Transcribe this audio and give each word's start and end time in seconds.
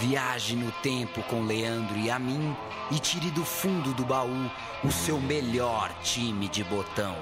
Viaje 0.00 0.56
no 0.56 0.70
tempo 0.72 1.22
com 1.24 1.42
Leandro 1.42 1.96
e 1.96 2.10
a 2.10 2.18
mim 2.18 2.56
e 2.90 2.98
tire 2.98 3.30
do 3.30 3.44
fundo 3.44 3.92
do 3.94 4.04
baú 4.04 4.50
o 4.82 4.90
seu 4.90 5.20
melhor 5.20 5.90
time 6.02 6.48
de 6.48 6.64
botão. 6.64 7.16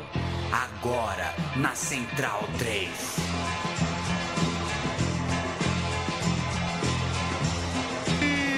Agora 0.50 1.34
na 1.56 1.74
Central 1.74 2.42
3. 2.58 3.42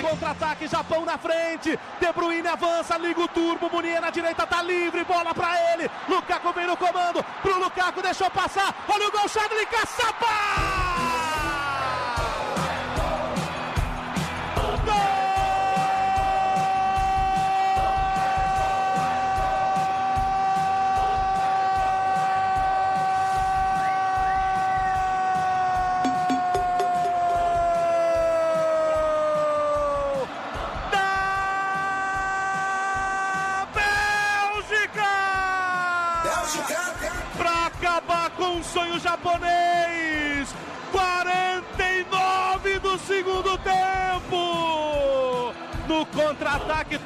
Contra-ataque, 0.01 0.69
Japão 0.69 1.05
na 1.05 1.19
frente. 1.19 1.79
De 2.01 2.13
Bruyne 2.13 2.47
avança, 2.47 2.97
liga 2.97 3.21
o 3.21 3.29
turbo. 3.29 3.69
Munier 3.69 4.01
na 4.01 4.11
direita 4.11 4.47
tá 4.47 4.63
livre. 4.63 5.05
Bola 5.05 5.35
pra 5.35 5.55
ele. 5.73 5.91
Lukaku 6.09 6.53
vem 6.53 6.67
no 6.67 6.77
comando. 6.77 7.25
Pro 7.43 7.59
Lukaku, 7.59 8.01
deixou 8.01 8.31
passar. 8.31 8.85
Olha 8.89 9.09
o 9.09 9.11
gol, 9.11 9.29
Chadley 9.29 9.67
Caçapa! 9.67 10.74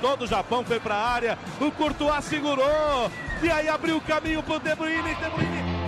Todo 0.00 0.22
o 0.22 0.26
Japão 0.26 0.64
foi 0.64 0.80
para 0.80 0.94
a 0.94 1.08
área. 1.08 1.38
O 1.60 1.70
Courtois 1.70 2.24
segurou. 2.24 3.10
E 3.42 3.50
aí 3.50 3.68
abriu 3.68 3.96
o 3.96 4.00
caminho 4.00 4.42
para 4.42 4.56
o 4.56 4.60
De 4.60 4.74
Bruyne. 4.74 5.14
De 5.14 5.30
Bruyne 5.30 5.78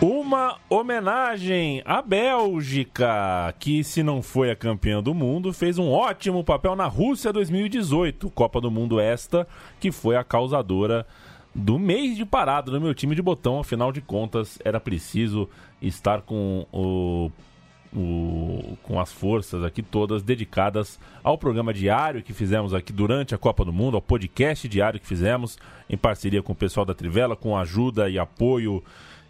uma 0.00 0.58
homenagem 0.68 1.82
à 1.84 2.02
Bélgica, 2.02 3.54
que, 3.58 3.82
se 3.82 4.02
não 4.02 4.22
foi 4.22 4.50
a 4.50 4.56
campeã 4.56 5.02
do 5.02 5.14
mundo, 5.14 5.52
fez 5.52 5.78
um 5.78 5.90
ótimo 5.90 6.44
papel 6.44 6.76
na 6.76 6.86
Rússia 6.86 7.32
2018, 7.32 8.30
Copa 8.30 8.60
do 8.60 8.70
Mundo 8.70 9.00
esta, 9.00 9.48
que 9.80 9.90
foi 9.90 10.14
a 10.16 10.22
causadora 10.22 11.06
do 11.54 11.78
mês 11.78 12.14
de 12.14 12.26
parado 12.26 12.70
no 12.70 12.80
meu 12.80 12.94
time 12.94 13.14
de 13.14 13.22
botão. 13.22 13.58
Afinal 13.58 13.90
de 13.90 14.02
contas, 14.02 14.58
era 14.64 14.78
preciso 14.78 15.48
estar 15.80 16.20
com 16.20 16.66
o, 16.70 17.30
o, 17.94 18.76
com 18.82 19.00
as 19.00 19.12
forças 19.12 19.62
aqui 19.64 19.82
todas 19.82 20.22
dedicadas 20.22 20.98
ao 21.22 21.36
programa 21.36 21.72
diário 21.72 22.22
que 22.22 22.32
fizemos 22.32 22.72
aqui 22.74 22.92
durante 22.92 23.34
a 23.34 23.38
Copa 23.38 23.64
do 23.64 23.72
Mundo, 23.72 23.96
ao 23.96 24.02
podcast 24.02 24.68
diário 24.68 25.00
que 25.00 25.06
fizemos 25.06 25.58
em 25.88 25.96
parceria 25.96 26.42
com 26.42 26.52
o 26.52 26.56
pessoal 26.56 26.86
da 26.86 26.94
Trivela, 26.94 27.36
com 27.36 27.56
ajuda 27.56 28.08
e 28.08 28.18
apoio 28.18 28.82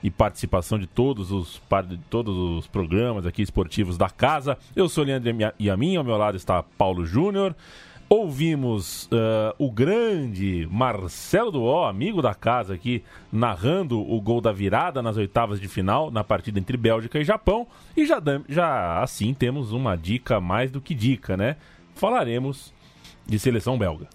e 0.03 0.11
participação 0.11 0.79
de 0.79 0.87
todos 0.87 1.33
os, 1.33 1.61
de 1.89 1.99
todos 2.11 2.37
os 2.37 2.67
programas 2.67 3.27
aqui 3.27 3.43
esportivos 3.43 3.97
da 3.97 4.09
casa. 4.09 4.57
Eu 4.75 4.89
sou 4.89 5.05
Leandro 5.05 5.35
e 5.59 5.71
a 5.71 5.77
mim, 5.77 5.97
ao 5.97 6.05
meu 6.05 6.17
lado 6.17 6.37
está 6.37 6.63
Paulo 6.63 7.05
Júnior. 7.05 7.55
Ouvimos 8.09 9.07
uh, 9.07 9.53
o 9.59 9.69
grande 9.69 10.69
Marcelo 10.71 11.51
Duó, 11.51 11.89
amigo 11.89 12.23
da 12.23 12.35
casa 12.35 12.75
aqui, 12.75 13.03
narrando 13.33 14.01
o 14.01 14.21
gol 14.21 14.41
da 14.41 14.53
virada 14.53 15.03
nas 15.03 15.17
oitavas 15.17 15.61
de 15.61 15.67
final, 15.67 16.09
na 16.09 16.23
partida 16.23 16.61
entre 16.61 16.77
Bélgica 16.77 17.19
e 17.19 17.25
Japão. 17.25 17.67
E 17.97 18.07
já, 18.07 18.23
já 18.49 19.03
assim 19.03 19.35
temos 19.35 19.73
uma 19.73 19.97
dica 19.97 20.41
mais 20.41 20.71
do 20.71 20.81
que 20.81 20.95
dica, 20.95 21.37
né? 21.37 21.57
Falaremos 21.97 22.73
de 23.27 23.41
seleção 23.41 23.77
belga. 23.77 24.07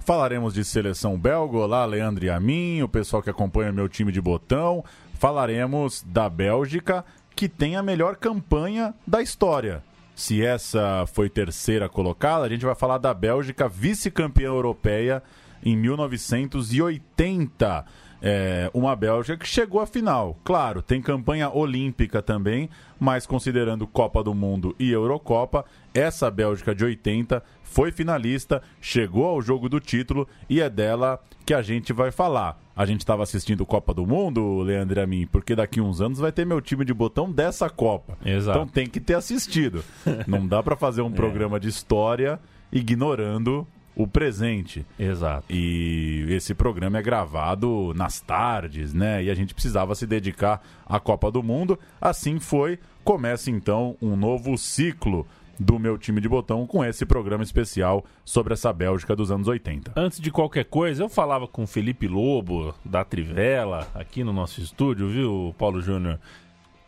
Falaremos 0.00 0.52
de 0.52 0.62
seleção 0.62 1.18
belga. 1.18 1.56
Olá, 1.56 1.86
Leandro 1.86 2.26
e 2.26 2.30
a 2.30 2.38
mim, 2.38 2.82
o 2.82 2.88
pessoal 2.88 3.22
que 3.22 3.30
acompanha 3.30 3.72
meu 3.72 3.88
time 3.88 4.12
de 4.12 4.20
botão. 4.20 4.84
Falaremos 5.14 6.04
da 6.06 6.28
Bélgica, 6.28 7.06
que 7.34 7.48
tem 7.48 7.74
a 7.74 7.82
melhor 7.82 8.16
campanha 8.16 8.94
da 9.06 9.22
história 9.22 9.82
se 10.20 10.44
essa 10.44 11.06
foi 11.06 11.30
terceira 11.30 11.88
colocada, 11.88 12.44
a 12.44 12.48
gente 12.48 12.66
vai 12.66 12.74
falar 12.74 12.98
da 12.98 13.14
Bélgica, 13.14 13.66
vice-campeã 13.66 14.48
europeia 14.48 15.22
em 15.64 15.74
1980. 15.74 17.86
É, 18.20 18.70
uma 18.74 18.94
Bélgica 18.94 19.38
que 19.38 19.48
chegou 19.48 19.80
à 19.80 19.86
final. 19.86 20.38
Claro, 20.44 20.82
tem 20.82 21.00
campanha 21.00 21.50
olímpica 21.50 22.20
também, 22.20 22.68
mas 22.98 23.26
considerando 23.26 23.86
Copa 23.86 24.22
do 24.22 24.34
Mundo 24.34 24.76
e 24.78 24.90
Eurocopa, 24.90 25.64
essa 25.94 26.30
Bélgica 26.30 26.74
de 26.74 26.84
80 26.84 27.42
foi 27.70 27.92
finalista, 27.92 28.60
chegou 28.80 29.26
ao 29.26 29.40
jogo 29.40 29.68
do 29.68 29.80
título 29.80 30.26
e 30.48 30.60
é 30.60 30.68
dela 30.68 31.20
que 31.46 31.54
a 31.54 31.62
gente 31.62 31.92
vai 31.92 32.10
falar 32.10 32.60
a 32.80 32.86
gente 32.86 33.00
estava 33.00 33.22
assistindo 33.22 33.66
Copa 33.66 33.92
do 33.92 34.06
Mundo, 34.06 34.62
Leandro 34.62 34.98
e 34.98 35.02
a 35.02 35.06
mim, 35.06 35.28
porque 35.30 35.54
daqui 35.54 35.82
uns 35.82 36.00
anos 36.00 36.18
vai 36.18 36.32
ter 36.32 36.46
meu 36.46 36.62
time 36.62 36.82
de 36.82 36.94
botão 36.94 37.30
dessa 37.30 37.68
Copa. 37.68 38.16
Exato. 38.24 38.58
Então 38.58 38.66
tem 38.66 38.86
que 38.86 38.98
ter 38.98 39.12
assistido. 39.12 39.84
Não 40.26 40.46
dá 40.46 40.62
para 40.62 40.74
fazer 40.74 41.02
um 41.02 41.10
é. 41.12 41.14
programa 41.14 41.60
de 41.60 41.68
história 41.68 42.40
ignorando 42.72 43.66
o 43.94 44.06
presente. 44.06 44.86
Exato. 44.98 45.44
E 45.50 46.24
esse 46.30 46.54
programa 46.54 46.96
é 46.96 47.02
gravado 47.02 47.92
nas 47.94 48.18
tardes, 48.18 48.94
né? 48.94 49.22
E 49.24 49.30
a 49.30 49.34
gente 49.34 49.52
precisava 49.52 49.94
se 49.94 50.06
dedicar 50.06 50.62
à 50.86 50.98
Copa 50.98 51.30
do 51.30 51.42
Mundo. 51.42 51.78
Assim 52.00 52.40
foi. 52.40 52.78
Começa 53.04 53.50
então 53.50 53.94
um 54.00 54.16
novo 54.16 54.56
ciclo 54.56 55.26
do 55.60 55.78
meu 55.78 55.98
time 55.98 56.22
de 56.22 56.28
botão 56.28 56.66
com 56.66 56.82
esse 56.82 57.04
programa 57.04 57.44
especial 57.44 58.02
sobre 58.24 58.54
essa 58.54 58.72
Bélgica 58.72 59.14
dos 59.14 59.30
anos 59.30 59.46
80. 59.46 59.92
Antes 59.94 60.18
de 60.18 60.30
qualquer 60.30 60.64
coisa, 60.64 61.02
eu 61.02 61.08
falava 61.08 61.46
com 61.46 61.64
o 61.64 61.66
Felipe 61.66 62.08
Lobo, 62.08 62.74
da 62.82 63.04
Trivela, 63.04 63.86
aqui 63.94 64.24
no 64.24 64.32
nosso 64.32 64.62
estúdio, 64.62 65.10
viu, 65.10 65.54
Paulo 65.58 65.82
Júnior? 65.82 66.18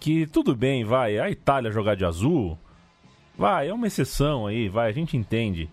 Que 0.00 0.26
tudo 0.26 0.56
bem, 0.56 0.84
vai, 0.84 1.18
a 1.18 1.30
Itália 1.30 1.70
jogar 1.70 1.96
de 1.96 2.06
azul, 2.06 2.58
vai, 3.36 3.68
é 3.68 3.74
uma 3.74 3.86
exceção 3.86 4.46
aí, 4.46 4.70
vai, 4.70 4.88
a 4.88 4.92
gente 4.92 5.18
entende. 5.18 5.68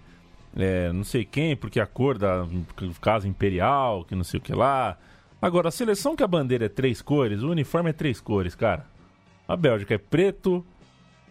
É, 0.57 0.91
não 0.91 1.05
sei 1.05 1.23
quem, 1.23 1.55
porque 1.55 1.79
a 1.79 1.85
cor 1.85 2.17
da 2.17 2.45
casa 2.99 3.29
imperial, 3.29 4.03
que 4.03 4.13
não 4.13 4.25
sei 4.25 4.41
o 4.41 4.43
que 4.43 4.53
lá. 4.53 4.97
Agora, 5.41 5.69
a 5.69 5.71
seleção 5.71 6.17
que 6.17 6.23
a 6.23 6.27
bandeira 6.27 6.65
é 6.65 6.69
três 6.69 7.01
cores, 7.01 7.43
o 7.43 7.49
uniforme 7.49 7.91
é 7.91 7.93
três 7.93 8.19
cores, 8.19 8.55
cara. 8.55 8.85
A 9.47 9.55
Bélgica 9.55 9.93
é 9.93 9.97
preto, 9.97 10.65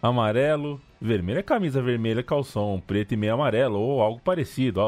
amarelo, 0.01 0.81
vermelho. 1.01 1.39
É 1.39 1.43
camisa 1.43 1.81
vermelha, 1.81 2.23
calção 2.23 2.81
preto 2.85 3.13
e 3.13 3.17
meio 3.17 3.33
amarelo, 3.33 3.79
ou 3.79 4.01
algo 4.01 4.19
parecido. 4.19 4.81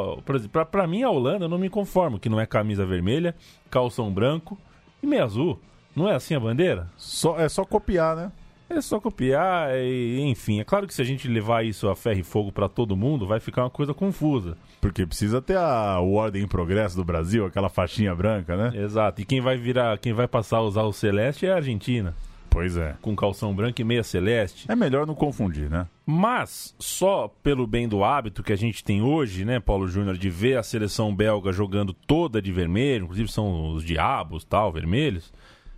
Pra, 0.70 0.88
mim, 0.88 1.04
a 1.04 1.10
Holanda, 1.10 1.46
eu 1.46 1.50
não 1.50 1.58
me 1.58 1.70
conformo 1.70 2.20
que 2.20 2.30
não 2.30 2.40
é 2.40 2.46
camisa 2.46 2.86
vermelha, 2.86 3.36
calção 3.70 4.12
branco 4.12 4.58
e 5.02 5.08
meio 5.08 5.24
azul. 5.24 5.60
Não 5.96 6.08
é 6.08 6.16
assim 6.16 6.36
a 6.36 6.40
bandeira? 6.40 6.90
Só, 6.96 7.40
é 7.40 7.50
só 7.50 7.66
copiar, 7.66 8.16
né? 8.16 8.32
É 8.70 8.80
só 8.80 9.02
copiar 9.02 9.76
e, 9.76 10.22
enfim, 10.22 10.62
é 10.62 10.64
claro 10.64 10.88
que 10.88 10.94
se 10.94 11.02
a 11.02 11.06
gente 11.06 11.28
levar 11.28 11.66
isso 11.66 11.90
a 11.90 11.96
ferro 11.96 12.22
e 12.22 12.24
fogo 12.24 12.54
para 12.54 12.70
todo 12.70 12.96
mundo, 12.96 13.28
vai 13.28 13.42
ficar 13.42 13.64
uma 13.64 13.70
coisa 13.70 13.94
confusa. 13.94 14.58
Porque 14.80 15.06
precisa 15.06 15.42
ter 15.42 15.58
a 15.58 16.00
Ordem 16.00 16.44
em 16.44 16.48
Progresso 16.48 16.96
do 16.96 17.04
Brasil, 17.04 17.46
aquela 17.46 17.68
faixinha 17.68 18.16
branca, 18.16 18.56
né? 18.56 18.72
Exato. 18.82 19.22
E 19.22 19.26
quem 19.26 19.42
vai 19.42 19.58
virar, 19.58 19.98
quem 19.98 20.14
vai 20.14 20.26
passar 20.26 20.60
a 20.60 20.62
usar 20.62 20.84
o 20.84 20.94
celeste 20.94 21.46
é 21.46 21.52
a 21.52 21.58
Argentina. 21.58 22.16
Pois 22.52 22.76
é. 22.76 22.96
Com 23.02 23.16
calção 23.16 23.56
branco 23.56 23.80
e 23.80 23.84
meia 23.84 24.04
celeste. 24.04 24.70
É 24.70 24.76
melhor 24.76 25.08
não 25.08 25.16
confundir, 25.16 25.70
né? 25.70 25.88
Mas, 26.06 26.76
só 26.78 27.34
pelo 27.42 27.66
bem 27.66 27.88
do 27.88 28.04
hábito 28.04 28.44
que 28.44 28.52
a 28.52 28.58
gente 28.58 28.84
tem 28.84 29.02
hoje, 29.02 29.46
né, 29.46 29.62
Paulo 29.62 29.88
Júnior, 29.88 30.18
de 30.18 30.30
ver 30.30 30.58
a 30.58 30.64
seleção 30.64 31.16
belga 31.16 31.54
jogando 31.54 31.94
toda 31.94 32.42
de 32.42 32.52
vermelho, 32.52 33.06
inclusive 33.06 33.32
são 33.32 33.74
os 33.74 33.86
diabos, 33.86 34.44
tal, 34.44 34.70
vermelhos, 34.70 35.32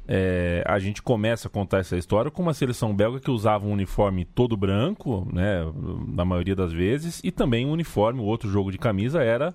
é, 0.08 0.64
a 0.66 0.80
gente 0.80 1.02
começa 1.04 1.48
a 1.48 1.52
contar 1.52 1.78
essa 1.78 1.96
história 1.96 2.32
com 2.32 2.42
uma 2.42 2.56
seleção 2.56 2.94
belga 2.94 3.20
que 3.20 3.30
usava 3.30 3.68
um 3.68 3.72
uniforme 3.72 4.26
todo 4.26 4.58
branco, 4.58 5.28
né, 5.32 5.60
na 6.08 6.26
maioria 6.26 6.56
das 6.56 6.74
vezes, 6.74 7.22
e 7.24 7.32
também 7.32 7.68
um 7.68 7.72
uniforme, 7.72 8.20
o 8.20 8.26
outro 8.26 8.50
jogo 8.50 8.72
de 8.72 8.80
camisa 8.80 9.22
era 9.22 9.54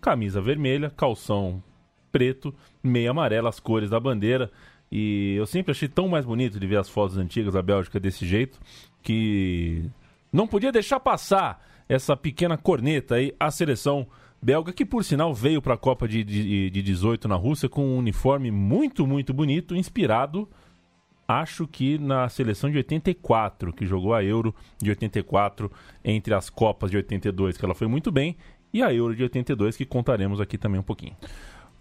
camisa 0.00 0.40
vermelha, 0.40 0.88
calção 0.88 1.62
preto, 2.10 2.54
meia 2.82 3.10
amarela, 3.10 3.48
as 3.48 3.60
cores 3.60 3.90
da 3.90 4.00
bandeira. 4.00 4.50
E 4.94 5.36
eu 5.36 5.46
sempre 5.46 5.72
achei 5.72 5.88
tão 5.88 6.06
mais 6.06 6.26
bonito 6.26 6.60
de 6.60 6.66
ver 6.66 6.76
as 6.76 6.86
fotos 6.86 7.16
antigas 7.16 7.54
da 7.54 7.62
Bélgica 7.62 7.98
desse 7.98 8.26
jeito 8.26 8.60
que 9.02 9.88
não 10.30 10.46
podia 10.46 10.70
deixar 10.70 11.00
passar 11.00 11.66
essa 11.88 12.14
pequena 12.14 12.58
corneta 12.58 13.14
aí 13.14 13.34
à 13.40 13.50
seleção 13.50 14.06
belga, 14.40 14.70
que 14.70 14.84
por 14.84 15.02
sinal 15.02 15.32
veio 15.32 15.62
para 15.62 15.74
a 15.74 15.78
Copa 15.78 16.06
de, 16.06 16.22
de, 16.22 16.68
de 16.68 16.82
18 16.82 17.26
na 17.26 17.36
Rússia 17.36 17.70
com 17.70 17.86
um 17.86 17.96
uniforme 17.96 18.50
muito, 18.50 19.06
muito 19.06 19.32
bonito, 19.32 19.74
inspirado, 19.74 20.46
acho 21.26 21.66
que 21.66 21.96
na 21.96 22.28
seleção 22.28 22.70
de 22.70 22.76
84, 22.76 23.72
que 23.72 23.86
jogou 23.86 24.12
a 24.12 24.22
Euro 24.22 24.54
de 24.78 24.90
84 24.90 25.72
entre 26.04 26.34
as 26.34 26.50
Copas 26.50 26.90
de 26.90 26.98
82, 26.98 27.56
que 27.56 27.64
ela 27.64 27.74
foi 27.74 27.86
muito 27.86 28.12
bem, 28.12 28.36
e 28.74 28.82
a 28.82 28.92
Euro 28.92 29.16
de 29.16 29.22
82, 29.22 29.74
que 29.74 29.86
contaremos 29.86 30.38
aqui 30.38 30.58
também 30.58 30.80
um 30.80 30.84
pouquinho. 30.84 31.16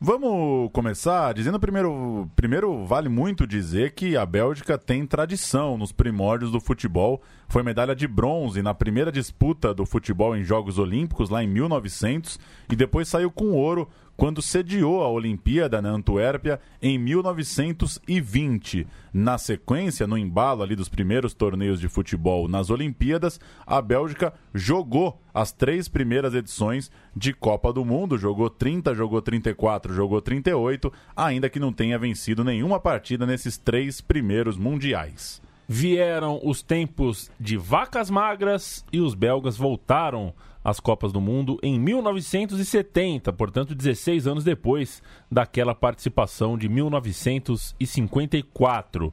Vamos 0.04 0.72
começar 0.74 1.32
dizendo 1.32 1.60
primeiro, 1.60 2.28
primeiro 2.36 2.88
vale 2.88 3.08
muito 3.08 3.46
dizer 3.46 3.92
que 3.92 4.18
a 4.18 4.26
Bélgica 4.26 4.76
tem 4.76 5.06
tradição 5.06 5.78
nos 5.78 5.92
primórdios 5.92 6.52
do 6.52 6.60
futebol. 6.60 7.22
Foi 7.48 7.62
medalha 7.62 7.96
de 7.96 8.08
bronze 8.08 8.64
na 8.64 8.74
primeira 8.74 9.12
disputa 9.12 9.76
do 9.76 9.86
futebol 9.86 10.36
em 10.36 10.44
Jogos 10.44 10.80
Olímpicos 10.80 11.30
lá 11.30 11.44
em 11.44 11.48
1900 11.48 12.40
e 12.72 12.76
depois 12.76 13.10
saiu 13.10 13.30
com 13.30 13.52
ouro 13.52 13.88
quando 14.22 14.40
sediou 14.40 15.02
a 15.02 15.10
Olimpíada 15.10 15.82
na 15.82 15.90
Antuérpia 15.90 16.60
em 16.80 16.96
1920. 17.00 18.86
Na 19.12 19.40
sequência, 19.40 20.06
no 20.06 20.16
embalo 20.16 20.62
ali 20.62 20.76
dos 20.76 20.88
primeiros 20.88 21.34
torneios 21.34 21.80
de 21.80 21.90
futebol 21.90 22.48
nas 22.48 22.70
Olimpíadas, 22.70 23.40
a 23.66 23.82
Bélgica 23.82 24.32
jogou 24.54 25.20
as 25.34 25.52
três 25.52 25.88
primeiras 25.88 26.36
edições 26.36 26.92
de 27.16 27.34
Copa 27.34 27.74
do 27.74 27.84
Mundo, 27.84 28.16
jogou 28.16 28.48
30, 28.48 28.94
jogou 28.94 29.24
34, 29.24 29.92
jogou 29.92 30.22
38, 30.22 30.94
ainda 31.16 31.50
que 31.50 31.60
não 31.60 31.74
tenha 31.74 31.98
vencido 31.98 32.44
nenhuma 32.44 32.80
partida 32.80 33.26
nesses 33.26 33.58
três 33.58 34.02
primeiros 34.02 34.56
mundiais. 34.56 35.42
Vieram 35.68 36.40
os 36.44 36.62
tempos 36.62 37.32
de 37.40 37.58
vacas 37.58 38.12
magras 38.12 38.86
e 38.94 39.00
os 39.00 39.16
belgas 39.16 39.58
voltaram 39.58 40.32
as 40.64 40.80
Copas 40.80 41.12
do 41.12 41.20
Mundo 41.20 41.58
em 41.64 41.80
1970, 41.80 43.34
portanto 43.34 43.74
16 43.76 44.28
anos 44.28 44.44
depois 44.44 45.02
daquela 45.30 45.74
participação 45.74 46.56
de 46.58 46.70
1954 46.70 49.12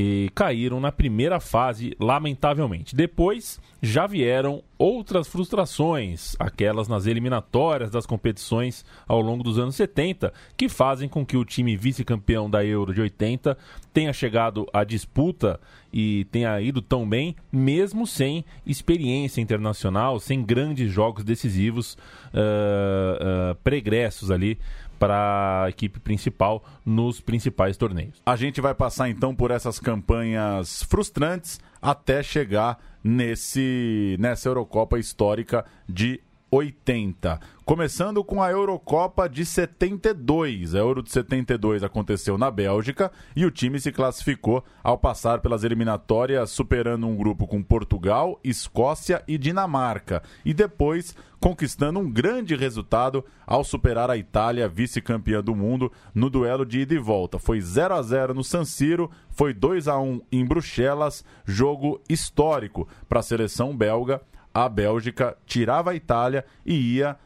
e 0.00 0.30
caíram 0.32 0.78
na 0.78 0.92
primeira 0.92 1.40
fase, 1.40 1.96
lamentavelmente. 1.98 2.94
Depois 2.94 3.60
já 3.82 4.06
vieram 4.06 4.62
outras 4.78 5.26
frustrações, 5.26 6.36
aquelas 6.38 6.86
nas 6.86 7.06
eliminatórias 7.06 7.90
das 7.90 8.06
competições 8.06 8.84
ao 9.08 9.20
longo 9.20 9.42
dos 9.42 9.58
anos 9.58 9.74
70, 9.74 10.32
que 10.56 10.68
fazem 10.68 11.08
com 11.08 11.26
que 11.26 11.36
o 11.36 11.44
time 11.44 11.76
vice-campeão 11.76 12.48
da 12.48 12.64
Euro 12.64 12.94
de 12.94 13.00
80 13.00 13.58
tenha 13.92 14.12
chegado 14.12 14.68
à 14.72 14.84
disputa 14.84 15.58
e 15.92 16.26
tenha 16.26 16.60
ido 16.60 16.80
tão 16.80 17.08
bem, 17.08 17.34
mesmo 17.50 18.06
sem 18.06 18.44
experiência 18.64 19.40
internacional, 19.40 20.20
sem 20.20 20.44
grandes 20.44 20.92
jogos 20.92 21.24
decisivos 21.24 21.94
uh, 21.94 23.52
uh, 23.52 23.54
pregressos 23.64 24.30
ali 24.30 24.58
para 24.98 25.64
a 25.64 25.68
equipe 25.68 26.00
principal 26.00 26.64
nos 26.84 27.20
principais 27.20 27.76
torneios. 27.76 28.20
A 28.26 28.36
gente 28.36 28.60
vai 28.60 28.74
passar 28.74 29.08
então 29.08 29.34
por 29.34 29.50
essas 29.50 29.78
campanhas 29.78 30.82
frustrantes 30.82 31.60
até 31.80 32.22
chegar 32.22 32.78
nesse 33.02 34.16
nessa 34.18 34.48
Eurocopa 34.48 34.98
histórica 34.98 35.64
de 35.88 36.20
80. 36.50 37.40
Começando 37.64 38.24
com 38.24 38.42
a 38.42 38.50
Eurocopa 38.50 39.28
de 39.28 39.44
72. 39.44 40.74
A 40.74 40.78
Euro 40.78 41.02
de 41.02 41.10
72 41.10 41.82
aconteceu 41.82 42.38
na 42.38 42.50
Bélgica 42.50 43.12
e 43.36 43.44
o 43.44 43.50
time 43.50 43.78
se 43.78 43.92
classificou 43.92 44.64
ao 44.82 44.96
passar 44.96 45.40
pelas 45.40 45.64
eliminatórias, 45.64 46.50
superando 46.50 47.06
um 47.06 47.14
grupo 47.14 47.46
com 47.46 47.62
Portugal, 47.62 48.40
Escócia 48.42 49.22
e 49.28 49.36
Dinamarca. 49.36 50.22
E 50.44 50.54
depois 50.54 51.14
conquistando 51.40 52.00
um 52.00 52.10
grande 52.10 52.56
resultado 52.56 53.24
ao 53.46 53.62
superar 53.62 54.10
a 54.10 54.16
Itália, 54.16 54.68
vice-campeã 54.68 55.42
do 55.42 55.54
mundo, 55.54 55.92
no 56.14 56.28
duelo 56.28 56.66
de 56.66 56.80
ida 56.80 56.94
e 56.94 56.98
volta. 56.98 57.38
Foi 57.38 57.60
0 57.60 57.94
a 57.94 58.02
0 58.02 58.34
no 58.34 58.42
San 58.42 58.64
Siro, 58.64 59.10
foi 59.30 59.54
2 59.54 59.88
a 59.88 59.98
1 59.98 60.22
em 60.32 60.44
Bruxelas, 60.44 61.24
jogo 61.44 62.00
histórico 62.08 62.88
para 63.08 63.20
a 63.20 63.22
seleção 63.22 63.76
belga 63.76 64.20
a 64.52 64.68
Bélgica 64.68 65.36
tirava 65.46 65.90
a 65.90 65.94
Itália 65.94 66.44
e 66.64 66.96
ia 66.96 67.16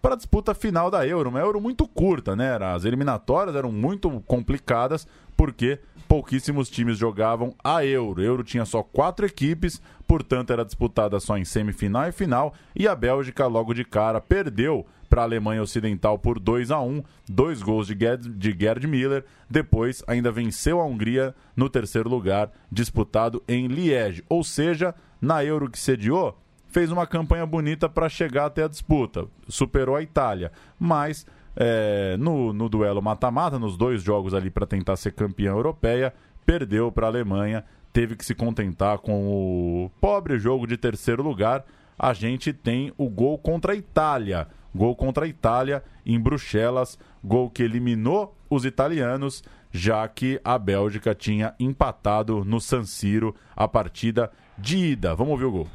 para 0.00 0.14
a 0.14 0.16
disputa 0.16 0.54
final 0.54 0.90
da 0.90 1.06
Euro. 1.06 1.28
Uma 1.28 1.40
Euro 1.40 1.60
muito 1.60 1.86
curta, 1.86 2.34
né? 2.34 2.56
As 2.56 2.84
eliminatórias 2.84 3.54
eram 3.54 3.70
muito 3.70 4.10
complicadas 4.26 5.06
porque 5.36 5.78
pouquíssimos 6.08 6.70
times 6.70 6.96
jogavam 6.96 7.54
a 7.62 7.84
Euro. 7.84 8.22
A 8.22 8.24
Euro 8.24 8.42
tinha 8.42 8.64
só 8.64 8.82
quatro 8.82 9.26
equipes, 9.26 9.80
portanto 10.06 10.52
era 10.52 10.64
disputada 10.64 11.20
só 11.20 11.36
em 11.36 11.44
semifinal 11.44 12.08
e 12.08 12.12
final. 12.12 12.54
E 12.74 12.88
a 12.88 12.94
Bélgica, 12.94 13.46
logo 13.46 13.74
de 13.74 13.84
cara, 13.84 14.20
perdeu 14.20 14.86
para 15.08 15.22
a 15.22 15.24
Alemanha 15.24 15.62
Ocidental 15.62 16.18
por 16.18 16.38
2 16.38 16.70
a 16.70 16.80
1 16.80 17.02
dois 17.28 17.62
gols 17.62 17.86
de 17.86 17.96
Gerd, 17.98 18.28
de 18.28 18.56
Gerd 18.58 18.86
Miller. 18.86 19.24
Depois 19.48 20.02
ainda 20.06 20.30
venceu 20.30 20.80
a 20.80 20.84
Hungria 20.86 21.34
no 21.54 21.68
terceiro 21.68 22.08
lugar, 22.08 22.50
disputado 22.70 23.42
em 23.46 23.66
Liege. 23.66 24.24
Ou 24.28 24.42
seja, 24.42 24.94
na 25.20 25.44
Euro 25.44 25.70
que 25.70 25.78
sediou, 25.78 26.38
fez 26.68 26.90
uma 26.90 27.06
campanha 27.06 27.46
bonita 27.46 27.88
para 27.88 28.08
chegar 28.08 28.46
até 28.46 28.64
a 28.64 28.68
disputa. 28.68 29.26
Superou 29.48 29.96
a 29.96 30.02
Itália, 30.02 30.52
mas 30.78 31.26
é, 31.56 32.16
no, 32.18 32.52
no 32.52 32.68
duelo 32.68 33.02
mata-mata, 33.02 33.58
nos 33.58 33.76
dois 33.76 34.02
jogos 34.02 34.34
ali 34.34 34.50
para 34.50 34.66
tentar 34.66 34.96
ser 34.96 35.12
campeã 35.12 35.50
europeia, 35.50 36.14
perdeu 36.46 36.92
para 36.92 37.06
a 37.06 37.10
Alemanha, 37.10 37.64
teve 37.92 38.14
que 38.14 38.24
se 38.24 38.34
contentar 38.34 38.98
com 38.98 39.26
o 39.26 39.90
pobre 40.00 40.38
jogo 40.38 40.66
de 40.66 40.76
terceiro 40.76 41.22
lugar. 41.22 41.64
A 41.98 42.12
gente 42.12 42.52
tem 42.52 42.92
o 42.96 43.08
gol 43.08 43.36
contra 43.38 43.72
a 43.72 43.76
Itália. 43.76 44.46
Gol 44.74 44.94
contra 44.94 45.24
a 45.24 45.28
Itália 45.28 45.82
em 46.06 46.20
Bruxelas, 46.20 46.98
gol 47.24 47.50
que 47.50 47.62
eliminou 47.62 48.36
os 48.48 48.64
italianos, 48.64 49.42
já 49.72 50.06
que 50.08 50.40
a 50.44 50.58
Bélgica 50.58 51.14
tinha 51.14 51.54
empatado 51.58 52.44
no 52.44 52.60
San 52.60 52.84
Siro 52.84 53.34
a 53.54 53.68
partida 53.68 54.30
de 54.56 54.76
ida. 54.92 55.14
Vamos 55.14 55.32
ouvir 55.32 55.44
o 55.44 55.50
gol. 55.50 55.68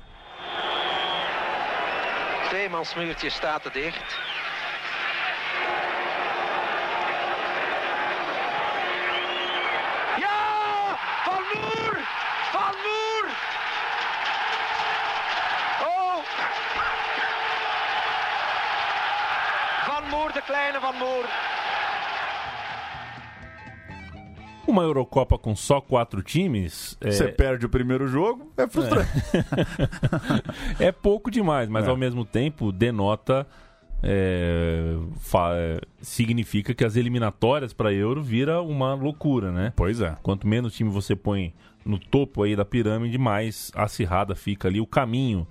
Tweemansmuurtje 2.49 3.29
staat 3.29 3.65
er 3.65 3.71
dicht. 3.71 4.19
Ja! 10.19 10.97
Van 11.25 11.43
Moer! 11.53 11.97
Van 12.51 12.75
Moer! 12.85 13.25
Oh! 15.81 16.23
Van 19.85 20.09
Moer, 20.09 20.33
de 20.33 20.41
kleine 20.41 20.79
Van 20.79 20.95
Moer. 20.95 21.52
Uma 24.65 24.83
Eurocopa 24.83 25.37
com 25.37 25.55
só 25.55 25.81
quatro 25.81 26.21
times. 26.21 26.97
Você 27.01 27.25
é... 27.25 27.27
perde 27.27 27.65
o 27.65 27.69
primeiro 27.69 28.07
jogo, 28.07 28.51
é 28.57 28.67
frustrante. 28.67 29.09
É, 30.79 30.87
é 30.87 30.91
pouco 30.91 31.29
demais, 31.29 31.67
mas 31.67 31.85
é. 31.85 31.89
ao 31.89 31.97
mesmo 31.97 32.23
tempo 32.25 32.71
denota. 32.71 33.45
É, 34.05 34.97
significa 36.01 36.73
que 36.73 36.83
as 36.83 36.97
eliminatórias 36.97 37.71
para 37.71 37.93
Euro 37.93 38.21
vira 38.21 38.61
uma 38.61 38.93
loucura, 38.93 39.49
né? 39.49 39.71
Pois 39.77 40.01
é. 40.01 40.17
Quanto 40.21 40.45
menos 40.45 40.73
time 40.73 40.89
você 40.89 41.15
põe 41.15 41.53
no 41.85 41.97
topo 41.97 42.43
aí 42.43 42.53
da 42.53 42.65
pirâmide, 42.65 43.17
mais 43.17 43.71
acirrada 43.73 44.35
fica 44.35 44.67
ali 44.67 44.81
o 44.81 44.85
caminho 44.85 45.47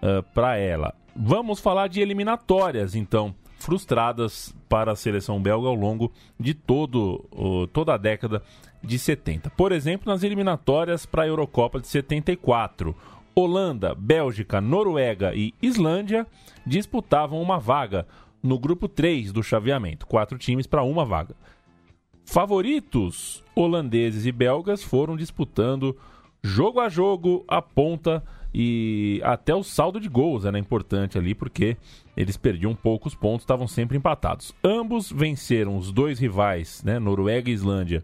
uh, 0.00 0.22
para 0.32 0.56
ela. 0.56 0.94
Vamos 1.14 1.58
falar 1.58 1.88
de 1.88 2.00
eliminatórias, 2.00 2.94
então 2.94 3.34
frustradas 3.58 4.54
para 4.68 4.92
a 4.92 4.96
seleção 4.96 5.40
belga 5.42 5.68
ao 5.68 5.74
longo 5.74 6.12
de 6.38 6.54
todo, 6.54 7.68
toda 7.72 7.94
a 7.94 7.98
década 7.98 8.42
de 8.82 8.98
70. 8.98 9.50
Por 9.50 9.72
exemplo, 9.72 10.10
nas 10.10 10.22
eliminatórias 10.22 11.04
para 11.04 11.24
a 11.24 11.26
Eurocopa 11.26 11.80
de 11.80 11.88
74, 11.88 12.94
Holanda, 13.34 13.94
Bélgica, 13.94 14.60
Noruega 14.60 15.34
e 15.34 15.54
Islândia 15.60 16.26
disputavam 16.66 17.40
uma 17.40 17.58
vaga 17.58 18.06
no 18.42 18.58
grupo 18.58 18.88
3 18.88 19.32
do 19.32 19.42
chaveamento, 19.42 20.06
quatro 20.06 20.38
times 20.38 20.66
para 20.66 20.82
uma 20.82 21.04
vaga. 21.04 21.34
Favoritos 22.24 23.42
holandeses 23.54 24.26
e 24.26 24.32
belgas 24.32 24.82
foram 24.82 25.16
disputando 25.16 25.96
jogo 26.42 26.78
a 26.78 26.88
jogo 26.88 27.44
a 27.48 27.60
ponta 27.60 28.22
e 28.52 29.20
até 29.24 29.54
o 29.54 29.62
saldo 29.62 30.00
de 30.00 30.08
gols 30.08 30.44
era 30.44 30.58
importante 30.58 31.18
ali, 31.18 31.34
porque 31.34 31.76
eles 32.16 32.36
perdiam 32.36 32.74
poucos 32.74 33.14
pontos, 33.14 33.42
estavam 33.42 33.68
sempre 33.68 33.96
empatados. 33.96 34.54
Ambos 34.64 35.12
venceram 35.12 35.76
os 35.76 35.92
dois 35.92 36.18
rivais, 36.18 36.82
né, 36.82 36.98
Noruega 36.98 37.50
e 37.50 37.52
Islândia, 37.52 38.02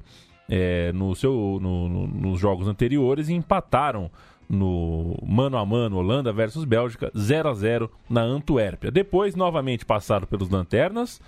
é, 0.49 0.93
no 0.93 1.15
seu, 1.15 1.59
no, 1.61 1.89
no, 1.89 2.07
nos 2.07 2.39
jogos 2.39 2.69
anteriores 2.69 3.29
e 3.29 3.35
empataram 3.35 4.11
no 4.47 5.17
mano 5.27 5.57
a 5.57 5.65
mano 5.65 5.97
Holanda 5.97 6.31
versus 6.31 6.65
Bélgica 6.65 7.11
0 7.17 7.49
a 7.49 7.55
0 7.55 7.91
na 8.09 8.21
Antuérpia. 8.21 8.91
Depois, 8.91 9.35
novamente 9.35 9.87
passaram 9.87 10.27
pelos 10.27 10.51
lanternas 10.51 11.21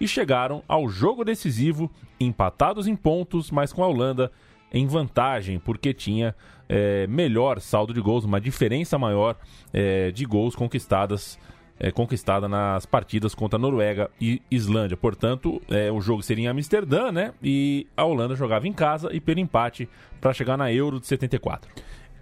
e 0.00 0.06
chegaram 0.06 0.62
ao 0.68 0.88
jogo 0.88 1.24
decisivo, 1.24 1.90
empatados 2.20 2.86
em 2.86 2.94
pontos, 2.94 3.50
mas 3.50 3.72
com 3.72 3.82
a 3.82 3.88
Holanda 3.88 4.30
em 4.72 4.86
vantagem, 4.86 5.58
porque 5.58 5.92
tinha 5.94 6.34
é, 6.68 7.06
melhor 7.06 7.60
saldo 7.60 7.94
de 7.94 8.00
gols, 8.00 8.24
uma 8.24 8.40
diferença 8.40 8.98
maior 8.98 9.36
é, 9.72 10.10
de 10.10 10.24
gols 10.24 10.54
conquistadas 10.54 11.38
é, 11.80 11.90
conquistada 11.90 12.48
nas 12.48 12.84
partidas 12.84 13.34
contra 13.34 13.56
a 13.56 13.60
Noruega 13.60 14.10
e 14.20 14.42
Islândia. 14.50 14.96
Portanto, 14.96 15.62
é, 15.70 15.90
o 15.90 16.00
jogo 16.00 16.22
seria 16.22 16.44
em 16.44 16.48
Amsterdã, 16.48 17.12
né? 17.12 17.32
E 17.42 17.86
a 17.96 18.04
Holanda 18.04 18.34
jogava 18.34 18.66
em 18.66 18.72
casa 18.72 19.10
e 19.12 19.20
pelo 19.20 19.38
empate 19.38 19.88
para 20.20 20.32
chegar 20.32 20.56
na 20.56 20.72
Euro 20.72 20.98
de 20.98 21.06
74. 21.06 21.70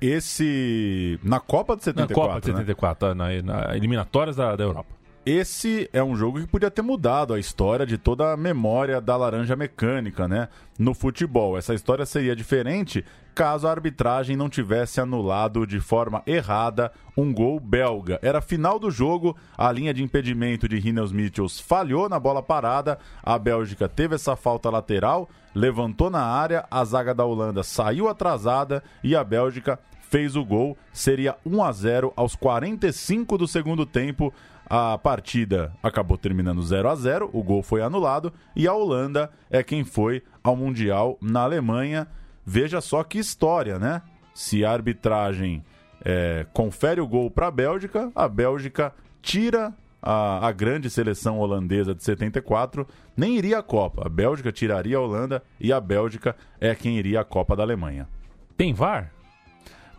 Esse. 0.01 1.19
Na 1.23 1.41
Copa 1.41 1.75
de 1.75 1.85
74. 1.85 2.23
Na 2.23 2.29
Copa 2.29 2.41
de 2.41 2.47
74, 2.47 3.15
né? 3.15 3.43
na, 3.43 3.67
na 3.67 3.77
eliminatórias 3.77 4.37
da, 4.37 4.55
da 4.55 4.65
Europa. 4.65 4.95
Esse 5.27 5.91
é 5.93 6.01
um 6.05 6.15
jogo 6.15 6.39
que 6.39 6.47
podia 6.47 6.71
ter 6.71 6.83
mudado 6.83 7.35
a 7.35 7.41
história 7.41 7.85
de 7.85 7.99
toda 7.99 8.33
a 8.33 8.37
memória 8.37 9.01
da 9.01 9.17
laranja 9.17 9.57
mecânica, 9.57 10.29
né? 10.29 10.49
No 10.79 10.95
futebol. 10.95 11.59
Essa 11.59 11.75
história 11.75 12.07
seria 12.07 12.37
diferente 12.37 13.05
caso 13.35 13.67
a 13.67 13.73
arbitragem 13.73 14.37
não 14.37 14.49
tivesse 14.49 15.01
anulado 15.01 15.67
de 15.67 15.81
forma 15.81 16.23
errada 16.29 16.93
um 17.17 17.35
gol 17.35 17.59
belga. 17.59 18.21
Era 18.23 18.41
final 18.41 18.79
do 18.79 18.89
jogo, 18.89 19.37
a 19.59 19.71
linha 19.73 19.93
de 19.93 20.01
impedimento 20.01 20.69
de 20.69 20.79
Rinus 20.79 21.11
Mitchells 21.11 21.61
falhou 21.61 22.09
na 22.09 22.21
bola 22.21 22.41
parada, 22.41 22.97
a 23.21 23.37
Bélgica 23.37 23.89
teve 23.89 24.15
essa 24.15 24.37
falta 24.37 24.71
lateral, 24.71 25.29
levantou 25.53 26.09
na 26.09 26.23
área, 26.23 26.65
a 26.71 26.85
zaga 26.85 27.13
da 27.13 27.25
Holanda 27.25 27.65
saiu 27.65 28.09
atrasada 28.09 28.81
e 29.03 29.17
a 29.17 29.25
Bélgica 29.25 29.79
fez 30.09 30.37
o 30.37 30.45
gol. 30.45 30.77
Seria 30.93 31.37
1 31.45 31.63
a 31.63 31.73
0 31.73 32.13
aos 32.17 32.35
45 32.35 33.37
do 33.37 33.49
segundo 33.49 33.85
tempo. 33.85 34.33
A 34.69 34.99
partida 34.99 35.73
acabou 35.81 36.19
terminando 36.19 36.61
0 36.61 36.89
a 36.89 36.95
0 36.97 37.31
o 37.33 37.43
gol 37.43 37.63
foi 37.63 37.83
anulado 37.83 38.33
e 38.55 38.67
a 38.67 38.75
Holanda 38.75 39.31
é 39.49 39.63
quem 39.63 39.85
foi 39.85 40.23
ao 40.43 40.57
Mundial 40.57 41.17
na 41.21 41.43
Alemanha. 41.43 42.09
Veja 42.45 42.81
só 42.81 43.05
que 43.05 43.19
história, 43.19 43.79
né? 43.79 44.03
Se 44.35 44.65
a 44.65 44.73
arbitragem 44.73 45.65
é, 46.05 46.47
confere 46.53 47.01
o 47.01 47.07
gol 47.07 47.31
para 47.31 47.47
a 47.47 47.51
Bélgica, 47.51 48.11
a 48.15 48.29
Bélgica 48.29 48.93
tira 49.23 49.73
a, 50.03 50.47
a, 50.47 50.53
grande 50.53 50.91
seleção 50.91 51.39
holandesa 51.39 51.95
de 51.95 52.03
74, 52.03 52.87
nem 53.17 53.37
iria 53.37 53.59
à 53.59 53.63
Copa. 53.63 54.07
A 54.07 54.09
Bélgica 54.09 54.53
tiraria 54.53 54.97
a 54.97 55.01
Holanda 55.01 55.43
e 55.61 55.73
a 55.73 55.81
Bélgica 55.81 56.37
é 56.61 56.75
quem 56.75 56.99
iria 56.99 57.21
à 57.21 57.25
Copa 57.25 57.57
da 57.57 57.63
Alemanha. 57.63 58.09
Tem 58.57 58.75
VAR? 58.75 59.13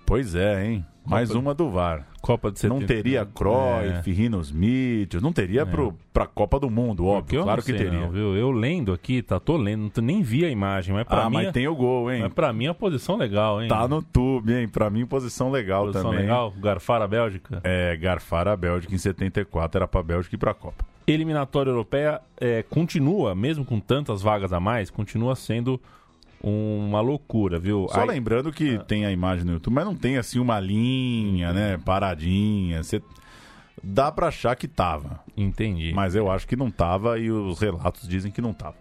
Pois 0.06 0.36
é, 0.36 0.66
hein? 0.66 0.86
Mais 1.10 1.32
uma 1.32 1.54
do 1.54 1.70
VAR. 1.70 2.06
Copa 2.22 2.52
de 2.52 2.60
70. 2.60 2.80
Não 2.80 2.86
teria 2.86 3.26
Cruyff, 3.26 4.12
é. 4.12 4.14
Rinos 4.14 4.52
Mitchell, 4.52 5.22
não 5.22 5.32
teria 5.32 5.62
é. 5.62 5.66
pro, 5.66 5.98
pra 6.12 6.28
Copa 6.28 6.60
do 6.60 6.70
Mundo, 6.70 7.06
óbvio. 7.06 7.44
Claro 7.44 7.64
que 7.64 7.72
teria. 7.72 8.02
Não, 8.02 8.10
viu? 8.10 8.36
Eu 8.36 8.52
lendo 8.52 8.92
aqui, 8.92 9.22
tá, 9.22 9.40
tô 9.40 9.56
lendo, 9.56 10.02
nem 10.02 10.22
vi 10.22 10.44
a 10.44 10.50
imagem, 10.50 10.94
mas 10.94 11.08
pra 11.08 11.24
ah, 11.24 11.30
mim. 11.30 11.38
mas 11.38 11.52
tem 11.54 11.66
o 11.68 11.76
gol, 11.76 12.12
hein? 12.12 12.24
Mas 12.24 12.34
pra 12.34 12.52
mim 12.52 12.68
é 12.68 12.74
posição 12.74 13.16
legal, 13.16 13.62
hein? 13.62 13.70
Tá 13.70 13.88
no 13.88 14.02
tube, 14.02 14.54
hein? 14.54 14.68
Pra 14.68 14.90
mim, 14.90 15.06
posição 15.06 15.50
legal 15.50 15.86
posição 15.86 16.12
também. 16.12 16.26
legal, 16.26 16.52
garfar 16.52 17.02
a 17.02 17.08
Bélgica. 17.08 17.62
É, 17.64 17.96
garfar 17.96 18.48
a 18.48 18.58
Bélgica 18.58 18.94
em 18.94 18.98
74 18.98 19.78
era 19.78 19.88
pra 19.88 20.04
Bélgica 20.04 20.36
e 20.36 20.38
pra 20.38 20.54
Copa. 20.54 20.86
Eliminatória 21.08 21.70
europeia 21.70 22.20
é, 22.38 22.64
continua, 22.64 23.34
mesmo 23.34 23.64
com 23.64 23.80
tantas 23.80 24.22
vagas 24.22 24.52
a 24.52 24.60
mais, 24.60 24.90
continua 24.90 25.36
sendo 25.38 25.80
uma 26.42 27.02
loucura, 27.02 27.60
viu? 27.60 27.88
Só 27.90 28.02
Aí... 28.02 28.08
lembrando 28.08 28.52
que 28.52 28.76
ah. 28.76 28.80
tem 28.80 29.06
a 29.06 29.12
imagem 29.12 29.46
no 29.46 29.54
YouTube, 29.54 29.74
mas 29.74 29.86
não 29.86 29.96
tem 29.96 30.18
assim 30.18 30.40
uma 30.40 30.60
linha, 30.60 31.54
né? 31.54 31.78
Paradinha. 31.78 32.84
Você... 32.84 33.02
Dá 33.84 34.12
pra 34.12 34.28
achar 34.28 34.56
que 34.56 34.68
tava. 34.68 35.20
Entendi. 35.36 35.94
Mas 35.94 36.16
eu 36.16 36.32
acho 36.32 36.48
que 36.48 36.56
não 36.56 36.72
tava 36.72 37.20
e 37.20 37.32
os 37.32 37.60
relatos 37.60 38.08
dizem 38.08 38.32
que 38.32 38.42
não 38.42 38.54
tava. 38.54 38.76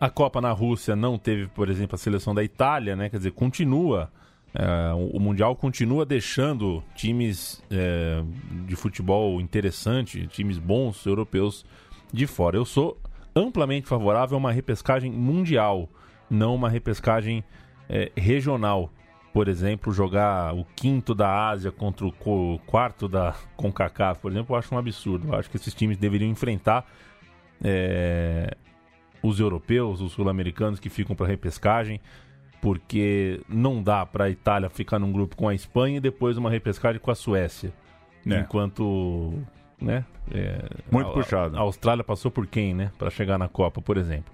A 0.00 0.10
Copa 0.10 0.40
na 0.40 0.50
Rússia 0.50 0.96
não 0.96 1.18
teve, 1.18 1.46
por 1.46 1.68
exemplo, 1.68 1.94
a 1.94 1.98
seleção 1.98 2.34
da 2.34 2.42
Itália, 2.42 2.96
né? 2.96 3.08
Quer 3.08 3.18
dizer, 3.18 3.32
continua. 3.32 4.10
É, 4.52 4.92
o 5.12 5.20
Mundial 5.20 5.54
continua 5.54 6.04
deixando 6.04 6.82
times 6.96 7.62
é, 7.70 8.20
de 8.66 8.74
futebol 8.74 9.40
interessante, 9.40 10.26
times 10.26 10.58
bons 10.58 11.06
europeus 11.06 11.64
de 12.12 12.26
fora. 12.26 12.56
Eu 12.56 12.64
sou 12.64 13.00
amplamente 13.34 13.86
favorável 13.86 14.36
a 14.36 14.38
uma 14.38 14.50
repescagem 14.50 15.12
mundial 15.12 15.88
não 16.30 16.54
uma 16.54 16.68
repescagem 16.68 17.44
é, 17.88 18.12
regional. 18.16 18.90
Por 19.32 19.48
exemplo, 19.48 19.92
jogar 19.92 20.54
o 20.54 20.64
quinto 20.76 21.14
da 21.14 21.48
Ásia 21.48 21.70
contra 21.70 22.06
o 22.06 22.58
quarto 22.66 23.08
da 23.08 23.34
CONCACAF, 23.56 24.20
por 24.20 24.30
exemplo, 24.30 24.54
eu 24.54 24.58
acho 24.58 24.74
um 24.74 24.78
absurdo. 24.78 25.28
Eu 25.28 25.34
acho 25.38 25.50
que 25.50 25.56
esses 25.56 25.74
times 25.74 25.96
deveriam 25.96 26.30
enfrentar 26.30 26.86
é, 27.62 28.56
os 29.22 29.38
europeus, 29.38 30.00
os 30.00 30.12
sul-americanos 30.12 30.80
que 30.80 30.88
ficam 30.88 31.14
para 31.14 31.26
repescagem, 31.26 32.00
porque 32.60 33.40
não 33.48 33.82
dá 33.82 34.04
para 34.04 34.24
a 34.24 34.30
Itália 34.30 34.68
ficar 34.68 34.98
num 34.98 35.12
grupo 35.12 35.36
com 35.36 35.48
a 35.48 35.54
Espanha 35.54 35.98
e 35.98 36.00
depois 36.00 36.36
uma 36.36 36.50
repescagem 36.50 37.00
com 37.00 37.10
a 37.10 37.14
Suécia. 37.14 37.72
É. 38.26 38.40
Enquanto. 38.40 39.32
Né, 39.80 40.04
é, 40.30 40.68
Muito 40.90 41.08
a, 41.08 41.12
puxado. 41.12 41.56
A 41.56 41.60
Austrália 41.60 42.04
passou 42.04 42.30
por 42.30 42.46
quem, 42.46 42.74
né? 42.74 42.92
Para 42.98 43.08
chegar 43.08 43.38
na 43.38 43.48
Copa, 43.48 43.80
por 43.80 43.96
exemplo. 43.96 44.30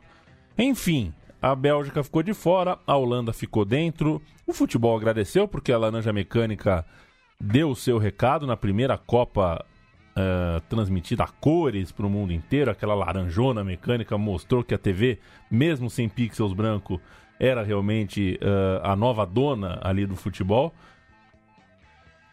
Enfim, 0.58 1.14
a 1.50 1.54
Bélgica 1.54 2.02
ficou 2.02 2.24
de 2.24 2.34
fora, 2.34 2.76
a 2.84 2.96
Holanda 2.96 3.32
ficou 3.32 3.64
dentro. 3.64 4.20
O 4.44 4.52
futebol 4.52 4.96
agradeceu 4.96 5.46
porque 5.46 5.70
a 5.70 5.78
Laranja 5.78 6.12
Mecânica 6.12 6.84
deu 7.40 7.70
o 7.70 7.76
seu 7.76 7.98
recado 7.98 8.48
na 8.48 8.56
primeira 8.56 8.98
Copa 8.98 9.64
uh, 10.16 10.60
transmitida 10.62 11.22
a 11.22 11.28
cores 11.28 11.92
para 11.92 12.04
o 12.04 12.10
mundo 12.10 12.32
inteiro. 12.32 12.68
Aquela 12.68 12.96
laranjona 12.96 13.62
mecânica 13.62 14.18
mostrou 14.18 14.64
que 14.64 14.74
a 14.74 14.78
TV, 14.78 15.20
mesmo 15.48 15.88
sem 15.88 16.08
pixels 16.08 16.52
branco, 16.52 17.00
era 17.38 17.62
realmente 17.62 18.40
uh, 18.42 18.84
a 18.84 18.96
nova 18.96 19.24
dona 19.24 19.78
ali 19.84 20.04
do 20.04 20.16
futebol. 20.16 20.74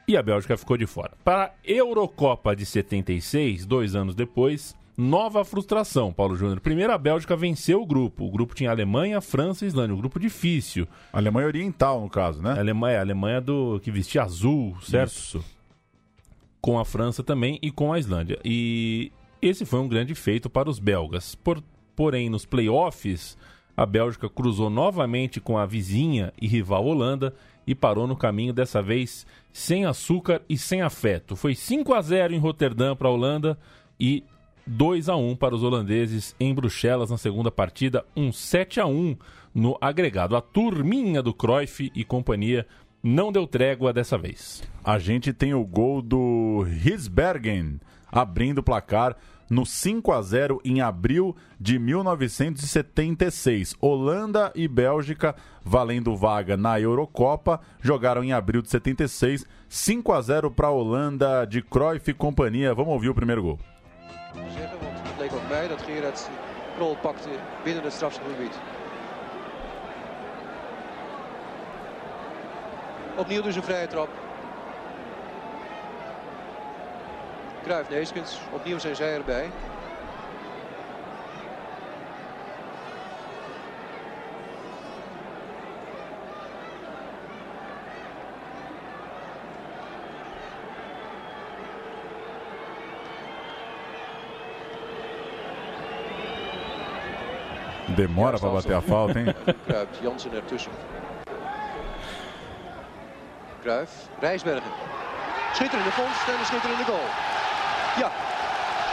E 0.07 0.17
a 0.17 0.23
Bélgica 0.23 0.57
ficou 0.57 0.75
de 0.75 0.87
fora. 0.87 1.11
Para 1.23 1.43
a 1.43 1.51
Eurocopa 1.63 2.55
de 2.55 2.65
76, 2.65 3.63
dois 3.67 3.93
anos 3.93 4.15
depois, 4.15 4.75
nova 4.97 5.43
frustração, 5.43 6.13
Paulo 6.13 6.35
Júnior. 6.35 6.59
Primeiro, 6.59 6.93
a 6.93 6.97
Bélgica 6.97 7.35
venceu 7.35 7.81
o 7.81 7.85
grupo. 7.85 8.25
O 8.25 8.31
grupo 8.31 8.53
tinha 8.53 8.69
Alemanha, 8.69 9.21
França 9.21 9.65
e 9.65 9.67
Islândia. 9.67 9.95
Um 9.95 9.99
grupo 9.99 10.19
difícil. 10.19 10.87
Alemanha 11.11 11.47
Oriental, 11.47 12.01
no 12.01 12.09
caso, 12.09 12.41
né? 12.41 12.51
A 12.51 12.59
Alemanha, 12.59 12.99
a 12.99 13.01
Alemanha 13.01 13.41
do 13.41 13.79
que 13.81 13.91
vestia 13.91 14.23
azul, 14.23 14.77
certo? 14.81 15.11
Isso. 15.11 15.45
Com 16.61 16.79
a 16.79 16.85
França 16.85 17.23
também 17.23 17.59
e 17.61 17.71
com 17.71 17.91
a 17.91 17.99
Islândia. 17.99 18.39
E 18.43 19.11
esse 19.41 19.65
foi 19.65 19.79
um 19.79 19.87
grande 19.87 20.15
feito 20.15 20.49
para 20.49 20.69
os 20.69 20.79
belgas. 20.79 21.35
Por, 21.35 21.61
porém, 21.95 22.29
nos 22.29 22.45
playoffs, 22.45 23.37
a 23.75 23.85
Bélgica 23.85 24.29
cruzou 24.29 24.69
novamente 24.69 25.41
com 25.41 25.57
a 25.57 25.65
vizinha 25.65 26.31
e 26.41 26.47
rival 26.47 26.85
Holanda 26.85 27.33
e 27.65 27.73
parou 27.73 28.07
no 28.07 28.15
caminho 28.15 28.53
dessa 28.53 28.81
vez 28.81 29.25
sem 29.51 29.85
açúcar 29.85 30.41
e 30.47 30.57
sem 30.57 30.81
afeto. 30.81 31.35
Foi 31.35 31.55
5 31.55 31.93
a 31.93 32.01
0 32.01 32.33
em 32.33 32.39
Roterdã 32.39 32.95
para 32.95 33.07
a 33.07 33.11
Holanda 33.11 33.57
e 33.99 34.23
2 34.65 35.09
a 35.09 35.15
1 35.15 35.35
para 35.35 35.55
os 35.55 35.63
holandeses 35.63 36.35
em 36.39 36.53
Bruxelas 36.53 37.09
na 37.09 37.17
segunda 37.17 37.51
partida, 37.51 38.05
um 38.15 38.31
7 38.31 38.79
a 38.79 38.85
1 38.85 39.15
no 39.53 39.77
agregado. 39.79 40.35
A 40.35 40.41
turminha 40.41 41.21
do 41.21 41.33
Cruyff 41.33 41.91
e 41.93 42.03
companhia 42.03 42.65
não 43.01 43.31
deu 43.31 43.45
trégua 43.45 43.91
dessa 43.91 44.17
vez. 44.17 44.63
A 44.83 44.97
gente 44.97 45.33
tem 45.33 45.53
o 45.53 45.65
gol 45.65 46.01
do 46.01 46.61
Risbergen 46.61 47.79
abrindo 48.11 48.59
o 48.59 48.63
placar 48.63 49.17
no 49.49 49.65
5 49.65 50.11
a 50.11 50.21
0 50.21 50.61
em 50.63 50.81
abril 50.81 51.35
de 51.59 51.77
1976. 51.77 53.75
Holanda 53.81 54.51
e 54.55 54.67
Bélgica 54.67 55.35
valendo 55.63 56.15
vaga 56.15 56.55
na 56.55 56.79
Eurocopa, 56.79 57.59
jogaram 57.81 58.23
em 58.23 58.33
abril 58.33 58.61
de 58.61 58.69
76, 58.69 59.45
5 59.67 60.11
a 60.13 60.21
0 60.21 60.51
para 60.51 60.67
a 60.67 60.71
Holanda 60.71 61.45
de 61.45 61.61
Cruyff 61.61 62.09
e 62.09 62.13
companhia. 62.13 62.73
Vamos 62.73 62.93
ouvir 62.93 63.09
o 63.09 63.15
primeiro 63.15 63.43
gol. 63.43 63.72
Zeggen. 64.33 64.79
Want 64.79 64.97
het 65.03 65.19
leek 65.19 65.33
ook 65.33 65.49
mij 65.49 65.67
dat 65.67 65.81
Gerard 65.81 66.29
Krol 66.75 66.95
pakte 67.01 67.29
binnen 67.63 67.83
het 67.83 67.93
strafschopgebied. 67.93 68.53
Opnieuw 73.15 73.41
dus 73.41 73.55
een 73.55 73.63
vrije 73.63 73.87
trap. 73.87 74.09
Kruif 77.63 77.89
Neeskens, 77.89 78.39
opnieuw 78.53 78.79
zijn 78.79 78.95
zij 78.95 79.13
erbij. 79.13 79.51
Demora 97.95 98.39
para 98.39 98.49
bater 98.49 98.73
a 98.73 98.81
falta, 98.81 99.19
hein? 99.19 99.33
Kruipt 99.67 100.01
Jansen 100.01 100.33
ertussen. 100.33 100.71
Kruif, 103.61 103.91
Rijsbergen. 104.19 104.71
Schitterende 105.53 105.91
vondst 105.91 106.27
en 106.27 106.39
een 106.39 106.45
schitterende 106.45 106.83
goal. 106.83 107.07
Ja, 107.97 108.11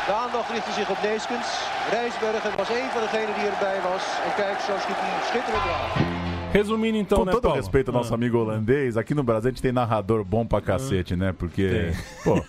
de 0.06 0.12
aandacht 0.12 0.50
richtte 0.50 0.72
zich 0.72 0.90
op 0.90 1.02
Neeskens. 1.02 1.48
Rijsbergen 1.90 2.56
was 2.56 2.68
een 2.68 2.90
van 2.94 3.00
degenen 3.00 3.34
die 3.34 3.46
erbij 3.52 3.80
was. 3.90 4.04
En 4.26 4.32
kijk, 4.40 4.58
zo 4.60 4.72
schiet 4.78 4.96
hij 4.98 5.12
schitterend 5.30 5.66
aan. 5.76 6.18
Resumindo 6.52 6.98
então, 6.98 7.18
Com 7.18 7.26
né, 7.26 7.32
todo 7.32 7.42
Paulo? 7.42 7.56
respeito 7.56 7.90
ao 7.90 7.96
nosso 7.98 8.12
ah. 8.12 8.16
amigo 8.16 8.38
holandês, 8.38 8.96
aqui 8.96 9.14
no 9.14 9.22
Brasil 9.22 9.48
a 9.48 9.52
gente 9.52 9.62
tem 9.62 9.70
narrador 9.72 10.24
bom 10.24 10.44
pra 10.44 10.60
cacete, 10.60 11.14
ah. 11.14 11.16
né? 11.16 11.32
Porque, 11.32 11.92
pô, 12.24 12.42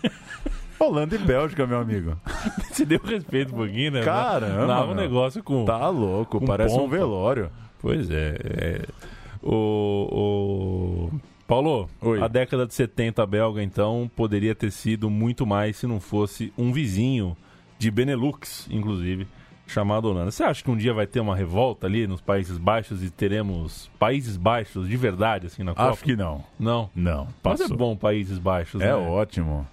Holanda 0.79 1.13
e 1.15 1.19
Bélgica, 1.19 1.67
meu 1.67 1.79
amigo. 1.79 2.17
Se 2.75 2.85
deu 2.85 2.99
respeito 3.03 3.53
um 3.53 3.57
pouquinho, 3.57 3.91
né? 3.91 4.03
Caramba. 4.03 4.67
Dava 4.67 4.91
um 4.91 4.95
negócio 4.95 5.43
com. 5.43 5.65
Tá 5.65 5.87
louco, 5.89 6.39
com 6.39 6.45
parece 6.45 6.73
pompa. 6.73 6.85
um 6.85 6.89
velório. 6.89 7.49
Pois 7.79 8.09
é. 8.09 8.35
é. 8.43 8.81
O, 9.43 11.09
o... 11.11 11.19
Paulo, 11.47 11.89
Oi. 12.01 12.21
a 12.21 12.27
década 12.27 12.65
de 12.65 12.73
70 12.73 13.25
belga, 13.25 13.61
então, 13.61 14.09
poderia 14.15 14.55
ter 14.55 14.71
sido 14.71 15.09
muito 15.09 15.45
mais 15.45 15.75
se 15.77 15.85
não 15.87 15.99
fosse 15.99 16.53
um 16.57 16.71
vizinho 16.71 17.35
de 17.77 17.91
Benelux, 17.91 18.67
inclusive, 18.71 19.27
chamado 19.67 20.07
Holanda. 20.07 20.31
Você 20.31 20.43
acha 20.43 20.63
que 20.63 20.71
um 20.71 20.77
dia 20.77 20.93
vai 20.93 21.05
ter 21.07 21.19
uma 21.19 21.35
revolta 21.35 21.87
ali 21.87 22.07
nos 22.07 22.21
Países 22.21 22.57
Baixos 22.57 23.03
e 23.03 23.09
teremos 23.09 23.89
Países 23.99 24.37
Baixos 24.37 24.87
de 24.87 24.95
verdade, 24.95 25.47
assim, 25.47 25.63
na 25.63 25.73
Copa? 25.73 25.89
Acho 25.89 26.03
que 26.03 26.15
não. 26.15 26.43
Não. 26.59 26.89
Não, 26.95 27.25
Mas 27.43 27.59
passou. 27.59 27.75
é 27.75 27.77
bom 27.77 27.97
Países 27.97 28.37
Baixos, 28.37 28.79
É 28.79 28.85
né? 28.85 28.95
ótimo. 28.95 29.67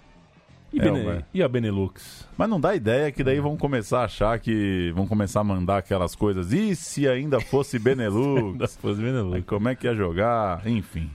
E, 0.72 0.78
É, 0.80 0.82
Bene- 0.82 1.24
e 1.32 1.42
a 1.42 1.48
Benelux? 1.48 2.28
Mas 2.36 2.48
não 2.48 2.60
dá 2.60 2.74
ideia 2.74 3.10
que 3.10 3.24
daí 3.24 3.40
vão 3.40 3.56
começar 3.56 4.00
a 4.00 4.04
achar 4.04 4.38
que 4.38 4.92
vão 4.94 5.06
começar 5.06 5.40
a 5.40 5.44
mandar 5.44 5.78
aquelas 5.78 6.14
coisas. 6.14 6.52
E 6.52 6.76
se 6.76 7.08
ainda 7.08 7.40
fosse 7.40 7.78
Benelux? 7.80 8.58
Depois 8.76 8.98
Benelux. 8.98 9.34
Aí 9.36 9.42
como 9.42 9.68
é 9.68 9.74
que 9.74 9.86
ia 9.86 9.94
jogar? 9.94 10.66
Enfim. 10.66 11.10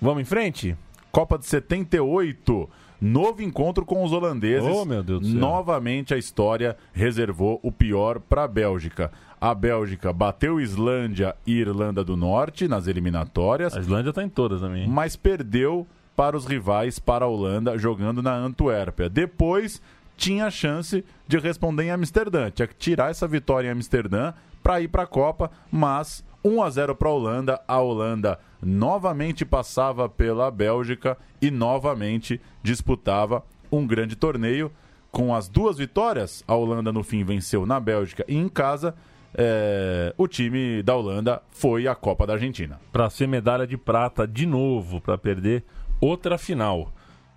Vamos 0.00 0.20
em 0.22 0.24
frente? 0.26 0.76
Copa 1.10 1.38
de 1.38 1.46
78. 1.46 2.68
Novo 3.00 3.42
encontro 3.42 3.84
com 3.84 4.04
os 4.04 4.12
holandeses. 4.12 4.68
Oh, 4.68 4.84
meu 4.84 5.02
Deus 5.02 5.20
do 5.20 5.26
céu. 5.26 5.36
Novamente 5.40 6.14
a 6.14 6.18
história 6.18 6.76
reservou 6.92 7.58
o 7.62 7.72
pior 7.72 8.20
para 8.20 8.44
a 8.44 8.48
Bélgica. 8.48 9.10
A 9.40 9.52
Bélgica 9.54 10.12
bateu 10.12 10.60
Islândia 10.60 11.34
e 11.44 11.54
Irlanda 11.58 12.04
do 12.04 12.16
Norte 12.16 12.68
nas 12.68 12.86
eliminatórias, 12.86 13.76
A 13.76 13.80
Islândia 13.80 14.12
tá 14.12 14.22
em 14.22 14.28
todas 14.28 14.60
também. 14.60 14.86
mas 14.88 15.16
perdeu 15.16 15.84
para 16.16 16.36
os 16.36 16.46
rivais 16.46 16.98
para 16.98 17.24
a 17.24 17.28
Holanda 17.28 17.78
jogando 17.78 18.22
na 18.22 18.34
Antuérpia. 18.34 19.08
Depois 19.08 19.80
tinha 20.16 20.46
a 20.46 20.50
chance 20.50 21.04
de 21.26 21.38
responder 21.38 21.84
em 21.84 21.90
Amsterdã. 21.90 22.50
Tinha 22.50 22.66
que 22.68 22.74
tirar 22.76 23.10
essa 23.10 23.26
vitória 23.26 23.68
em 23.68 23.72
Amsterdã 23.72 24.32
para 24.62 24.80
ir 24.80 24.88
para 24.88 25.02
a 25.02 25.06
Copa, 25.06 25.50
mas 25.70 26.24
1 26.44 26.62
a 26.62 26.70
0 26.70 26.94
para 26.94 27.08
a 27.08 27.12
Holanda. 27.12 27.60
A 27.66 27.78
Holanda 27.80 28.38
novamente 28.62 29.44
passava 29.44 30.08
pela 30.08 30.50
Bélgica 30.50 31.16
e 31.40 31.50
novamente 31.50 32.40
disputava 32.62 33.42
um 33.70 33.86
grande 33.86 34.14
torneio. 34.14 34.70
Com 35.10 35.34
as 35.34 35.48
duas 35.48 35.76
vitórias, 35.76 36.42
a 36.46 36.54
Holanda 36.54 36.92
no 36.92 37.02
fim 37.02 37.24
venceu 37.24 37.66
na 37.66 37.80
Bélgica 37.80 38.24
e 38.28 38.36
em 38.36 38.48
casa. 38.48 38.94
é, 39.34 40.14
o 40.18 40.28
time 40.28 40.82
da 40.82 40.94
Holanda 40.94 41.42
foi 41.50 41.88
à 41.88 41.94
Copa 41.94 42.26
da 42.26 42.34
Argentina. 42.34 42.78
Pra 42.92 43.08
ser 43.08 43.26
medalha 43.26 43.66
de 43.66 43.76
prata 43.76 44.26
de 44.26 44.46
novo, 44.46 45.00
pra 45.00 45.16
perder 45.16 45.64
outra 46.02 46.36
final. 46.36 46.92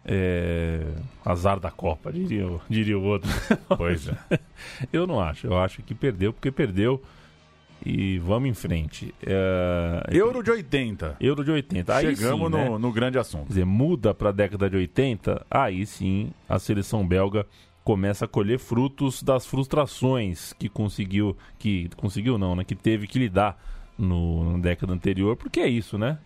É... 0.08 0.82
Azar 1.26 1.60
da 1.60 1.72
Copa, 1.72 2.12
diria, 2.12 2.48
o- 2.48 2.62
diria 2.70 2.98
o 2.98 3.04
outro. 3.04 3.30
Pois 3.76 4.08
é. 4.08 4.40
Eu 4.94 5.08
não 5.08 5.20
acho. 5.20 5.48
Eu 5.48 5.58
acho 5.58 5.82
que 5.82 5.96
perdeu 5.96 6.32
porque 6.34 6.52
perdeu. 6.52 7.02
E 7.86 8.18
vamos 8.20 8.50
em 8.50 8.54
frente. 8.54 9.14
É... 9.26 10.04
Euro 10.12 10.42
de 10.44 10.52
80. 10.52 11.18
Euro 11.20 11.44
de 11.44 11.52
80. 11.52 11.96
Aí 11.96 12.16
Chegamos 12.16 12.52
sim, 12.52 12.58
né? 12.58 12.70
no, 12.70 12.80
no 12.80 12.92
grande 12.92 13.18
assunto. 13.18 13.44
Quer 13.48 13.50
dizer, 13.50 13.66
muda 13.66 14.14
para 14.14 14.30
a 14.30 14.32
década 14.32 14.70
de 14.70 14.78
80, 14.78 15.46
aí 15.50 15.86
sim 15.86 16.32
a 16.48 16.58
seleção 16.60 17.06
belga 17.06 17.46
começa 17.84 18.26
a 18.26 18.28
colher 18.28 18.58
frutos 18.58 19.22
das 19.22 19.46
frustrações 19.46 20.54
que 20.54 20.68
conseguiu, 20.70 21.38
que 21.60 21.90
conseguiu 21.96 22.36
não, 22.38 22.56
né, 22.56 22.64
que 22.64 22.74
teve 22.76 23.06
que 23.06 23.20
lidar 23.20 23.62
no, 23.98 24.54
na 24.54 24.58
década 24.58 24.92
anterior, 24.92 25.36
porque 25.36 25.60
é 25.60 25.68
isso, 25.68 25.96
né? 25.98 26.18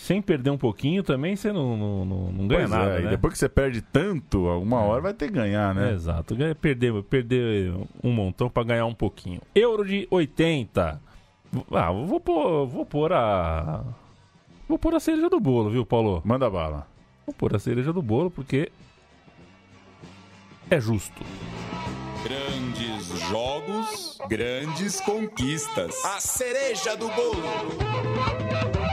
Sem 0.00 0.22
perder 0.22 0.48
um 0.48 0.56
pouquinho 0.56 1.02
também 1.02 1.36
você 1.36 1.52
não, 1.52 1.76
não, 1.76 2.04
não, 2.06 2.32
não 2.32 2.48
ganha 2.48 2.60
Pois 2.60 2.70
nada, 2.70 2.96
é, 2.96 3.00
e 3.00 3.04
né? 3.04 3.10
depois 3.10 3.34
que 3.34 3.38
você 3.38 3.50
perde 3.50 3.82
tanto, 3.82 4.48
alguma 4.48 4.80
hora 4.80 5.02
vai 5.02 5.12
ter 5.12 5.26
que 5.26 5.34
ganhar, 5.34 5.74
né? 5.74 5.90
É, 5.90 5.92
exato, 5.92 6.34
perder, 6.58 7.02
perder 7.02 7.74
um 8.02 8.10
montão 8.10 8.48
para 8.48 8.64
ganhar 8.64 8.86
um 8.86 8.94
pouquinho. 8.94 9.42
Euro 9.54 9.84
de 9.84 10.08
80. 10.10 10.98
Ah, 11.70 11.92
vou 11.92 12.18
pôr, 12.18 12.66
vou 12.66 12.86
pôr 12.86 13.12
a 13.12 13.84
vou 14.66 14.78
pôr 14.78 14.94
a 14.94 15.00
cereja 15.00 15.28
do 15.28 15.38
bolo, 15.38 15.68
viu, 15.68 15.84
Paulo? 15.84 16.22
Manda 16.24 16.48
bala. 16.48 16.86
Vou 17.26 17.34
pôr 17.34 17.54
a 17.54 17.58
cereja 17.58 17.92
do 17.92 18.00
bolo 18.00 18.30
porque 18.30 18.72
é 20.70 20.80
justo. 20.80 21.22
Grandes 22.24 23.06
jogos, 23.28 24.18
grandes 24.30 24.98
conquistas. 25.02 26.02
A 26.06 26.18
cereja 26.20 26.96
do 26.96 27.08
bolo. 27.08 28.89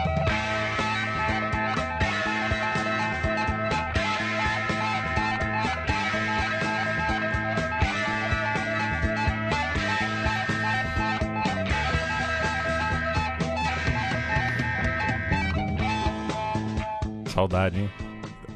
Saudade, 17.38 17.82
hein? 17.82 17.90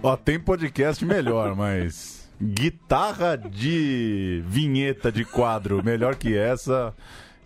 Ó, 0.02 0.18
tem 0.18 0.40
podcast 0.40 1.06
melhor, 1.06 1.54
mas 1.56 2.28
guitarra 2.42 3.38
de 3.38 4.42
vinheta 4.48 5.12
de 5.12 5.24
quadro 5.24 5.84
melhor 5.84 6.16
que 6.16 6.36
essa, 6.36 6.92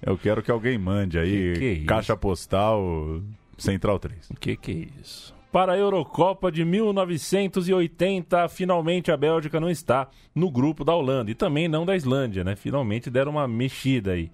eu 0.02 0.18
quero 0.18 0.42
que 0.42 0.50
alguém 0.50 0.78
mande 0.78 1.20
aí. 1.20 1.52
Que 1.52 1.60
que 1.60 1.66
é 1.66 1.72
isso? 1.74 1.86
Caixa 1.88 2.16
postal 2.16 3.22
Central 3.58 4.00
3. 4.00 4.30
O 4.30 4.36
que, 4.36 4.56
que 4.56 4.72
é 4.72 5.02
isso? 5.02 5.36
Para 5.52 5.74
a 5.74 5.78
Eurocopa 5.78 6.50
de 6.50 6.64
1980, 6.64 8.48
finalmente 8.48 9.12
a 9.12 9.18
Bélgica 9.18 9.60
não 9.60 9.70
está 9.70 10.08
no 10.34 10.50
grupo 10.50 10.86
da 10.86 10.96
Holanda 10.96 11.32
e 11.32 11.36
também 11.36 11.68
não 11.68 11.86
da 11.86 11.98
Islândia, 11.98 12.46
né? 12.46 12.56
Finalmente 12.56 13.10
deram 13.10 13.34
uma 13.34 13.46
mexida 13.46 14.14
aí. 14.14 14.32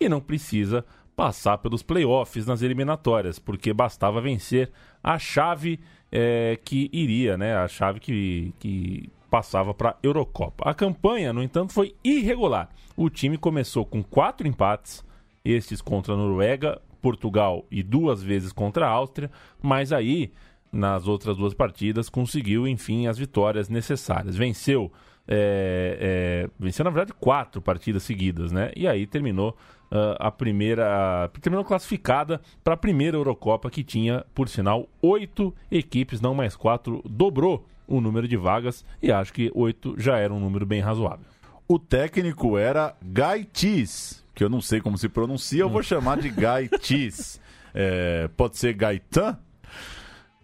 E 0.00 0.08
não 0.08 0.22
precisa 0.22 0.86
passar 1.14 1.58
pelos 1.58 1.82
playoffs 1.82 2.46
nas 2.46 2.62
eliminatórias, 2.62 3.38
porque 3.38 3.74
bastava 3.74 4.22
vencer 4.22 4.70
a 5.02 5.18
chave 5.18 5.78
eh, 6.16 6.60
que 6.64 6.88
iria, 6.92 7.36
né? 7.36 7.56
A 7.56 7.66
chave 7.66 7.98
que, 7.98 8.54
que 8.60 9.10
passava 9.28 9.74
para 9.74 9.90
a 9.90 9.96
Eurocopa. 10.00 10.62
A 10.64 10.72
campanha, 10.72 11.32
no 11.32 11.42
entanto, 11.42 11.72
foi 11.72 11.96
irregular. 12.04 12.68
O 12.96 13.10
time 13.10 13.36
começou 13.36 13.84
com 13.84 14.00
quatro 14.00 14.46
empates, 14.46 15.04
estes 15.44 15.82
contra 15.82 16.14
a 16.14 16.16
Noruega, 16.16 16.80
Portugal 17.02 17.66
e 17.68 17.82
duas 17.82 18.22
vezes 18.22 18.52
contra 18.52 18.86
a 18.86 18.90
Áustria, 18.90 19.28
mas 19.60 19.92
aí, 19.92 20.32
nas 20.70 21.08
outras 21.08 21.36
duas 21.36 21.52
partidas, 21.52 22.08
conseguiu, 22.08 22.68
enfim, 22.68 23.08
as 23.08 23.18
vitórias 23.18 23.68
necessárias. 23.68 24.36
Venceu, 24.36 24.92
é, 25.26 25.98
é, 26.46 26.50
venceu 26.56 26.84
na 26.84 26.90
verdade, 26.90 27.12
quatro 27.18 27.60
partidas 27.60 28.04
seguidas, 28.04 28.52
né? 28.52 28.70
E 28.76 28.86
aí 28.86 29.04
terminou 29.04 29.56
ah, 29.94 30.16
a 30.18 30.30
primeira. 30.30 31.30
Terminou 31.40 31.64
classificada 31.64 32.40
para 32.64 32.74
a 32.74 32.76
primeira 32.76 33.16
Eurocopa, 33.16 33.70
que 33.70 33.84
tinha, 33.84 34.24
por 34.34 34.48
sinal, 34.48 34.88
oito 35.00 35.54
equipes, 35.70 36.20
não 36.20 36.34
mais 36.34 36.56
quatro, 36.56 37.00
dobrou 37.08 37.64
o 37.86 38.00
número 38.00 38.26
de 38.26 38.36
vagas, 38.36 38.84
e 39.00 39.12
acho 39.12 39.32
que 39.32 39.52
oito 39.54 39.94
já 39.96 40.18
era 40.18 40.34
um 40.34 40.40
número 40.40 40.66
bem 40.66 40.80
razoável. 40.80 41.24
O 41.68 41.78
técnico 41.78 42.58
era 42.58 42.96
Gaitis, 43.00 44.24
que 44.34 44.42
eu 44.42 44.48
não 44.48 44.60
sei 44.60 44.80
como 44.80 44.98
se 44.98 45.08
pronuncia, 45.08 45.60
eu 45.60 45.70
vou 45.70 45.82
chamar 45.82 46.18
de 46.18 46.28
Gaitis. 46.28 47.40
É, 47.76 48.28
pode 48.36 48.56
ser 48.56 48.72
Gaetan? 48.72 49.36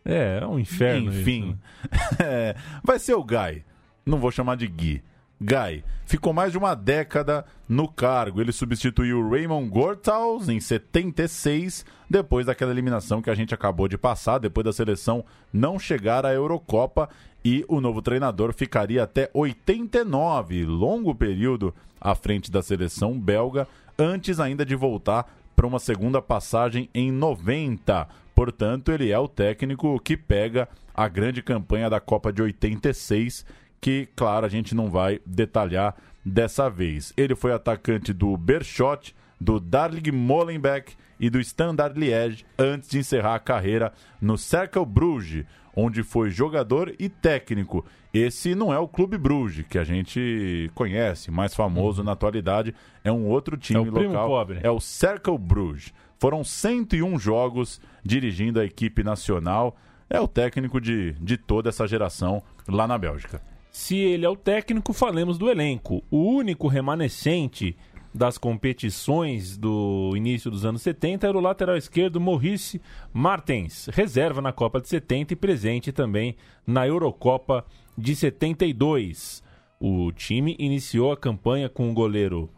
É, 0.04 0.40
é 0.42 0.46
um 0.48 0.58
inferno. 0.58 1.12
isso, 1.12 1.20
Enfim. 1.20 1.56
né? 1.78 1.98
É, 2.18 2.56
vai 2.82 2.98
ser 2.98 3.14
o 3.14 3.22
Guy. 3.22 3.64
Não 4.04 4.18
vou 4.18 4.32
chamar 4.32 4.56
de 4.56 4.66
Gui. 4.66 5.00
Guy 5.40 5.82
ficou 6.04 6.32
mais 6.32 6.52
de 6.52 6.58
uma 6.58 6.74
década 6.74 7.46
no 7.68 7.88
cargo. 7.88 8.40
Ele 8.40 8.52
substituiu 8.52 9.30
Raymond 9.30 9.70
Gortals 9.70 10.48
em 10.48 10.60
76, 10.60 11.86
depois 12.10 12.46
daquela 12.46 12.72
eliminação 12.72 13.22
que 13.22 13.30
a 13.30 13.34
gente 13.34 13.54
acabou 13.54 13.88
de 13.88 13.96
passar, 13.96 14.38
depois 14.38 14.64
da 14.64 14.72
seleção 14.72 15.24
não 15.52 15.78
chegar 15.78 16.26
à 16.26 16.32
Eurocopa. 16.32 17.08
E 17.42 17.64
o 17.68 17.80
novo 17.80 18.02
treinador 18.02 18.52
ficaria 18.52 19.02
até 19.02 19.30
89, 19.32 20.66
longo 20.66 21.14
período 21.14 21.74
à 21.98 22.14
frente 22.14 22.50
da 22.50 22.60
seleção 22.60 23.18
belga, 23.18 23.66
antes 23.98 24.38
ainda 24.38 24.64
de 24.64 24.74
voltar 24.74 25.26
para 25.56 25.66
uma 25.66 25.78
segunda 25.78 26.20
passagem 26.20 26.90
em 26.94 27.10
90. 27.10 28.06
Portanto, 28.34 28.92
ele 28.92 29.10
é 29.10 29.18
o 29.18 29.28
técnico 29.28 29.98
que 30.00 30.16
pega 30.16 30.68
a 30.94 31.08
grande 31.08 31.42
campanha 31.42 31.88
da 31.88 32.00
Copa 32.00 32.32
de 32.32 32.42
86, 32.42 33.46
que, 33.80 34.08
claro, 34.14 34.46
a 34.46 34.48
gente 34.48 34.74
não 34.74 34.90
vai 34.90 35.20
detalhar 35.24 35.96
dessa 36.24 36.68
vez. 36.68 37.12
Ele 37.16 37.34
foi 37.34 37.52
atacante 37.52 38.12
do 38.12 38.36
Berchot, 38.36 39.14
do 39.40 39.58
Darling 39.58 40.10
Molenbeek 40.12 40.94
e 41.18 41.30
do 41.30 41.40
Standard 41.40 41.98
Liège 41.98 42.44
antes 42.58 42.88
de 42.90 42.98
encerrar 42.98 43.34
a 43.34 43.38
carreira 43.40 43.92
no 44.20 44.36
Cercle 44.36 44.84
Bruges, 44.84 45.46
onde 45.74 46.02
foi 46.02 46.30
jogador 46.30 46.94
e 46.98 47.08
técnico. 47.08 47.84
Esse 48.12 48.54
não 48.54 48.72
é 48.72 48.78
o 48.78 48.88
Clube 48.88 49.16
Bruges, 49.16 49.64
que 49.68 49.78
a 49.78 49.84
gente 49.84 50.70
conhece, 50.74 51.30
mais 51.30 51.54
famoso 51.54 52.02
na 52.02 52.12
atualidade, 52.12 52.74
é 53.04 53.10
um 53.10 53.26
outro 53.28 53.56
time 53.56 53.78
Uhum. 53.80 53.86
É 53.86 53.88
o 53.88 53.92
primo 53.92 54.12
local. 54.12 54.28
pobre. 54.28 54.60
É 54.62 54.70
o 54.70 54.80
Cercle 54.80 55.38
Bruges. 55.38 55.92
Foram 56.18 56.44
101 56.44 57.18
jogos 57.18 57.80
dirigindo 58.04 58.60
a 58.60 58.64
equipe 58.64 59.02
nacional. 59.02 59.76
É 60.08 60.20
o 60.20 60.28
técnico 60.28 60.80
de, 60.80 61.12
de 61.12 61.36
toda 61.38 61.68
essa 61.70 61.86
geração 61.86 62.42
lá 62.68 62.86
na 62.86 62.98
Bélgica. 62.98 63.40
Se 63.70 63.96
ele 63.96 64.26
é 64.26 64.28
o 64.28 64.36
técnico, 64.36 64.92
falemos 64.92 65.38
do 65.38 65.48
elenco. 65.48 66.02
O 66.10 66.18
único 66.18 66.66
remanescente 66.66 67.76
das 68.12 68.36
competições 68.36 69.56
do 69.56 70.12
início 70.16 70.50
dos 70.50 70.64
anos 70.64 70.82
70 70.82 71.28
era 71.28 71.38
o 71.38 71.40
lateral 71.40 71.76
esquerdo 71.76 72.20
Maurice 72.20 72.80
Martens, 73.12 73.86
reserva 73.92 74.40
na 74.40 74.52
Copa 74.52 74.80
de 74.80 74.88
70 74.88 75.32
e 75.32 75.36
presente 75.36 75.92
também 75.92 76.34
na 76.66 76.86
Eurocopa 76.86 77.64
de 77.96 78.16
72. 78.16 79.42
O 79.78 80.10
time 80.12 80.56
iniciou 80.58 81.12
a 81.12 81.16
campanha 81.16 81.68
com 81.68 81.88
o 81.88 81.94
goleiro 81.94 82.50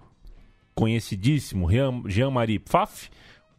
conhecidíssimo 0.74 1.68
Jean-Marie 2.06 2.58
Pfaff, 2.58 3.10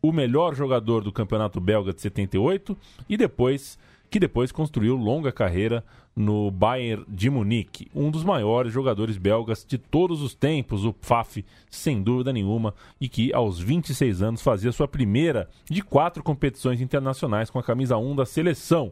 o 0.02 0.12
melhor 0.12 0.56
jogador 0.56 1.04
do 1.04 1.12
Campeonato 1.12 1.62
Belga 1.62 1.94
de 1.94 2.02
78 2.02 2.76
e 3.08 3.16
depois 3.16 3.78
que 4.10 4.20
depois 4.20 4.52
construiu 4.52 4.96
longa 4.96 5.32
carreira 5.32 5.84
no 6.16 6.52
Bayern 6.52 7.04
de 7.08 7.30
Munique, 7.30 7.90
um 7.94 8.12
dos 8.12 8.24
maiores 8.24 8.72
jogadores 8.72 9.18
belgas 9.18 9.66
de 9.68 9.78
todos 9.78 10.22
os 10.22 10.36
tempos, 10.36 10.86
o 10.86 10.94
Pfaff, 10.94 11.44
sem 11.70 12.04
dúvida 12.04 12.32
nenhuma, 12.32 12.74
e 13.02 13.10
que 13.10 13.34
aos 13.34 13.60
26 13.60 14.22
anos 14.22 14.42
fazia 14.42 14.72
sua 14.72 14.88
primeira 14.88 15.50
de 15.70 15.82
quatro 15.82 16.22
competições 16.22 16.82
internacionais 16.82 17.50
com 17.50 17.58
a 17.58 17.64
camisa 17.64 17.98
1 17.98 18.16
da 18.16 18.26
seleção, 18.26 18.92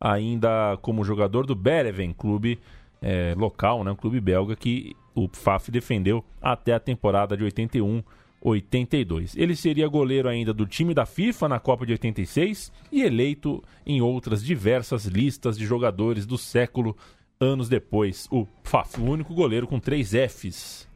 ainda 0.00 0.78
como 0.80 1.04
jogador 1.04 1.46
do 1.46 1.54
Bereven, 1.54 2.12
clube 2.12 2.58
é, 3.02 3.34
local, 3.36 3.84
né, 3.84 3.90
um 3.90 3.96
clube 3.96 4.20
belga 4.20 4.56
que 4.56 4.96
o 5.14 5.28
Pfaff 5.28 5.70
defendeu 5.70 6.24
até 6.40 6.72
a 6.72 6.80
temporada 6.80 7.36
de 7.36 7.44
81 7.44 8.02
82. 8.44 9.34
Ele 9.36 9.56
seria 9.56 9.88
goleiro 9.88 10.28
ainda 10.28 10.52
do 10.52 10.66
time 10.66 10.92
da 10.92 11.06
FIFA 11.06 11.48
na 11.48 11.58
Copa 11.58 11.86
de 11.86 11.92
86 11.92 12.70
e 12.92 13.02
eleito 13.02 13.64
em 13.86 14.02
outras 14.02 14.44
diversas 14.44 15.06
listas 15.06 15.56
de 15.56 15.64
jogadores 15.64 16.26
do 16.26 16.36
século 16.36 16.96
anos 17.40 17.68
depois. 17.68 18.28
O 18.30 18.46
Faf, 18.62 19.00
o 19.00 19.04
único 19.04 19.34
goleiro 19.34 19.66
com 19.66 19.80
três 19.80 20.10
Fs. 20.10 20.86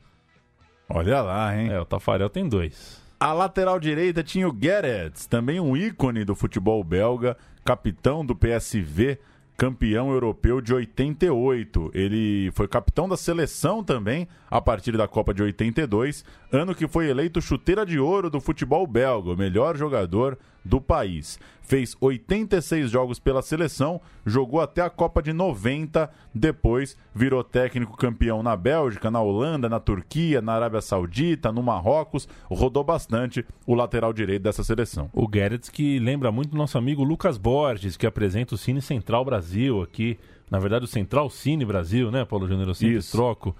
Olha 0.88 1.22
lá, 1.22 1.56
hein? 1.56 1.70
É, 1.70 1.80
o 1.80 1.84
Tafarel 1.84 2.30
tem 2.30 2.48
dois. 2.48 3.02
A 3.20 3.32
lateral 3.32 3.80
direita 3.80 4.22
tinha 4.22 4.48
o 4.48 4.56
Gerrits, 4.56 5.26
também 5.26 5.58
um 5.58 5.76
ícone 5.76 6.24
do 6.24 6.36
futebol 6.36 6.84
belga, 6.84 7.36
capitão 7.64 8.24
do 8.24 8.36
PSV, 8.36 9.18
campeão 9.58 10.12
europeu 10.12 10.60
de 10.60 10.72
88. 10.72 11.90
Ele 11.92 12.48
foi 12.54 12.68
capitão 12.68 13.08
da 13.08 13.16
seleção 13.16 13.82
também 13.82 14.28
a 14.48 14.60
partir 14.60 14.96
da 14.96 15.08
Copa 15.08 15.34
de 15.34 15.42
82, 15.42 16.24
ano 16.52 16.76
que 16.76 16.86
foi 16.86 17.08
eleito 17.08 17.42
chuteira 17.42 17.84
de 17.84 17.98
ouro 17.98 18.30
do 18.30 18.40
futebol 18.40 18.86
belga, 18.86 19.34
melhor 19.34 19.76
jogador 19.76 20.38
do 20.68 20.80
país. 20.80 21.40
Fez 21.62 21.96
86 22.00 22.90
jogos 22.90 23.18
pela 23.18 23.42
seleção, 23.42 24.00
jogou 24.24 24.60
até 24.60 24.82
a 24.82 24.90
Copa 24.90 25.22
de 25.22 25.32
90, 25.32 26.10
depois 26.34 26.96
virou 27.14 27.42
técnico 27.42 27.96
campeão 27.96 28.42
na 28.42 28.56
Bélgica, 28.56 29.10
na 29.10 29.20
Holanda, 29.20 29.68
na 29.68 29.80
Turquia, 29.80 30.40
na 30.40 30.54
Arábia 30.54 30.80
Saudita, 30.80 31.52
no 31.52 31.62
Marrocos, 31.62 32.28
rodou 32.46 32.84
bastante 32.84 33.44
o 33.66 33.74
lateral 33.74 34.12
direito 34.12 34.42
dessa 34.42 34.64
seleção. 34.64 35.10
O 35.12 35.28
Gerrits 35.32 35.68
que 35.68 35.98
lembra 35.98 36.30
muito 36.30 36.56
nosso 36.56 36.78
amigo 36.78 37.02
Lucas 37.02 37.36
Borges, 37.36 37.96
que 37.96 38.06
apresenta 38.06 38.54
o 38.54 38.58
Cine 38.58 38.80
Central 38.80 39.24
Brasil 39.24 39.82
aqui, 39.82 40.18
na 40.50 40.58
verdade 40.58 40.84
o 40.84 40.88
Central 40.88 41.28
Cine 41.28 41.64
Brasil, 41.64 42.10
né, 42.10 42.24
Paulo 42.24 42.46
Júnior? 42.46 42.68
Eu 42.68 42.74
sempre 42.74 42.96
Isso. 42.96 43.12
troco. 43.12 43.56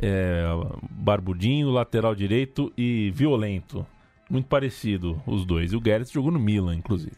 É, 0.00 0.44
barbudinho, 0.88 1.70
lateral 1.70 2.14
direito 2.14 2.72
e 2.78 3.10
violento 3.12 3.84
muito 4.28 4.46
parecido 4.46 5.20
os 5.26 5.44
dois. 5.44 5.72
E 5.72 5.76
o 5.76 5.82
Gerrits 5.84 6.12
jogou 6.12 6.30
no 6.30 6.38
Milan, 6.38 6.76
inclusive. 6.76 7.16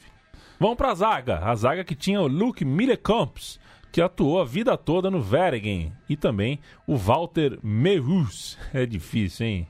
Vamos 0.59 0.77
para 0.77 0.91
a 0.91 0.95
zaga. 0.95 1.39
A 1.39 1.55
zaga 1.55 1.85
que 1.85 1.95
tinha 1.95 2.21
o 2.21 2.27
Luke 2.27 2.65
Millecamps, 2.65 3.59
que 3.91 4.01
atuou 4.01 4.41
a 4.41 4.45
vida 4.45 4.77
toda 4.77 5.11
no 5.11 5.21
Vergen. 5.21 5.93
E 6.09 6.17
também 6.17 6.59
o 6.87 6.97
Walter 6.97 7.59
Meus. 7.63 8.59
É 8.73 8.87
difícil, 8.87 9.47
hein? 9.47 9.67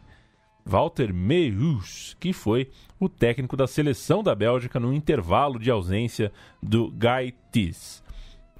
Walter 0.64 1.12
Meus, 1.12 2.16
que 2.20 2.32
foi 2.32 2.70
o 2.98 3.08
técnico 3.08 3.56
da 3.56 3.66
seleção 3.66 4.22
da 4.22 4.34
Bélgica 4.34 4.78
no 4.78 4.92
intervalo 4.92 5.58
de 5.58 5.70
ausência 5.70 6.32
do 6.62 6.90
Guy 6.90 7.34
Tis. 7.50 8.02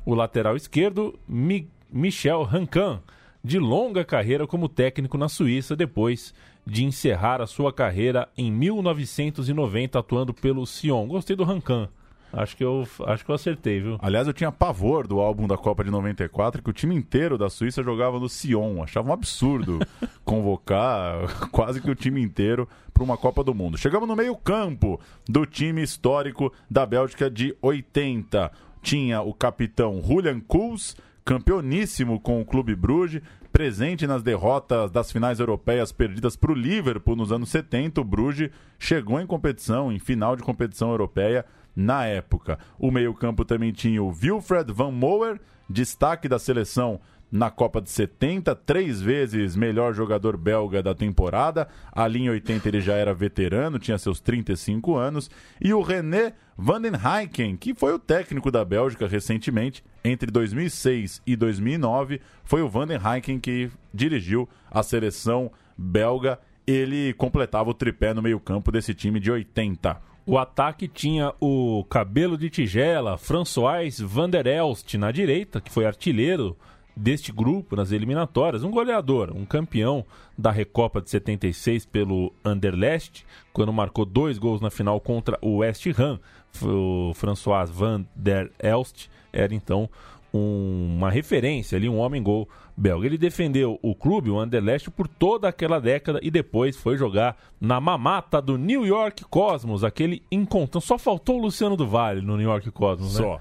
O 0.05 0.15
lateral 0.15 0.57
esquerdo, 0.57 1.19
Mi 1.29 1.71
Michel 1.93 2.43
Rancan, 2.45 3.03
de 3.43 3.59
longa 3.59 4.05
carreira 4.05 4.47
como 4.47 4.69
técnico 4.69 5.19
na 5.19 5.29
Suíça, 5.29 5.75
depois 5.75 6.35
de 6.67 6.85
encerrar 6.85 7.41
a 7.41 7.47
sua 7.47 7.73
carreira 7.73 8.29
em 8.37 8.51
1990 8.51 9.99
atuando 9.99 10.35
pelo 10.35 10.67
Sion. 10.67 11.07
Gostei 11.07 11.35
do 11.37 11.45
Rancan. 11.45 11.89
Acho 12.33 12.57
que 12.57 12.65
eu 12.65 12.87
acho 13.07 13.25
que 13.25 13.31
eu 13.31 13.35
acertei, 13.35 13.81
viu? 13.81 13.99
Aliás, 14.01 14.27
eu 14.27 14.33
tinha 14.33 14.53
pavor 14.53 15.07
do 15.07 15.19
álbum 15.21 15.49
da 15.49 15.57
Copa 15.57 15.83
de 15.83 15.91
94 15.91 16.63
que 16.63 16.71
o 16.71 16.73
time 16.73 16.95
inteiro 16.95 17.37
da 17.37 17.51
Suíça 17.51 17.83
jogava 17.83 18.21
no 18.21 18.29
Sion. 18.29 18.83
Achava 18.83 19.11
um 19.11 19.13
absurdo 19.13 19.81
convocar 20.25 21.49
quase 21.51 21.81
que 21.81 21.91
o 21.91 21.95
time 21.95 22.23
inteiro 22.23 22.69
para 22.95 23.03
uma 23.03 23.17
Copa 23.17 23.43
do 23.43 23.55
Mundo. 23.55 23.77
Chegamos 23.77 24.09
no 24.09 24.15
meio-campo 24.15 25.01
do 25.29 25.45
time 25.45 25.83
histórico 25.83 26.53
da 26.71 26.87
Bélgica 26.87 27.29
de 27.29 27.57
80. 27.61 28.51
Tinha 28.81 29.23
o 29.23 29.35
capitão 29.35 30.01
Julian 30.01 30.41
Kuhls, 30.41 30.97
campeoníssimo 31.25 32.21
com 32.21 32.41
o 32.41 32.45
Clube 32.45 32.77
Bruges, 32.77 33.23
presente 33.53 34.07
nas 34.07 34.23
derrotas 34.23 34.91
das 34.91 35.11
finais 35.11 35.41
europeias 35.41 35.93
perdidas 35.93 36.37
para 36.37 36.53
o 36.53 36.55
Liverpool 36.55 37.17
nos 37.17 37.33
anos 37.33 37.51
70, 37.51 38.01
o 38.01 38.05
Bruges 38.05 38.51
chegou 38.79 39.21
em 39.21 39.27
competição, 39.27 39.93
em 39.93 39.99
final 39.99 40.37
de 40.37 40.43
competição 40.43 40.91
europeia 40.91 41.45
na 41.75 42.05
época. 42.07 42.59
O 42.79 42.91
meio-campo 42.91 43.45
também 43.45 43.73
tinha 43.73 44.03
o 44.03 44.09
Wilfred 44.09 44.73
Van 44.73 44.91
Moer, 44.91 45.41
destaque 45.69 46.29
da 46.29 46.39
seleção 46.39 47.01
na 47.31 47.51
Copa 47.51 47.81
de 47.81 47.89
70, 47.91 48.55
três 48.57 49.01
vezes 49.01 49.55
melhor 49.55 49.95
jogador 49.95 50.37
belga 50.37 50.83
da 50.83 50.95
temporada. 50.95 51.69
Ali 51.93 52.23
em 52.23 52.31
80 52.31 52.69
ele 52.69 52.81
já 52.81 52.95
era 52.95 53.15
veterano, 53.15 53.79
tinha 53.79 53.99
seus 53.99 54.21
35 54.21 54.97
anos. 54.97 55.31
E 55.61 55.73
o 55.73 55.81
René 55.81 56.33
van 56.57 56.81
den 56.81 56.93
Heiken, 56.93 57.57
que 57.57 57.75
foi 57.75 57.95
o 57.95 57.99
técnico 57.99 58.51
da 58.51 58.65
Bélgica 58.65 59.07
recentemente, 59.07 59.85
entre 60.05 60.31
2006 60.31 61.23
e 61.27 61.37
2009, 61.37 62.21
foi 62.45 62.63
o 62.63 62.69
van 62.69 62.87
den 62.87 62.99
Heiken 62.99 63.39
que 63.39 63.71
dirigiu 63.95 64.49
a 64.71 64.83
seleção 64.83 65.51
belga. 65.77 66.39
Ele 66.67 67.13
completava 67.15 67.71
o 67.71 67.75
tripé 67.75 68.13
no 68.13 68.23
meio-campo 68.23 68.71
desse 68.71 68.93
time 68.95 69.21
de 69.21 69.31
80. 69.31 70.11
O 70.27 70.39
ataque 70.39 70.87
tinha 70.87 71.33
o 71.41 71.85
cabelo 71.89 72.37
de 72.37 72.51
tigela 72.51 73.17
François 73.17 73.99
van 73.99 74.29
der 74.29 74.47
Elst 74.47 74.95
na 74.95 75.11
direita, 75.11 75.61
que 75.61 75.73
foi 75.73 75.87
artilheiro 75.87 76.57
deste 76.97 77.33
grupo 77.33 77.77
nas 77.77 77.93
eliminatórias, 77.93 78.65
um 78.65 78.71
goleador, 78.71 79.33
um 79.35 79.45
campeão 79.45 80.05
da 80.37 80.51
Recopa 80.51 81.01
de 81.01 81.11
76 81.11 81.87
pelo 81.87 82.33
Anderlecht, 82.45 83.25
quando 83.53 83.73
marcou 83.73 84.05
dois 84.05 84.39
gols 84.39 84.61
na 84.61 84.71
final 84.71 85.01
contra 85.01 85.39
o 85.41 85.59
West 85.59 85.87
Ham. 85.99 86.21
O 86.63 87.13
François 87.15 87.71
van 87.71 88.05
der 88.15 88.51
Elst 88.59 89.09
era 89.33 89.55
então 89.55 89.89
um, 90.33 90.97
uma 90.97 91.11
referência 91.11 91.77
ali, 91.77 91.89
um 91.89 91.99
homem-gol 91.99 92.49
belga. 92.77 93.07
Ele 93.07 93.19
defendeu 93.19 93.79
o 93.83 93.95
clube, 93.95 94.31
o 94.31 94.39
Anderlecht, 94.39 94.91
por 94.91 95.07
toda 95.07 95.49
aquela 95.49 95.81
década 95.81 96.19
e 96.23 96.31
depois 96.31 96.77
foi 96.77 96.97
jogar 96.97 97.37
na 97.61 97.81
mamata 97.81 98.41
do 98.41 98.57
New 98.57 98.87
York 98.87 99.25
Cosmos, 99.25 99.85
aquele 99.85 100.23
encontro. 100.31 100.81
Só 100.81 100.99
faltou 100.99 101.39
o 101.39 101.43
Luciano 101.43 101.77
do 101.77 101.87
Vale 101.87 102.21
no 102.21 102.37
New 102.37 102.49
York 102.49 102.71
Cosmos, 102.71 103.19
né? 103.19 103.25
Só 103.25 103.41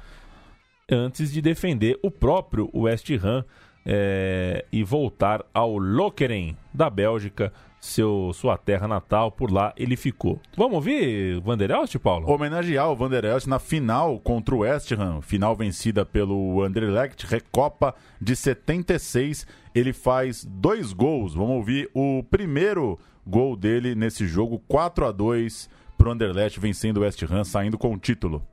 antes 0.91 1.31
de 1.31 1.41
defender 1.41 1.99
o 2.03 2.11
próprio 2.11 2.69
West 2.73 3.09
Ham 3.23 3.43
é, 3.85 4.65
e 4.71 4.83
voltar 4.83 5.45
ao 5.53 5.77
Lokeren 5.77 6.55
da 6.73 6.89
Bélgica, 6.89 7.51
seu, 7.79 8.31
sua 8.33 8.57
terra 8.57 8.87
natal, 8.87 9.31
por 9.31 9.51
lá 9.51 9.73
ele 9.77 9.95
ficou. 9.95 10.39
Vamos 10.55 10.75
ouvir 10.75 11.39
Vanderelst, 11.41 11.97
Paulo? 11.97 12.29
Homenagear 12.29 12.89
o 12.91 12.95
Vanderelst 12.95 13.47
na 13.47 13.57
final 13.57 14.19
contra 14.19 14.53
o 14.53 14.59
West 14.59 14.91
Ham, 14.91 15.21
final 15.21 15.55
vencida 15.55 16.05
pelo 16.05 16.61
Anderlecht, 16.61 17.25
Recopa 17.25 17.95
de 18.19 18.35
76. 18.35 19.47
Ele 19.73 19.93
faz 19.93 20.45
dois 20.45 20.91
gols. 20.93 21.33
Vamos 21.33 21.55
ouvir 21.55 21.89
o 21.93 22.23
primeiro 22.29 22.99
gol 23.25 23.55
dele 23.55 23.95
nesse 23.95 24.27
jogo, 24.27 24.61
4 24.67 25.05
a 25.05 25.11
2 25.11 25.69
para 25.97 26.09
o 26.09 26.11
Anderlecht, 26.11 26.59
vencendo 26.59 26.97
o 26.97 27.01
West 27.01 27.21
Ham, 27.23 27.43
saindo 27.43 27.77
com 27.77 27.93
o 27.93 27.97
título. 27.97 28.45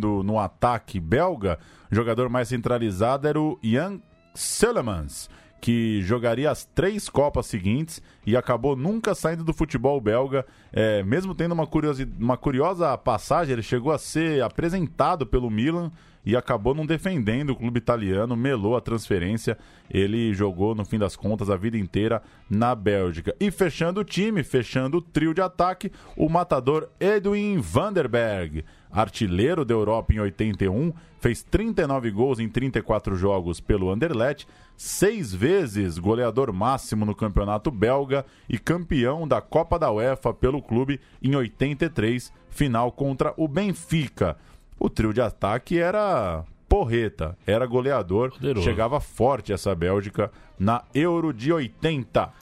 Continuando 0.00 0.22
no 0.22 0.38
ataque 0.38 0.98
belga, 0.98 1.58
o 1.90 1.94
jogador 1.94 2.28
mais 2.28 2.48
centralizado 2.48 3.28
era 3.28 3.40
o 3.40 3.58
Jan 3.62 4.00
Selemans, 4.34 5.28
que 5.60 6.00
jogaria 6.02 6.50
as 6.50 6.64
três 6.64 7.08
Copas 7.08 7.46
seguintes 7.46 8.02
e 8.26 8.36
acabou 8.36 8.74
nunca 8.74 9.14
saindo 9.14 9.44
do 9.44 9.52
futebol 9.52 10.00
belga, 10.00 10.46
é, 10.72 11.02
mesmo 11.02 11.34
tendo 11.34 11.52
uma, 11.52 11.68
uma 12.18 12.36
curiosa 12.36 12.96
passagem, 12.96 13.52
ele 13.52 13.62
chegou 13.62 13.92
a 13.92 13.98
ser 13.98 14.42
apresentado 14.42 15.26
pelo 15.26 15.50
Milan 15.50 15.92
e 16.24 16.36
acabou 16.36 16.74
não 16.74 16.86
defendendo 16.86 17.50
o 17.50 17.56
clube 17.56 17.78
italiano, 17.78 18.36
melou 18.36 18.76
a 18.76 18.80
transferência. 18.80 19.56
Ele 19.90 20.32
jogou, 20.34 20.74
no 20.74 20.84
fim 20.84 20.98
das 20.98 21.16
contas, 21.16 21.50
a 21.50 21.56
vida 21.56 21.78
inteira 21.78 22.22
na 22.48 22.74
Bélgica. 22.74 23.34
E 23.40 23.50
fechando 23.50 24.00
o 24.00 24.04
time, 24.04 24.42
fechando 24.42 24.98
o 24.98 25.02
trio 25.02 25.32
de 25.32 25.40
ataque, 25.40 25.90
o 26.16 26.28
matador 26.28 26.88
Edwin 27.00 27.58
Vanderberg 27.58 28.64
artilheiro 28.90 29.64
da 29.64 29.72
Europa 29.72 30.12
em 30.12 30.18
81, 30.18 30.92
fez 31.18 31.42
39 31.42 32.10
gols 32.10 32.38
em 32.38 32.48
34 32.48 33.14
jogos 33.14 33.60
pelo 33.60 33.90
Anderlecht, 33.90 34.48
seis 34.76 35.32
vezes 35.32 35.98
goleador 35.98 36.52
máximo 36.52 37.04
no 37.04 37.14
campeonato 37.14 37.70
belga 37.70 38.24
e 38.48 38.58
campeão 38.58 39.28
da 39.28 39.40
Copa 39.40 39.78
da 39.78 39.92
UEFA 39.92 40.34
pelo 40.34 40.60
clube 40.60 41.00
em 41.22 41.36
83, 41.36 42.32
final 42.50 42.90
contra 42.90 43.32
o 43.36 43.46
Benfica. 43.46 44.36
O 44.82 44.88
trio 44.88 45.12
de 45.12 45.20
ataque 45.20 45.78
era 45.78 46.42
porreta, 46.66 47.36
era 47.46 47.66
goleador, 47.66 48.30
Poderoso. 48.30 48.64
chegava 48.64 48.98
forte 48.98 49.52
essa 49.52 49.74
Bélgica 49.74 50.32
na 50.58 50.82
Euro 50.94 51.34
de 51.34 51.52
80. 51.52 52.32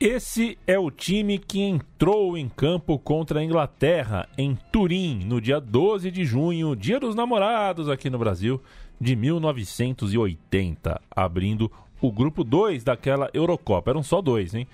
Esse 0.00 0.58
é 0.66 0.78
o 0.78 0.90
time 0.90 1.38
que 1.38 1.60
entrou 1.60 2.36
em 2.36 2.48
campo 2.48 2.98
contra 2.98 3.40
a 3.40 3.44
Inglaterra 3.44 4.26
em 4.38 4.56
Turim 4.72 5.22
no 5.26 5.38
dia 5.38 5.60
12 5.60 6.10
de 6.10 6.24
junho, 6.24 6.74
Dia 6.74 6.98
dos 6.98 7.14
Namorados 7.14 7.90
aqui 7.90 8.08
no 8.08 8.18
Brasil, 8.18 8.58
de 8.98 9.14
1980, 9.14 10.98
abrindo 11.10 11.70
o 12.00 12.10
grupo 12.10 12.42
2 12.42 12.82
daquela 12.82 13.30
Eurocopa. 13.34 13.90
Eram 13.90 14.02
só 14.02 14.22
dois, 14.22 14.54
hein? 14.54 14.66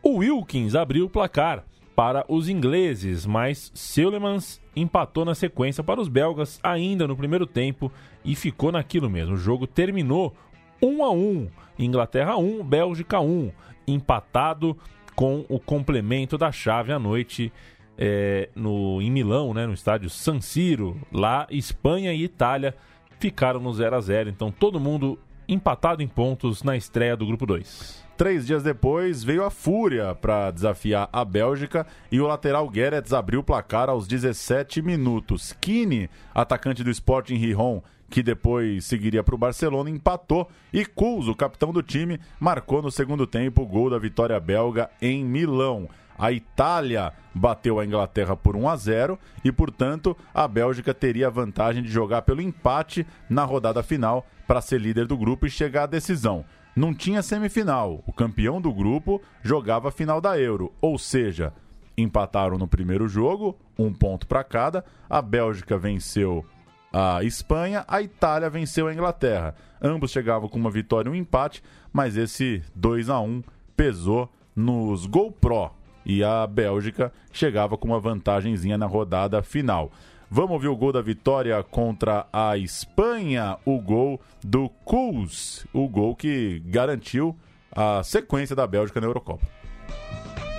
O 0.00 0.18
Wilkins 0.18 0.76
abriu 0.76 1.06
o 1.06 1.10
placar 1.10 1.64
para 1.96 2.24
os 2.28 2.48
ingleses, 2.48 3.26
mas 3.26 3.72
Seulemans 3.74 4.60
empatou 4.76 5.24
na 5.24 5.34
sequência 5.34 5.82
para 5.82 6.00
os 6.00 6.08
belgas 6.08 6.60
ainda 6.62 7.08
no 7.08 7.16
primeiro 7.16 7.46
tempo 7.46 7.90
e 8.24 8.36
ficou 8.36 8.70
naquilo 8.70 9.08
mesmo. 9.08 9.34
O 9.34 9.38
jogo 9.38 9.66
terminou 9.66 10.36
1 10.80 11.02
a 11.02 11.10
1. 11.10 11.48
Inglaterra 11.78 12.36
1, 12.36 12.62
Bélgica 12.62 13.20
1 13.20 13.50
empatado 13.86 14.76
com 15.14 15.44
o 15.48 15.58
complemento 15.58 16.36
da 16.36 16.52
chave 16.52 16.92
à 16.92 16.98
noite 16.98 17.52
é, 17.96 18.50
no, 18.54 19.00
em 19.00 19.10
Milão, 19.10 19.54
né, 19.54 19.66
no 19.66 19.72
estádio 19.72 20.10
San 20.10 20.40
Siro. 20.40 21.00
Lá, 21.10 21.46
Espanha 21.50 22.12
e 22.12 22.22
Itália 22.22 22.74
ficaram 23.18 23.60
no 23.60 23.72
0 23.72 23.96
a 23.96 24.00
0 24.00 24.28
Então, 24.28 24.50
todo 24.50 24.78
mundo 24.78 25.18
empatado 25.48 26.02
em 26.02 26.08
pontos 26.08 26.62
na 26.62 26.76
estreia 26.76 27.16
do 27.16 27.26
Grupo 27.26 27.46
2. 27.46 28.05
Três 28.16 28.46
dias 28.46 28.62
depois, 28.62 29.22
veio 29.22 29.44
a 29.44 29.50
Fúria 29.50 30.14
para 30.14 30.50
desafiar 30.50 31.06
a 31.12 31.22
Bélgica 31.22 31.86
e 32.10 32.18
o 32.18 32.26
lateral 32.26 32.66
Guedes 32.66 33.12
abriu 33.12 33.40
o 33.40 33.44
placar 33.44 33.90
aos 33.90 34.08
17 34.08 34.80
minutos. 34.80 35.52
Kine, 35.60 36.08
atacante 36.34 36.82
do 36.82 36.90
Sporting 36.90 37.34
Rijon, 37.34 37.82
que 38.08 38.22
depois 38.22 38.86
seguiria 38.86 39.22
para 39.22 39.34
o 39.34 39.38
Barcelona, 39.38 39.90
empatou 39.90 40.48
e 40.72 40.86
Kuls, 40.86 41.28
o 41.28 41.34
capitão 41.34 41.74
do 41.74 41.82
time, 41.82 42.18
marcou 42.40 42.80
no 42.80 42.90
segundo 42.90 43.26
tempo 43.26 43.60
o 43.60 43.66
gol 43.66 43.90
da 43.90 43.98
vitória 43.98 44.40
belga 44.40 44.88
em 45.02 45.22
Milão. 45.22 45.86
A 46.18 46.32
Itália 46.32 47.12
bateu 47.34 47.78
a 47.78 47.84
Inglaterra 47.84 48.34
por 48.34 48.56
1 48.56 48.66
a 48.66 48.76
0 48.76 49.18
e, 49.44 49.52
portanto, 49.52 50.16
a 50.32 50.48
Bélgica 50.48 50.94
teria 50.94 51.26
a 51.26 51.30
vantagem 51.30 51.82
de 51.82 51.90
jogar 51.90 52.22
pelo 52.22 52.40
empate 52.40 53.06
na 53.28 53.44
rodada 53.44 53.82
final 53.82 54.26
para 54.46 54.62
ser 54.62 54.80
líder 54.80 55.06
do 55.06 55.18
grupo 55.18 55.44
e 55.46 55.50
chegar 55.50 55.82
à 55.82 55.86
decisão. 55.86 56.46
Não 56.76 56.92
tinha 56.92 57.22
semifinal. 57.22 58.04
O 58.06 58.12
campeão 58.12 58.60
do 58.60 58.70
grupo 58.70 59.22
jogava 59.42 59.88
a 59.88 59.90
final 59.90 60.20
da 60.20 60.38
Euro, 60.38 60.70
ou 60.78 60.98
seja, 60.98 61.54
empataram 61.96 62.58
no 62.58 62.68
primeiro 62.68 63.08
jogo, 63.08 63.58
um 63.78 63.94
ponto 63.94 64.26
para 64.26 64.44
cada. 64.44 64.84
A 65.08 65.22
Bélgica 65.22 65.78
venceu 65.78 66.44
a 66.92 67.24
Espanha, 67.24 67.82
a 67.88 68.02
Itália 68.02 68.50
venceu 68.50 68.88
a 68.88 68.92
Inglaterra. 68.92 69.54
Ambos 69.80 70.10
chegavam 70.10 70.50
com 70.50 70.58
uma 70.58 70.70
vitória 70.70 71.08
e 71.08 71.12
um 71.12 71.14
empate, 71.14 71.62
mas 71.90 72.14
esse 72.14 72.62
2 72.74 73.08
a 73.08 73.20
1 73.20 73.42
pesou 73.74 74.30
nos 74.54 75.06
GoPro 75.06 75.70
e 76.04 76.22
a 76.22 76.46
Bélgica 76.46 77.10
chegava 77.32 77.78
com 77.78 77.88
uma 77.88 78.00
vantagemzinha 78.00 78.76
na 78.76 78.86
rodada 78.86 79.42
final. 79.42 79.90
Vamos 80.30 80.50
ouvir 80.52 80.68
o 80.68 80.76
gol 80.76 80.92
da 80.92 81.00
vitória 81.00 81.62
contra 81.62 82.26
a 82.32 82.56
Espanha, 82.56 83.58
o 83.64 83.80
gol 83.80 84.20
do 84.42 84.68
Kuls, 84.84 85.66
o 85.72 85.88
gol 85.88 86.16
que 86.16 86.60
garantiu 86.66 87.36
a 87.74 88.02
sequência 88.02 88.56
da 88.56 88.66
Bélgica 88.66 89.00
na 89.00 89.06
Eurocopa. 89.06 89.46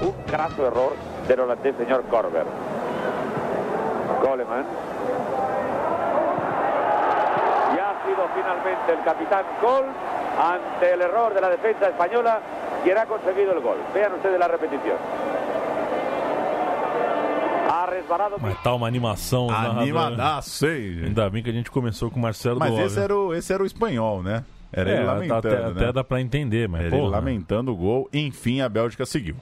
Um 0.02 0.12
crasso 0.24 0.62
erro 0.62 0.96
do 1.28 1.42
holandês 1.42 1.76
senhor 1.76 2.04
Corber. 2.04 2.46
Goleman 4.22 4.66
finalmente 8.34 8.92
el 8.92 9.04
capitán 9.04 9.46
Col 9.62 9.86
ante 10.40 10.94
el 10.94 11.02
error 11.02 11.34
de 11.34 11.42
la 11.42 11.50
defensa 11.50 11.90
española 11.90 12.40
quien 12.84 12.98
ha 12.98 13.06
conseguido 13.06 13.54
el 13.54 13.60
gol. 13.62 13.78
Vean 13.94 14.14
ustedes 14.14 14.40
la 14.40 14.48
repetición. 14.48 14.98
Mas 18.42 18.62
tá 18.62 18.74
uma 18.74 18.88
animação. 18.88 19.50
Animadaço, 19.50 20.66
hein? 20.68 21.02
Ainda 21.06 21.30
bem 21.30 21.44
que 21.44 21.50
a 21.50 21.54
gente 21.54 21.70
começou 21.70 22.10
com 22.10 22.20
o 22.20 22.22
Marcelo 22.22 22.60
Mas 22.60 22.78
esse 22.78 23.00
era, 23.00 23.16
o, 23.16 23.34
esse 23.34 23.54
era 23.54 23.62
o 23.62 23.66
espanhol, 23.66 24.24
né? 24.24 24.44
Era 24.72 24.90
é, 24.90 24.96
ele 24.98 25.06
lamentando, 25.06 25.48
até, 25.48 25.62
né? 25.62 25.72
até 25.72 25.94
dá 25.94 26.04
pra 26.04 26.22
entender, 26.22 26.68
mas 26.68 26.86
Era 26.86 26.98
ele 26.98 27.08
lamentando 27.08 27.72
o 27.72 27.76
gol. 27.76 28.10
Enfim, 28.14 28.62
a 28.62 28.70
Bélgica 28.70 29.06
seguiu. 29.06 29.36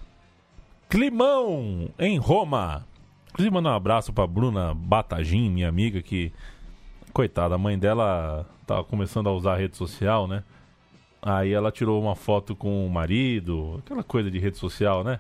Climão, 0.90 1.90
em 1.98 2.18
Roma. 2.18 2.86
Inclusive, 3.30 3.54
mandar 3.54 3.72
um 3.72 3.76
abraço 3.76 4.14
pra 4.14 4.26
Bruna 4.28 4.74
Batagim, 4.74 5.50
minha 5.50 5.68
amiga, 5.68 6.02
que... 6.02 6.32
Coitada, 7.12 7.56
a 7.56 7.58
mãe 7.58 7.80
dela 7.80 8.46
tava 8.68 8.84
começando 8.84 9.28
a 9.28 9.32
usar 9.32 9.54
a 9.54 9.58
rede 9.58 9.78
social, 9.78 10.28
né? 10.28 10.44
Aí 11.22 11.54
ela 11.54 11.72
tirou 11.72 12.02
uma 12.02 12.14
foto 12.14 12.56
com 12.56 12.86
o 12.86 12.90
marido, 12.90 13.82
aquela 13.84 14.04
coisa 14.04 14.30
de 14.30 14.38
rede 14.38 14.58
social, 14.58 15.04
né? 15.04 15.20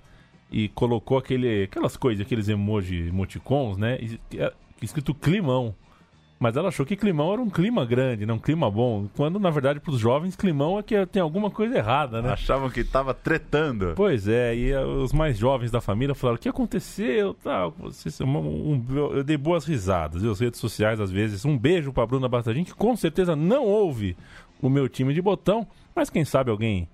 E 0.55 0.69
colocou 0.69 1.17
aquele, 1.17 1.63
aquelas 1.63 1.97
coisas, 1.97 2.25
aqueles 2.25 2.47
emoji, 2.47 3.09
emoticons, 3.09 3.75
né? 3.77 3.99
E, 3.99 4.17
é, 4.37 4.53
escrito 4.81 5.13
climão. 5.13 5.75
Mas 6.39 6.55
ela 6.55 6.69
achou 6.69 6.85
que 6.85 6.95
climão 6.95 7.33
era 7.33 7.41
um 7.41 7.49
clima 7.49 7.85
grande, 7.85 8.25
não 8.25 8.35
um 8.35 8.39
clima 8.39 8.71
bom. 8.71 9.09
Quando, 9.17 9.37
na 9.37 9.49
verdade, 9.49 9.81
para 9.81 9.91
os 9.91 9.99
jovens, 9.99 10.33
climão 10.33 10.79
é 10.79 10.83
que 10.83 11.05
tem 11.07 11.21
alguma 11.21 11.51
coisa 11.51 11.77
errada, 11.77 12.21
né? 12.21 12.31
Achavam 12.31 12.69
que 12.69 12.79
estava 12.79 13.13
tretando. 13.13 13.93
Pois 13.97 14.29
é, 14.29 14.55
e 14.55 14.71
eh, 14.71 14.85
os 14.85 15.11
mais 15.11 15.37
jovens 15.37 15.71
da 15.71 15.81
família 15.81 16.15
falaram: 16.15 16.37
o 16.37 16.39
que 16.39 16.47
aconteceu? 16.47 17.33
Tal, 17.35 17.73
um, 18.21 18.25
um, 18.25 18.85
eu 19.13 19.23
dei 19.25 19.35
boas 19.35 19.65
risadas. 19.65 20.23
E 20.23 20.29
as 20.29 20.39
redes 20.39 20.59
sociais, 20.59 21.01
às 21.01 21.11
vezes, 21.11 21.43
um 21.43 21.57
beijo 21.57 21.91
para 21.91 22.05
Bruna 22.05 22.29
Bastadinho, 22.29 22.65
que 22.65 22.73
com 22.73 22.95
certeza 22.95 23.35
não 23.35 23.65
ouve 23.65 24.15
o 24.61 24.69
meu 24.69 24.87
time 24.87 25.13
de 25.13 25.21
botão, 25.21 25.67
mas 25.93 26.09
quem 26.09 26.23
sabe 26.23 26.49
alguém 26.49 26.87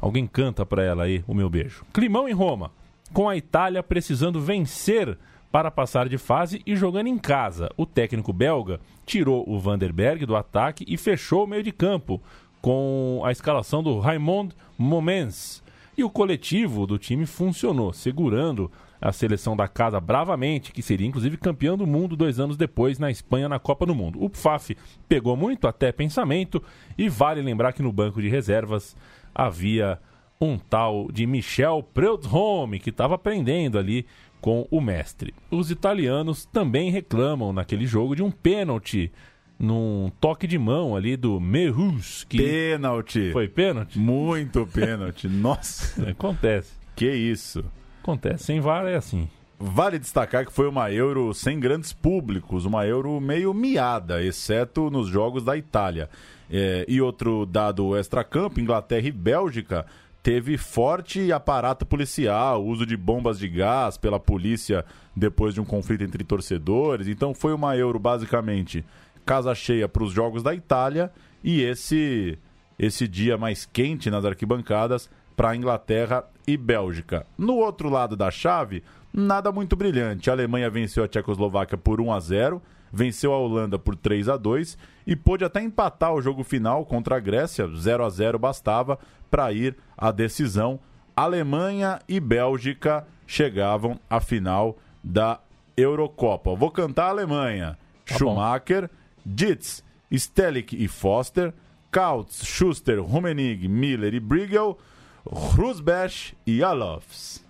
alguém 0.00 0.26
canta 0.26 0.64
para 0.64 0.82
ela 0.82 1.04
aí 1.04 1.22
o 1.26 1.34
meu 1.34 1.48
beijo. 1.48 1.84
Climão 1.92 2.28
em 2.28 2.32
Roma, 2.32 2.70
com 3.12 3.28
a 3.28 3.36
Itália 3.36 3.82
precisando 3.82 4.40
vencer 4.40 5.18
para 5.50 5.70
passar 5.70 6.08
de 6.08 6.18
fase 6.18 6.62
e 6.66 6.76
jogando 6.76 7.06
em 7.06 7.18
casa. 7.18 7.70
O 7.76 7.86
técnico 7.86 8.32
belga 8.32 8.80
tirou 9.06 9.48
o 9.48 9.58
Vanderberg 9.58 10.26
do 10.26 10.36
ataque 10.36 10.84
e 10.86 10.96
fechou 10.96 11.44
o 11.44 11.46
meio 11.46 11.62
de 11.62 11.72
campo 11.72 12.22
com 12.60 13.22
a 13.24 13.32
escalação 13.32 13.82
do 13.82 13.98
Raymond 13.98 14.54
Momens. 14.76 15.62
E 15.96 16.04
o 16.04 16.10
coletivo 16.10 16.86
do 16.86 16.98
time 16.98 17.26
funcionou, 17.26 17.92
segurando 17.92 18.70
a 19.00 19.12
seleção 19.12 19.56
da 19.56 19.66
casa 19.66 20.00
bravamente, 20.00 20.72
que 20.72 20.82
seria 20.82 21.06
inclusive 21.06 21.36
campeão 21.36 21.76
do 21.76 21.86
mundo 21.86 22.16
dois 22.16 22.38
anos 22.38 22.56
depois 22.56 22.98
na 22.98 23.10
Espanha 23.10 23.48
na 23.48 23.58
Copa 23.58 23.86
do 23.86 23.94
Mundo. 23.94 24.22
O 24.22 24.28
Pfaf 24.28 24.76
pegou 25.08 25.36
muito 25.36 25.66
até 25.66 25.90
pensamento 25.92 26.62
e 26.96 27.08
vale 27.08 27.40
lembrar 27.40 27.72
que 27.72 27.82
no 27.82 27.92
banco 27.92 28.20
de 28.20 28.28
reservas 28.28 28.96
havia 29.34 30.00
um 30.40 30.58
tal 30.58 31.08
de 31.12 31.26
Michel 31.26 31.82
Preud'homme 31.94 32.78
que 32.78 32.90
estava 32.90 33.14
aprendendo 33.14 33.78
ali 33.78 34.06
com 34.40 34.66
o 34.70 34.80
mestre. 34.80 35.34
Os 35.50 35.70
italianos 35.70 36.44
também 36.44 36.90
reclamam 36.90 37.52
naquele 37.52 37.86
jogo 37.86 38.14
de 38.14 38.22
um 38.22 38.30
pênalti 38.30 39.12
num 39.58 40.12
toque 40.20 40.46
de 40.46 40.56
mão 40.56 40.94
ali 40.94 41.16
do 41.16 41.40
Merus. 41.40 42.24
Que... 42.28 42.38
Pênalti! 42.38 43.32
Foi 43.32 43.48
pênalti? 43.48 43.98
Muito 43.98 44.64
pênalti, 44.66 45.26
nossa! 45.28 46.08
Acontece. 46.08 46.72
Que 46.94 47.10
isso? 47.10 47.64
Acontece, 48.02 48.44
sem 48.44 48.60
VAR 48.60 48.86
é 48.86 48.94
assim. 48.94 49.28
Vale 49.60 49.98
destacar 49.98 50.46
que 50.46 50.52
foi 50.52 50.68
uma 50.68 50.92
Euro 50.92 51.34
sem 51.34 51.58
grandes 51.58 51.92
públicos, 51.92 52.64
uma 52.64 52.86
Euro 52.86 53.20
meio 53.20 53.52
miada, 53.52 54.22
exceto 54.22 54.88
nos 54.88 55.08
jogos 55.08 55.42
da 55.42 55.56
Itália. 55.56 56.08
É, 56.48 56.84
e 56.88 57.00
outro 57.00 57.44
dado 57.44 57.96
extra-campo, 57.96 58.60
Inglaterra 58.60 59.08
e 59.08 59.12
Bélgica 59.12 59.84
teve 60.28 60.58
forte 60.58 61.32
aparato 61.32 61.86
policial, 61.86 62.62
uso 62.62 62.84
de 62.84 62.98
bombas 62.98 63.38
de 63.38 63.48
gás 63.48 63.96
pela 63.96 64.20
polícia 64.20 64.84
depois 65.16 65.54
de 65.54 65.60
um 65.62 65.64
conflito 65.64 66.04
entre 66.04 66.22
torcedores. 66.22 67.08
Então 67.08 67.32
foi 67.32 67.54
uma 67.54 67.74
Euro 67.78 67.98
basicamente 67.98 68.84
casa 69.24 69.54
cheia 69.54 69.88
para 69.88 70.02
os 70.02 70.12
jogos 70.12 70.42
da 70.42 70.54
Itália 70.54 71.10
e 71.42 71.62
esse 71.62 72.38
esse 72.78 73.08
dia 73.08 73.38
mais 73.38 73.64
quente 73.64 74.10
nas 74.10 74.22
arquibancadas 74.22 75.08
para 75.34 75.56
Inglaterra 75.56 76.22
e 76.46 76.58
Bélgica. 76.58 77.24
No 77.38 77.54
outro 77.54 77.88
lado 77.88 78.14
da 78.14 78.30
chave, 78.30 78.84
nada 79.10 79.50
muito 79.50 79.76
brilhante. 79.76 80.28
A 80.28 80.34
Alemanha 80.34 80.68
venceu 80.68 81.02
a 81.02 81.08
Tchecoslováquia 81.08 81.78
por 81.78 82.02
1 82.02 82.12
a 82.12 82.20
0, 82.20 82.62
venceu 82.92 83.32
a 83.32 83.38
Holanda 83.38 83.78
por 83.78 83.96
3 83.96 84.28
a 84.28 84.36
2 84.36 84.78
e 85.06 85.16
pôde 85.16 85.44
até 85.44 85.62
empatar 85.62 86.12
o 86.12 86.20
jogo 86.20 86.42
final 86.44 86.84
contra 86.84 87.16
a 87.16 87.20
Grécia, 87.20 87.66
0 87.68 88.04
a 88.04 88.10
0 88.10 88.38
bastava 88.38 88.98
para 89.30 89.52
ir 89.52 89.76
à 89.96 90.10
decisão. 90.10 90.80
Alemanha 91.16 91.98
e 92.08 92.20
Bélgica 92.20 93.06
chegavam 93.26 93.98
à 94.08 94.20
final 94.20 94.78
da 95.02 95.40
Eurocopa. 95.76 96.54
Vou 96.54 96.70
cantar 96.70 97.06
a 97.06 97.10
Alemanha. 97.10 97.78
Tá 98.06 98.16
Schumacher, 98.16 98.90
Ditz, 99.24 99.84
Stelik 100.12 100.76
e 100.76 100.88
Foster, 100.88 101.52
Kautz, 101.90 102.44
Schuster, 102.44 103.02
Rummenig, 103.02 103.68
Miller 103.68 104.14
e 104.14 104.20
Briegel, 104.20 104.78
Rusbesch 105.26 106.34
e 106.46 106.62
Alofs. 106.62 107.44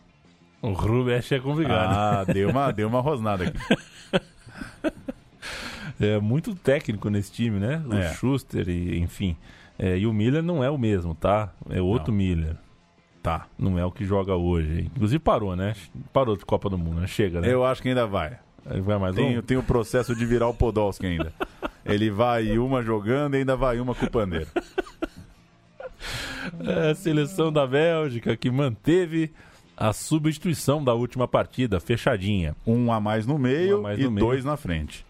O 0.60 0.72
Rubesch 0.72 1.32
é 1.32 1.38
complicado. 1.38 1.94
Ah, 1.94 2.24
deu 2.24 2.50
uma, 2.50 2.72
deu 2.72 2.88
uma 2.88 3.00
rosnada 3.00 3.44
aqui. 3.44 3.58
É 6.00 6.18
muito 6.20 6.54
técnico 6.54 7.10
nesse 7.10 7.32
time, 7.32 7.58
né? 7.58 7.82
O 7.86 7.94
É. 7.94 8.12
Schuster, 8.14 8.68
e, 8.68 8.98
enfim. 8.98 9.36
É, 9.78 9.96
e 9.98 10.06
o 10.06 10.12
Miller 10.12 10.42
não 10.42 10.62
é 10.62 10.70
o 10.70 10.78
mesmo, 10.78 11.14
tá? 11.14 11.52
É 11.70 11.80
outro 11.80 12.12
Miller. 12.12 12.56
Tá. 13.22 13.46
Não 13.58 13.78
é 13.78 13.84
o 13.84 13.90
que 13.90 14.04
joga 14.04 14.34
hoje. 14.36 14.82
Inclusive 14.94 15.18
parou, 15.18 15.54
né? 15.56 15.74
Parou 16.12 16.36
de 16.36 16.44
Copa 16.44 16.68
do 16.70 16.78
Mundo, 16.78 17.00
né? 17.00 17.06
Chega, 17.06 17.40
né? 17.40 17.52
Eu 17.52 17.64
acho 17.64 17.82
que 17.82 17.88
ainda 17.88 18.06
vai. 18.06 18.38
Vai 18.84 18.98
mais 18.98 19.14
Tem, 19.16 19.38
um? 19.38 19.42
tem 19.42 19.56
o 19.56 19.62
processo 19.62 20.14
de 20.14 20.24
virar 20.26 20.48
o 20.48 20.54
Podolski 20.54 21.06
ainda. 21.06 21.32
Ele 21.84 22.10
vai 22.10 22.58
uma 22.58 22.82
jogando 22.82 23.34
e 23.34 23.38
ainda 23.38 23.56
vai 23.56 23.80
uma 23.80 23.94
com 23.94 24.04
o 24.06 24.10
pandeiro. 24.10 24.48
É 26.60 26.90
a 26.90 26.94
seleção 26.94 27.52
da 27.52 27.66
Bélgica 27.66 28.36
que 28.36 28.50
manteve 28.50 29.32
a 29.76 29.92
substituição 29.92 30.82
da 30.82 30.92
última 30.94 31.26
partida, 31.28 31.80
fechadinha. 31.80 32.54
Um 32.66 32.92
a 32.92 33.00
mais 33.00 33.26
no 33.26 33.38
meio 33.38 33.78
Um 33.78 33.82
mais 33.82 33.98
e 33.98 34.04
no 34.04 34.10
meio. 34.10 34.26
dois 34.26 34.44
na 34.44 34.56
frente. 34.56 35.04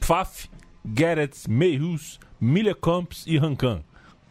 Pfaff, 0.00 0.48
Gerrits, 0.84 1.46
Meihus, 1.46 2.18
Millekamps 2.40 3.24
e 3.26 3.38
Rankan. 3.38 3.82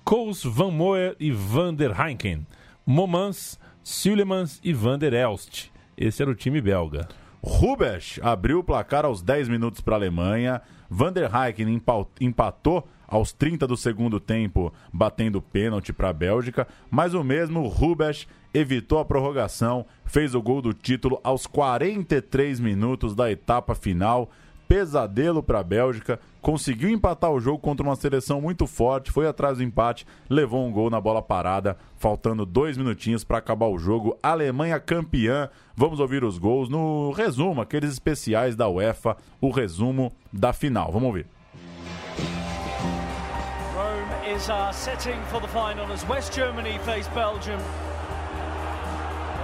Koos, 0.04 0.44
Van 0.44 0.72
Moer 0.72 1.16
e 1.20 1.32
Van 1.32 1.74
der 1.76 1.94
Heinken. 2.00 2.46
Momans, 2.86 3.60
Sulemans 3.84 4.60
e 4.64 4.74
Van 4.74 4.98
der 4.98 5.14
Elst. 5.14 5.70
Esse 5.98 6.22
era 6.22 6.32
o 6.32 6.36
time 6.36 6.62
belga. 6.62 7.08
Rubesch 7.44 8.20
abriu 8.22 8.60
o 8.60 8.64
placar 8.64 9.06
aos 9.06 9.22
10 9.22 9.50
minutos 9.50 9.82
para 9.82 9.96
a 9.96 9.98
Alemanha. 9.98 10.62
Van 10.90 11.12
der 11.12 11.30
Heiken 11.34 11.82
empatou 12.20 12.88
aos 13.08 13.32
30 13.32 13.66
do 13.68 13.78
segundo 13.78 14.20
tempo, 14.20 14.74
batendo 14.92 15.42
pênalti 15.42 15.94
para 15.94 16.10
a 16.10 16.14
Bélgica. 16.14 16.68
Mas 16.90 17.14
o 17.14 17.24
mesmo 17.24 17.68
Rubesch 17.68 18.28
evitou 18.54 19.00
a 19.00 19.06
prorrogação, 19.06 19.86
fez 20.06 20.36
o 20.36 20.42
gol 20.42 20.62
do 20.62 20.74
título 20.74 21.20
aos 21.24 21.48
43 21.48 22.60
minutos 22.60 23.16
da 23.16 23.32
etapa 23.32 23.76
final. 23.76 24.30
Pesadelo 24.68 25.42
para 25.42 25.60
a 25.60 25.64
Bélgica, 25.64 26.20
conseguiu 26.42 26.90
empatar 26.90 27.32
o 27.32 27.40
jogo 27.40 27.60
contra 27.60 27.86
uma 27.86 27.96
seleção 27.96 28.42
muito 28.42 28.68
forte, 28.68 29.12
foi 29.12 29.28
atrás 29.28 29.58
do 29.58 29.64
empate, 29.64 30.06
levou 30.30 30.66
um 30.66 30.72
gol 30.72 30.90
na 30.90 31.00
bola 31.00 31.22
parada, 31.22 31.78
faltando 31.98 32.46
dois 32.46 32.78
minutinhos 32.78 33.24
para 33.24 33.38
acabar 33.38 33.68
o 33.68 33.78
jogo. 33.78 34.18
Alemanha 34.22 34.80
campeã. 34.80 35.50
Vamos 35.76 36.00
ouvir 36.00 36.24
os 36.24 36.38
gols 36.38 36.70
no 36.70 37.12
resumo, 37.12 37.62
aqueles 37.62 37.92
especiais 37.92 38.56
da 38.56 38.68
UEFA, 38.68 39.16
o 39.40 39.50
resumo 39.52 40.12
da 40.34 40.52
final. 40.52 40.92
Vamos 40.92 41.08
ouvir. 41.08 41.28
Rome 43.76 44.36
is 44.36 44.50
uh, 44.50 44.72
setting 44.74 45.22
for 45.32 45.40
the 45.40 45.48
final 45.48 45.92
as 45.92 46.08
West 46.08 46.34
Germany 46.34 46.80
face 46.80 47.08
Belgium. 47.10 47.60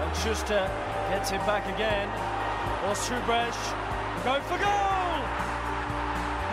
And 0.01 0.15
Schuster 0.17 0.69
gets 1.09 1.31
it 1.31 1.45
back 1.45 1.67
again. 1.69 2.09
Ostrubrecht 2.89 3.82
go 4.23 4.39
for 4.47 4.57
goal! 4.57 5.19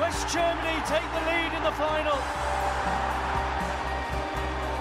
West 0.02 0.26
Germany 0.26 0.74
take 0.90 1.06
the 1.14 1.22
lead 1.22 1.54
in 1.54 1.62
the 1.62 1.70
final. 1.78 2.18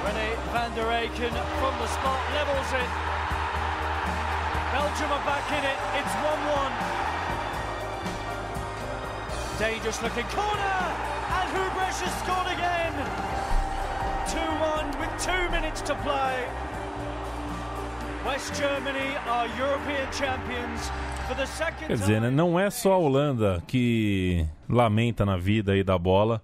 Rene 0.02 0.34
van 0.50 0.74
der 0.74 0.90
Eycken 0.90 1.30
from 1.62 1.74
the 1.78 1.86
spot 1.86 2.18
levels 2.34 2.74
it. 2.74 2.90
Belgium 4.74 5.12
are 5.14 5.22
back 5.22 5.46
in 5.54 5.64
it. 5.70 5.78
It's 6.02 6.16
1-1. 6.26 6.74
Dangerous 9.60 10.02
looking 10.02 10.26
corner! 10.34 10.82
And 11.38 11.48
Hubrecht 11.54 12.02
has 12.02 12.14
scored 12.26 12.50
again! 12.58 12.96
2-1 14.34 14.98
with 15.00 15.14
two 15.22 15.50
minutes 15.52 15.82
to 15.82 15.94
play. 16.02 16.50
West 18.26 18.56
Germany 18.56 19.16
are 19.28 19.48
European 19.58 20.12
champions 20.12 20.90
Quer 21.78 21.94
dizer, 21.96 22.22
né, 22.22 22.30
não 22.32 22.60
é 22.60 22.70
só 22.72 22.94
a 22.94 22.98
Holanda 22.98 23.62
que 23.68 24.46
lamenta 24.68 25.26
na 25.26 25.38
vida 25.38 25.74
aí 25.74 25.84
da 25.84 25.98
bola 25.98 26.42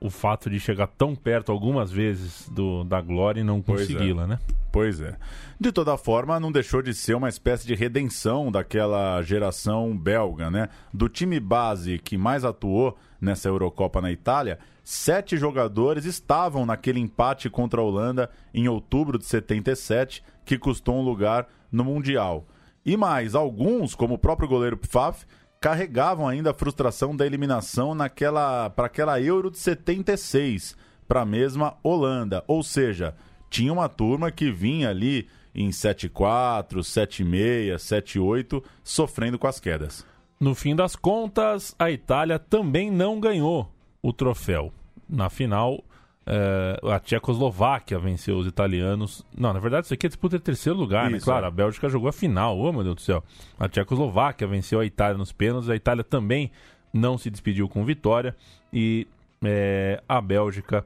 o 0.00 0.10
fato 0.10 0.50
de 0.50 0.58
chegar 0.60 0.88
tão 0.88 1.14
perto 1.14 1.50
algumas 1.50 1.90
vezes 1.90 2.48
do, 2.50 2.84
da 2.84 3.00
glória 3.00 3.40
e 3.40 3.44
não 3.44 3.58
é. 3.58 3.62
consegui-la, 3.62 4.26
né? 4.26 4.38
Pois 4.72 5.00
é. 5.00 5.16
De 5.58 5.72
toda 5.72 5.96
forma, 5.96 6.38
não 6.38 6.52
deixou 6.52 6.82
de 6.82 6.92
ser 6.92 7.14
uma 7.14 7.28
espécie 7.28 7.66
de 7.66 7.74
redenção 7.74 8.50
daquela 8.52 9.22
geração 9.22 9.96
belga, 9.96 10.50
né? 10.50 10.68
Do 10.92 11.08
time 11.08 11.40
base 11.40 11.98
que 11.98 12.18
mais 12.18 12.44
atuou 12.44 12.96
nessa 13.20 13.48
Eurocopa 13.48 14.02
na 14.02 14.12
Itália, 14.12 14.58
sete 14.84 15.36
jogadores 15.36 16.04
estavam 16.04 16.66
naquele 16.66 17.00
empate 17.00 17.48
contra 17.48 17.80
a 17.80 17.84
Holanda 17.84 18.28
em 18.52 18.68
outubro 18.68 19.18
de 19.18 19.24
77, 19.24 20.22
que 20.44 20.58
custou 20.58 20.96
um 20.96 21.02
lugar 21.02 21.48
no 21.72 21.84
Mundial. 21.84 22.46
E 22.86 22.96
mais, 22.96 23.34
alguns, 23.34 23.96
como 23.96 24.14
o 24.14 24.18
próprio 24.18 24.48
goleiro 24.48 24.76
Pfaff, 24.76 25.26
carregavam 25.60 26.28
ainda 26.28 26.52
a 26.52 26.54
frustração 26.54 27.16
da 27.16 27.26
eliminação 27.26 27.96
naquela 27.96 28.70
para 28.70 28.86
aquela 28.86 29.20
Euro 29.20 29.50
de 29.50 29.58
76, 29.58 30.76
para 31.08 31.22
a 31.22 31.26
mesma 31.26 31.76
Holanda. 31.82 32.44
Ou 32.46 32.62
seja, 32.62 33.16
tinha 33.50 33.72
uma 33.72 33.88
turma 33.88 34.30
que 34.30 34.52
vinha 34.52 34.88
ali 34.88 35.26
em 35.52 35.70
7-4, 35.70 36.78
7-6, 36.78 37.74
7-8, 37.74 38.62
sofrendo 38.84 39.36
com 39.36 39.48
as 39.48 39.58
quedas. 39.58 40.06
No 40.38 40.54
fim 40.54 40.76
das 40.76 40.94
contas, 40.94 41.74
a 41.76 41.90
Itália 41.90 42.38
também 42.38 42.88
não 42.88 43.18
ganhou 43.18 43.68
o 44.00 44.12
troféu. 44.12 44.72
Na 45.08 45.28
final, 45.28 45.82
eh, 46.26 46.80
a 46.82 46.98
Tchecoslováquia 46.98 47.98
venceu 47.98 48.36
os 48.36 48.46
italianos. 48.46 49.24
Não, 49.36 49.52
na 49.52 49.60
verdade, 49.60 49.86
isso 49.86 49.94
aqui 49.94 50.06
é 50.06 50.08
disputa 50.08 50.36
de 50.38 50.44
terceiro 50.44 50.78
lugar, 50.78 51.10
né? 51.10 51.18
Isso, 51.18 51.26
Claro, 51.26 51.44
é. 51.44 51.48
a 51.48 51.50
Bélgica 51.50 51.88
jogou 51.88 52.08
a 52.08 52.12
final. 52.12 52.58
Ô, 52.58 52.72
meu 52.72 52.82
Deus 52.82 52.96
do 52.96 53.00
céu. 53.00 53.22
A 53.58 53.68
Tchecoslováquia 53.68 54.46
venceu 54.46 54.80
a 54.80 54.84
Itália 54.84 55.16
nos 55.16 55.32
pênaltis. 55.32 55.70
A 55.70 55.76
Itália 55.76 56.02
também 56.02 56.50
não 56.92 57.16
se 57.16 57.30
despediu 57.30 57.68
com 57.68 57.84
vitória. 57.84 58.34
E 58.72 59.06
eh, 59.44 60.02
a 60.08 60.20
Bélgica, 60.20 60.84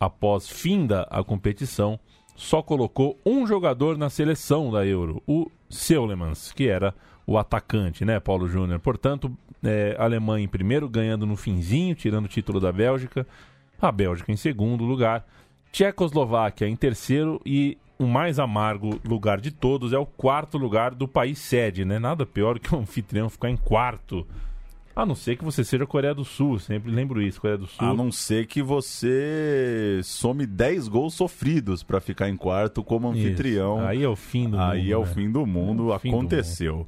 após 0.00 0.48
finda 0.48 1.02
a 1.10 1.22
competição, 1.22 1.98
só 2.34 2.60
colocou 2.60 3.18
um 3.24 3.46
jogador 3.46 3.96
na 3.96 4.10
seleção 4.10 4.72
da 4.72 4.84
Euro, 4.84 5.22
o 5.26 5.48
Seulemans, 5.70 6.52
que 6.52 6.68
era 6.68 6.92
o 7.26 7.38
atacante, 7.38 8.04
né, 8.04 8.18
Paulo 8.18 8.48
Júnior? 8.48 8.80
Portanto, 8.80 9.30
é, 9.62 9.96
a 9.98 10.04
Alemanha 10.04 10.44
em 10.44 10.48
primeiro, 10.48 10.88
ganhando 10.88 11.24
no 11.26 11.36
finzinho, 11.36 11.94
tirando 11.94 12.26
o 12.26 12.28
título 12.28 12.60
da 12.60 12.72
Bélgica. 12.72 13.26
A 13.84 13.92
Bélgica 13.92 14.32
em 14.32 14.36
segundo 14.36 14.82
lugar. 14.82 15.26
Tchecoslováquia 15.70 16.66
em 16.66 16.74
terceiro 16.74 17.40
e 17.44 17.76
o 17.98 18.06
mais 18.06 18.38
amargo 18.38 18.98
lugar 19.04 19.40
de 19.40 19.50
todos 19.50 19.92
é 19.92 19.98
o 19.98 20.06
quarto 20.06 20.56
lugar 20.56 20.94
do 20.94 21.06
país 21.06 21.38
sede, 21.38 21.84
né? 21.84 21.98
Nada 21.98 22.24
pior 22.24 22.58
que 22.58 22.74
o 22.74 22.78
anfitrião 22.78 23.28
ficar 23.28 23.50
em 23.50 23.56
quarto. 23.56 24.26
A 24.96 25.04
não 25.04 25.14
ser 25.14 25.36
que 25.36 25.44
você 25.44 25.62
seja 25.64 25.84
Coreia 25.84 26.14
do 26.14 26.24
Sul, 26.24 26.58
sempre 26.58 26.90
lembro 26.90 27.20
isso, 27.20 27.40
Coreia 27.40 27.58
do 27.58 27.66
Sul. 27.66 27.86
A 27.86 27.92
não 27.92 28.10
ser 28.10 28.46
que 28.46 28.62
você 28.62 30.00
some 30.02 30.46
10 30.46 30.88
gols 30.88 31.12
sofridos 31.14 31.82
para 31.82 32.00
ficar 32.00 32.30
em 32.30 32.36
quarto 32.36 32.82
como 32.82 33.08
anfitrião. 33.08 33.78
Isso. 33.78 33.86
Aí 33.88 34.02
é 34.02 34.08
o 34.08 34.16
fim 34.16 34.48
do 34.48 34.58
Aí 34.58 34.82
mundo. 34.82 34.92
é 34.92 34.96
o 34.96 35.00
né? 35.00 35.06
fim 35.06 35.30
do 35.30 35.46
mundo, 35.46 35.92
É 35.92 35.96
o 35.96 35.98
fim 35.98 36.10
do 36.10 36.16
aconteceu. 36.16 36.86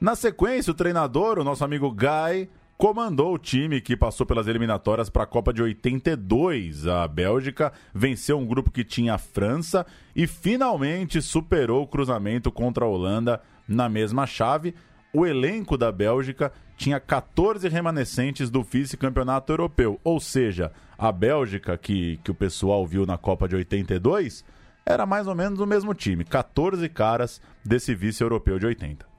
Na 0.00 0.16
sequência, 0.16 0.70
o 0.70 0.74
treinador, 0.74 1.38
o 1.38 1.44
nosso 1.44 1.64
amigo 1.64 1.90
Guy, 1.90 2.48
comandou 2.76 3.34
o 3.34 3.38
time 3.38 3.80
que 3.80 3.96
passou 3.96 4.26
pelas 4.26 4.46
eliminatórias 4.46 5.08
para 5.08 5.22
a 5.22 5.26
Copa 5.26 5.52
de 5.52 5.62
82. 5.62 6.86
A 6.86 7.06
Bélgica 7.06 7.72
venceu 7.94 8.38
um 8.38 8.46
grupo 8.46 8.70
que 8.70 8.84
tinha 8.84 9.14
a 9.14 9.18
França 9.18 9.86
e 10.14 10.26
finalmente 10.26 11.22
superou 11.22 11.82
o 11.82 11.86
cruzamento 11.86 12.50
contra 12.50 12.84
a 12.84 12.88
Holanda 12.88 13.40
na 13.66 13.88
mesma 13.88 14.26
chave. 14.26 14.74
O 15.12 15.24
elenco 15.24 15.78
da 15.78 15.92
Bélgica 15.92 16.52
tinha 16.76 16.98
14 16.98 17.68
remanescentes 17.68 18.50
do 18.50 18.62
vice-campeonato 18.62 19.52
europeu, 19.52 20.00
ou 20.02 20.18
seja, 20.18 20.72
a 20.98 21.12
Bélgica 21.12 21.78
que, 21.78 22.18
que 22.24 22.32
o 22.32 22.34
pessoal 22.34 22.84
viu 22.84 23.06
na 23.06 23.16
Copa 23.16 23.48
de 23.48 23.54
82 23.54 24.44
era 24.84 25.06
mais 25.06 25.26
ou 25.28 25.34
menos 25.34 25.60
o 25.60 25.66
mesmo 25.66 25.94
time, 25.94 26.24
14 26.24 26.88
caras 26.88 27.40
desse 27.64 27.94
vice-europeu 27.94 28.58
de 28.58 28.66
80. 28.66 29.13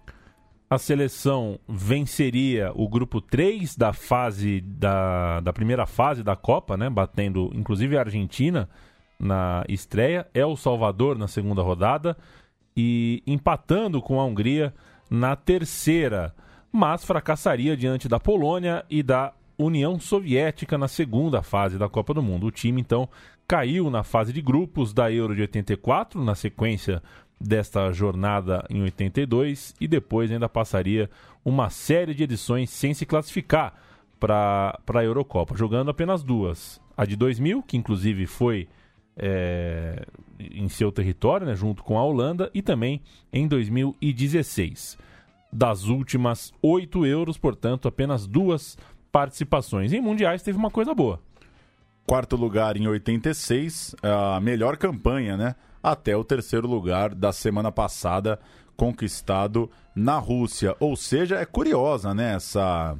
A 0.70 0.78
seleção 0.78 1.60
venceria 1.68 2.72
o 2.76 2.88
grupo 2.88 3.22
3 3.22 3.76
da 3.76 3.94
fase 3.94 4.62
da, 4.62 5.40
da 5.42 5.54
primeira 5.54 5.86
fase 5.86 6.24
da 6.24 6.36
Copa, 6.36 6.76
né? 6.76 6.90
Batendo 6.90 7.52
inclusive 7.54 7.98
a 7.98 8.02
Argentina 8.02 8.70
na 9.20 9.64
estreia, 9.70 10.28
o 10.48 10.56
Salvador 10.56 11.18
na 11.18 11.28
segunda 11.28 11.62
rodada 11.62 12.18
e 12.76 13.24
empatando 13.26 14.02
com 14.02 14.20
a 14.20 14.26
Hungria 14.26 14.74
na 15.10 15.36
terceira, 15.36 16.34
mas 16.72 17.06
fracassaria 17.06 17.78
diante 17.78 18.10
da 18.10 18.20
Polônia 18.20 18.84
e 18.90 19.02
da 19.02 19.34
União 19.58 19.98
Soviética 20.00 20.78
na 20.78 20.88
segunda 20.88 21.42
fase 21.42 21.78
da 21.78 21.88
Copa 21.88 22.14
do 22.14 22.22
Mundo. 22.22 22.48
O 22.48 22.52
time 22.52 22.82
então 22.82 23.08
caiu 23.48 23.90
na 23.90 24.04
fase 24.04 24.34
de 24.34 24.42
grupos 24.42 24.94
da 24.94 25.12
Euro 25.12 25.36
de 25.36 25.42
84, 25.42 26.22
na 26.24 26.36
sequência 26.36 27.02
desta 27.40 27.92
jornada 27.92 28.66
em 28.70 28.82
82 28.82 29.76
e 29.80 29.88
depois 29.88 30.32
ainda 30.32 30.50
passaria 30.50 31.10
uma 31.44 31.70
série 31.70 32.14
de 32.14 32.24
edições 32.24 32.70
sem 32.70 32.94
se 32.94 33.06
classificar 33.06 33.74
para 34.20 34.80
a 34.88 35.04
Eurocopa, 35.04 35.56
jogando 35.56 35.92
apenas 35.92 36.24
duas. 36.24 36.82
A 36.98 37.06
de 37.06 37.16
2000, 37.16 37.62
que 37.64 37.78
inclusive 37.78 38.26
foi 38.26 38.68
é, 39.18 40.06
em 40.40 40.68
seu 40.68 40.92
território, 40.92 41.46
né, 41.46 41.56
junto 41.56 41.84
com 41.84 41.98
a 41.98 42.04
Holanda, 42.04 42.50
e 42.54 42.62
também 42.62 43.02
em 43.32 43.48
2016. 43.48 44.98
Das 45.52 45.86
últimas 45.86 46.54
oito 46.62 47.06
euros, 47.06 47.38
portanto, 47.38 47.88
apenas 47.88 48.26
duas 48.26 48.78
participações. 49.12 49.94
Em 49.94 50.02
mundiais 50.02 50.42
teve 50.42 50.58
uma 50.58 50.72
coisa 50.72 50.94
boa. 50.94 51.22
Quarto 52.08 52.36
lugar 52.36 52.78
em 52.78 52.88
86, 52.88 53.96
a 54.04 54.40
melhor 54.40 54.78
campanha, 54.78 55.36
né? 55.38 55.56
Até 55.86 56.18
o 56.18 56.24
terceiro 56.24 56.68
lugar 56.68 57.14
da 57.14 57.32
semana 57.32 57.72
passada, 57.72 58.40
conquistado 58.76 59.70
na 59.96 60.18
Rússia. 60.18 60.76
Ou 60.80 60.96
seja, 60.96 61.36
é 61.36 61.46
curiosa, 61.46 62.12
né? 62.12 62.34
Essa, 62.34 62.98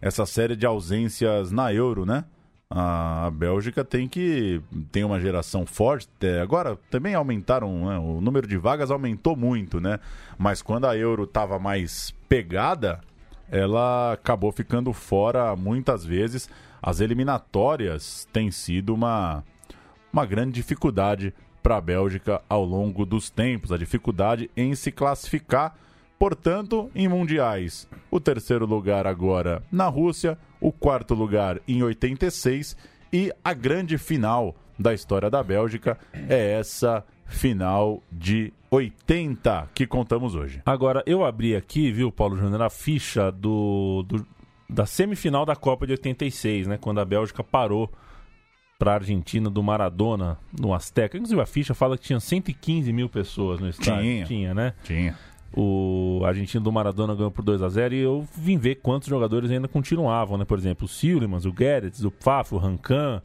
essa 0.00 0.24
série 0.24 0.56
de 0.56 0.64
ausências 0.64 1.52
na 1.52 1.74
Euro, 1.74 2.06
né? 2.06 2.24
a 2.70 3.30
Bélgica 3.30 3.84
tem 3.84 4.08
que 4.08 4.62
tem 4.90 5.04
uma 5.04 5.20
geração 5.20 5.66
forte. 5.66 6.08
Agora 6.42 6.78
também 6.90 7.14
aumentaram, 7.14 7.84
né? 7.84 7.98
o 7.98 8.18
número 8.22 8.46
de 8.46 8.56
vagas 8.56 8.90
aumentou 8.90 9.36
muito, 9.36 9.78
né? 9.78 10.00
Mas 10.38 10.62
quando 10.62 10.86
a 10.86 10.96
Euro 10.96 11.24
estava 11.24 11.58
mais 11.58 12.14
pegada, 12.30 13.02
ela 13.50 14.14
acabou 14.14 14.50
ficando 14.52 14.90
fora 14.94 15.54
muitas 15.54 16.02
vezes. 16.02 16.48
As 16.80 17.00
eliminatórias 17.00 18.26
têm 18.32 18.50
sido 18.50 18.94
uma, 18.94 19.44
uma 20.10 20.24
grande 20.24 20.52
dificuldade 20.52 21.34
para 21.62 21.76
a 21.76 21.80
Bélgica 21.80 22.42
ao 22.48 22.64
longo 22.64 23.06
dos 23.06 23.30
tempos, 23.30 23.72
a 23.72 23.78
dificuldade 23.78 24.50
em 24.56 24.74
se 24.74 24.90
classificar. 24.90 25.76
Portanto, 26.18 26.90
em 26.94 27.08
mundiais, 27.08 27.88
o 28.10 28.20
terceiro 28.20 28.64
lugar 28.66 29.06
agora 29.06 29.62
na 29.70 29.88
Rússia, 29.88 30.38
o 30.60 30.70
quarto 30.70 31.14
lugar 31.14 31.60
em 31.66 31.82
86 31.82 32.76
e 33.12 33.32
a 33.44 33.52
grande 33.52 33.98
final 33.98 34.54
da 34.78 34.94
história 34.94 35.28
da 35.28 35.42
Bélgica 35.42 35.98
é 36.28 36.52
essa 36.52 37.04
final 37.26 38.02
de 38.10 38.52
80 38.70 39.70
que 39.74 39.86
contamos 39.86 40.34
hoje. 40.34 40.62
Agora, 40.64 41.02
eu 41.06 41.24
abri 41.24 41.56
aqui, 41.56 41.90
viu, 41.90 42.12
Paulo 42.12 42.36
Júnior, 42.36 42.62
a 42.62 42.70
ficha 42.70 43.30
do, 43.30 44.04
do, 44.06 44.26
da 44.68 44.86
semifinal 44.86 45.44
da 45.44 45.56
Copa 45.56 45.86
de 45.86 45.92
86, 45.92 46.66
né? 46.66 46.78
Quando 46.78 47.00
a 47.00 47.04
Bélgica 47.04 47.42
parou 47.42 47.90
para 48.82 48.90
a 48.90 48.94
Argentina 48.94 49.48
do 49.48 49.62
Maradona 49.62 50.36
no 50.60 50.74
Azteca. 50.74 51.16
Inclusive, 51.16 51.40
a 51.40 51.46
ficha 51.46 51.72
fala 51.72 51.96
que 51.96 52.02
tinha 52.02 52.18
115 52.18 52.92
mil 52.92 53.08
pessoas 53.08 53.60
no 53.60 53.68
estádio. 53.68 54.02
Tinha. 54.02 54.24
Tinha, 54.24 54.54
né? 54.54 54.74
Tinha. 54.82 55.16
O 55.54 56.20
argentino 56.24 56.64
do 56.64 56.72
Maradona 56.72 57.14
ganhou 57.14 57.30
por 57.30 57.44
2 57.44 57.62
a 57.62 57.68
0 57.68 57.94
e 57.94 58.00
eu 58.00 58.26
vim 58.36 58.58
ver 58.58 58.80
quantos 58.82 59.06
jogadores 59.06 59.52
ainda 59.52 59.68
continuavam, 59.68 60.36
né? 60.36 60.44
Por 60.44 60.58
exemplo, 60.58 60.86
o 60.86 60.88
Sillemans, 60.88 61.44
o 61.44 61.52
Guedes, 61.52 62.02
o 62.02 62.10
Pfafo, 62.10 62.56
o 62.56 62.58
Rancan, 62.58 63.22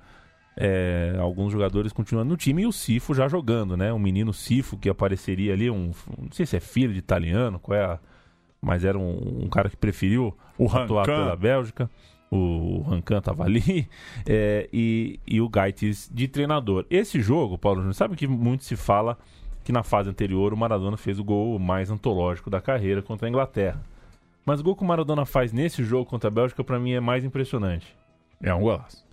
é, 0.55 1.16
alguns 1.20 1.53
jogadores 1.53 1.91
continuando 1.91 2.30
no 2.30 2.38
time 2.38 2.62
e 2.62 2.68
o 2.68 2.72
Sifo 2.72 3.16
já 3.16 3.28
jogando, 3.28 3.76
né? 3.76 3.91
O 3.91 3.97
menino 3.97 4.34
Sifo 4.34 4.78
que 4.78 4.88
apareceria 4.88 5.53
ali, 5.53 5.72
um, 5.72 5.91
não 6.20 6.32
sei 6.34 6.45
se 6.45 6.55
é 6.55 6.60
filho 6.60 6.93
de 6.93 6.99
italiano, 6.99 7.58
qual 7.58 7.76
é 7.76 7.84
a, 7.84 7.99
mas 8.62 8.86
era 8.86 8.99
um, 8.99 9.45
um 9.45 9.49
cara 9.49 9.72
que 9.72 9.78
preferiu 9.78 10.38
o 10.55 10.68
atuar 10.68 11.08
Rancan. 11.08 11.24
pela 11.24 11.36
Bélgica. 11.36 11.89
O 12.30 12.82
Rancan 12.82 13.20
estava 13.20 13.44
ali 13.44 13.88
é, 14.28 14.68
e, 14.72 15.20
e 15.26 15.40
o 15.40 15.48
Gaites 15.48 16.10
de 16.14 16.28
treinador. 16.28 16.86
Esse 16.90 17.22
jogo, 17.22 17.58
Paulo 17.58 17.80
Júnior, 17.80 17.94
sabe 17.94 18.16
que 18.16 18.28
muito 18.28 18.64
se 18.64 18.76
fala 18.76 19.18
que 19.64 19.72
na 19.72 19.84
fase 19.84 20.10
anterior 20.10 20.54
o 20.54 20.58
Maradona 20.58 20.98
fez 20.98 21.20
o 21.20 21.24
gol 21.24 21.58
mais 21.60 21.90
antológico 21.90 22.50
da 22.50 22.62
carreira 22.62 23.02
contra 23.02 23.28
a 23.28 23.30
Inglaterra. 23.30 23.82
Mas 24.46 24.62
o 24.62 24.64
gol 24.64 24.78
que 24.78 24.84
o 24.84 24.86
Maradona 24.86 25.26
faz 25.26 25.52
nesse 25.52 25.84
jogo 25.84 26.06
contra 26.10 26.30
a 26.30 26.32
Bélgica, 26.32 26.64
para 26.64 26.80
mim, 26.80 26.94
é 26.94 27.02
mais 27.02 27.26
impressionante. 27.26 27.94
É 28.42 28.54
um 28.54 28.62
golaço. 28.62 29.06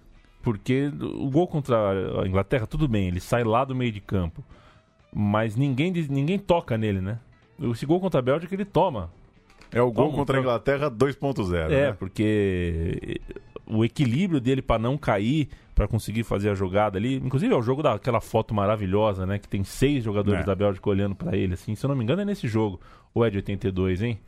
Porque 0.42 0.92
o 1.02 1.28
gol 1.28 1.48
contra 1.48 2.22
a 2.22 2.28
Inglaterra, 2.28 2.68
tudo 2.68 2.86
bem, 2.86 3.08
ele 3.08 3.18
sai 3.18 3.42
lá 3.42 3.64
do 3.64 3.74
meio 3.74 3.90
de 3.90 4.00
campo. 4.00 4.44
Mas 5.12 5.56
ninguém, 5.56 5.90
ninguém 6.08 6.38
toca 6.38 6.78
nele, 6.78 7.00
né? 7.00 7.18
Esse 7.58 7.84
gol 7.84 7.98
contra 7.98 8.20
a 8.20 8.22
Bélgica 8.22 8.54
ele 8.54 8.64
toma. 8.64 9.10
É 9.74 9.82
o 9.82 9.90
gol 9.92 10.06
Toma, 10.06 10.18
contra 10.18 10.38
a 10.38 10.40
toma. 10.40 10.50
Inglaterra 10.50 10.90
2.0. 10.90 11.54
É, 11.64 11.68
né? 11.68 11.92
porque 11.92 13.20
o 13.66 13.84
equilíbrio 13.84 14.40
dele 14.40 14.62
para 14.62 14.78
não 14.80 14.96
cair, 14.96 15.48
para 15.74 15.88
conseguir 15.88 16.22
fazer 16.22 16.50
a 16.50 16.54
jogada 16.54 16.98
ali, 16.98 17.16
inclusive 17.16 17.52
é 17.52 17.56
o 17.56 17.62
jogo 17.62 17.82
daquela 17.82 18.20
foto 18.20 18.54
maravilhosa, 18.54 19.26
né, 19.26 19.38
que 19.38 19.48
tem 19.48 19.64
seis 19.64 20.04
jogadores 20.04 20.42
É. 20.42 20.44
da 20.44 20.54
Bélgica 20.54 20.88
olhando 20.88 21.14
para 21.14 21.36
ele 21.36 21.54
assim, 21.54 21.74
se 21.74 21.84
eu 21.84 21.88
não 21.88 21.96
me 21.96 22.04
engano 22.04 22.22
é 22.22 22.24
nesse 22.24 22.46
jogo, 22.46 22.80
ou 23.12 23.24
é 23.24 23.30
de 23.30 23.38
82, 23.38 24.02
hein? 24.02 24.18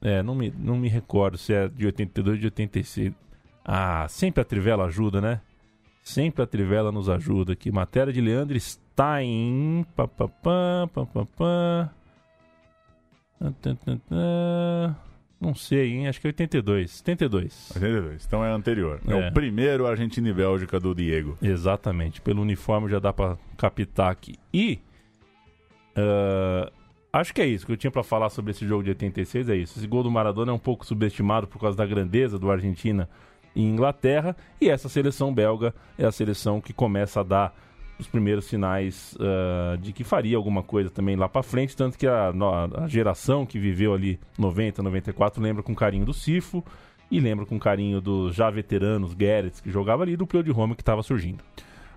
É, 0.00 0.22
não 0.22 0.34
me, 0.34 0.52
não 0.56 0.76
me 0.76 0.88
recordo 0.88 1.36
se 1.36 1.52
é 1.52 1.68
de 1.68 1.84
82 1.84 2.36
ou 2.36 2.40
de 2.40 2.46
86. 2.46 3.12
Ah, 3.64 4.06
sempre 4.08 4.40
a 4.40 4.44
Trivela 4.44 4.84
ajuda, 4.86 5.20
né? 5.20 5.40
Sempre 6.04 6.42
a 6.42 6.46
Trivela 6.46 6.90
nos 6.92 7.08
ajuda 7.08 7.52
aqui. 7.52 7.70
Matéria 7.72 8.12
de 8.12 8.20
Leandro 8.20 8.58
Stein. 8.58 9.84
Pá, 9.96 10.06
pá, 10.08 10.28
pá, 10.28 10.88
pá, 10.94 11.04
pá, 11.06 11.26
pá. 11.36 11.90
Não 15.40 15.54
sei, 15.54 15.92
hein? 15.92 16.08
Acho 16.08 16.20
que 16.20 16.26
é 16.26 16.30
82. 16.30 16.98
82. 17.00 17.70
82. 17.74 18.24
Então 18.26 18.44
é 18.44 18.50
anterior. 18.50 19.00
É, 19.06 19.12
É. 19.12 19.28
o 19.28 19.32
primeiro 19.32 19.86
Argentina 19.86 20.28
e 20.28 20.32
Bélgica 20.32 20.80
do 20.80 20.94
Diego. 20.94 21.38
Exatamente. 21.40 22.20
Pelo 22.20 22.42
uniforme 22.42 22.88
já 22.88 22.98
dá 22.98 23.12
pra 23.12 23.36
captar 23.56 24.10
aqui. 24.10 24.34
E. 24.52 24.80
ah, 25.96 26.70
acho 27.12 27.32
que 27.32 27.40
é 27.40 27.46
isso 27.46 27.64
que 27.66 27.72
eu 27.72 27.76
tinha 27.76 27.90
pra 27.90 28.02
falar 28.02 28.30
sobre 28.30 28.50
esse 28.50 28.66
jogo 28.66 28.82
de 28.82 28.90
86. 28.90 29.48
É 29.48 29.56
isso. 29.56 29.78
Esse 29.78 29.86
gol 29.86 30.02
do 30.02 30.10
Maradona 30.10 30.50
é 30.50 30.54
um 30.54 30.58
pouco 30.58 30.84
subestimado 30.84 31.46
por 31.46 31.60
causa 31.60 31.76
da 31.76 31.86
grandeza 31.86 32.38
do 32.38 32.50
Argentina 32.50 33.08
e 33.54 33.62
Inglaterra. 33.62 34.36
E 34.60 34.68
essa 34.68 34.88
seleção 34.88 35.32
belga 35.32 35.72
é 35.96 36.04
a 36.04 36.10
seleção 36.12 36.60
que 36.60 36.72
começa 36.72 37.20
a 37.20 37.22
dar 37.24 37.54
os 37.98 38.06
primeiros 38.06 38.44
sinais 38.44 39.16
ah, 39.20 39.76
de 39.80 39.92
que 39.92 40.04
faria 40.04 40.36
alguma 40.36 40.62
coisa 40.62 40.90
também 40.90 41.16
lá 41.16 41.28
pra 41.28 41.42
frente. 41.42 41.76
Tanto 41.76 41.98
que 41.98 42.06
a, 42.06 42.32
a 42.74 42.88
geração 42.88 43.44
que 43.44 43.58
viveu 43.58 43.94
ali 43.94 44.18
90, 44.38 44.82
94 44.82 45.42
lembra 45.42 45.62
com 45.62 45.74
carinho 45.74 46.04
do 46.04 46.14
Sifo. 46.14 46.64
E 47.10 47.20
lembra 47.20 47.46
com 47.46 47.58
carinho 47.58 48.02
dos 48.02 48.34
já 48.34 48.50
veteranos 48.50 49.14
Guedes, 49.14 49.60
que 49.60 49.70
jogava 49.70 50.02
ali, 50.02 50.14
do 50.14 50.26
Pleo 50.26 50.42
de 50.42 50.50
Roma 50.50 50.74
que 50.74 50.82
estava 50.82 51.02
surgindo. 51.02 51.42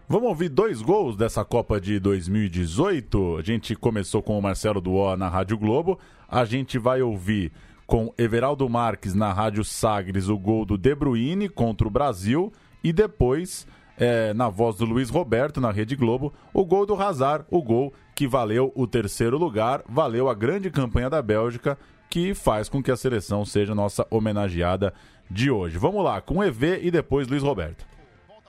Vamos 0.07 0.29
ouvir 0.29 0.49
dois 0.49 0.81
gols 0.81 1.15
dessa 1.15 1.43
Copa 1.43 1.79
de 1.79 1.99
2018. 1.99 3.37
A 3.37 3.41
gente 3.41 3.75
começou 3.75 4.21
com 4.21 4.37
o 4.37 4.41
Marcelo 4.41 4.81
Duó 4.81 5.15
na 5.15 5.27
Rádio 5.27 5.57
Globo. 5.57 5.99
A 6.29 6.45
gente 6.45 6.77
vai 6.77 7.01
ouvir 7.01 7.51
com 7.85 8.13
Everaldo 8.17 8.67
Marques 8.69 9.13
na 9.13 9.33
Rádio 9.33 9.63
Sagres 9.63 10.29
o 10.29 10.37
gol 10.37 10.65
do 10.65 10.77
De 10.77 10.95
Bruyne 10.95 11.49
contra 11.49 11.87
o 11.87 11.91
Brasil. 11.91 12.51
E 12.83 12.91
depois, 12.91 13.67
é, 14.01 14.33
na 14.33 14.49
voz 14.49 14.77
do 14.77 14.85
Luiz 14.85 15.11
Roberto 15.11 15.61
na 15.61 15.69
Rede 15.69 15.95
Globo, 15.95 16.33
o 16.51 16.65
gol 16.65 16.87
do 16.87 16.99
Hazard, 16.99 17.45
o 17.51 17.61
gol 17.61 17.93
que 18.15 18.27
valeu 18.27 18.71
o 18.75 18.87
terceiro 18.87 19.37
lugar, 19.37 19.83
valeu 19.87 20.27
a 20.27 20.33
grande 20.33 20.71
campanha 20.71 21.07
da 21.07 21.21
Bélgica, 21.21 21.77
que 22.09 22.33
faz 22.33 22.67
com 22.67 22.81
que 22.81 22.89
a 22.89 22.97
seleção 22.97 23.45
seja 23.45 23.75
nossa 23.75 24.05
homenageada 24.09 24.91
de 25.29 25.51
hoje. 25.51 25.77
Vamos 25.77 26.03
lá, 26.03 26.19
com 26.19 26.43
EV 26.43 26.79
e 26.81 26.89
depois 26.89 27.27
Luiz 27.27 27.43
Roberto. 27.43 27.85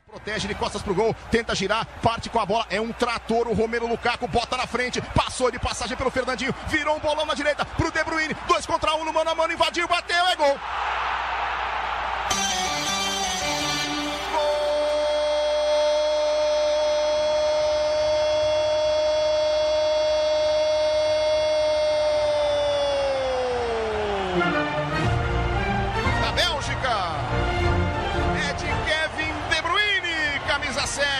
Protege 0.06 0.48
de 0.48 0.54
costas 0.54 0.80
pro 0.80 0.94
gol, 0.94 1.14
tenta 1.30 1.54
girar, 1.54 1.86
parte 2.02 2.30
com 2.30 2.40
a 2.40 2.46
bola, 2.46 2.66
é 2.70 2.80
um 2.80 2.92
trator, 2.92 3.46
o 3.46 3.54
Romero 3.54 3.86
Lukaku 3.86 4.26
bota 4.28 4.56
na 4.56 4.66
frente, 4.66 5.02
passou 5.14 5.50
de 5.50 5.58
passagem 5.58 5.96
pelo 5.96 6.10
Fernandinho, 6.10 6.54
virou 6.68 6.96
um 6.96 7.00
bolão 7.00 7.26
na 7.26 7.34
direita 7.34 7.64
pro 7.64 7.90
De 7.90 8.02
Bruyne, 8.04 8.34
dois 8.48 8.64
contra 8.64 8.94
um 8.94 9.04
no 9.04 9.12
mano 9.12 9.30
a 9.30 9.34
mano, 9.34 9.52
invadiu, 9.52 9.86
bateu, 9.86 10.26
é 10.28 10.36
gol! 10.36 10.56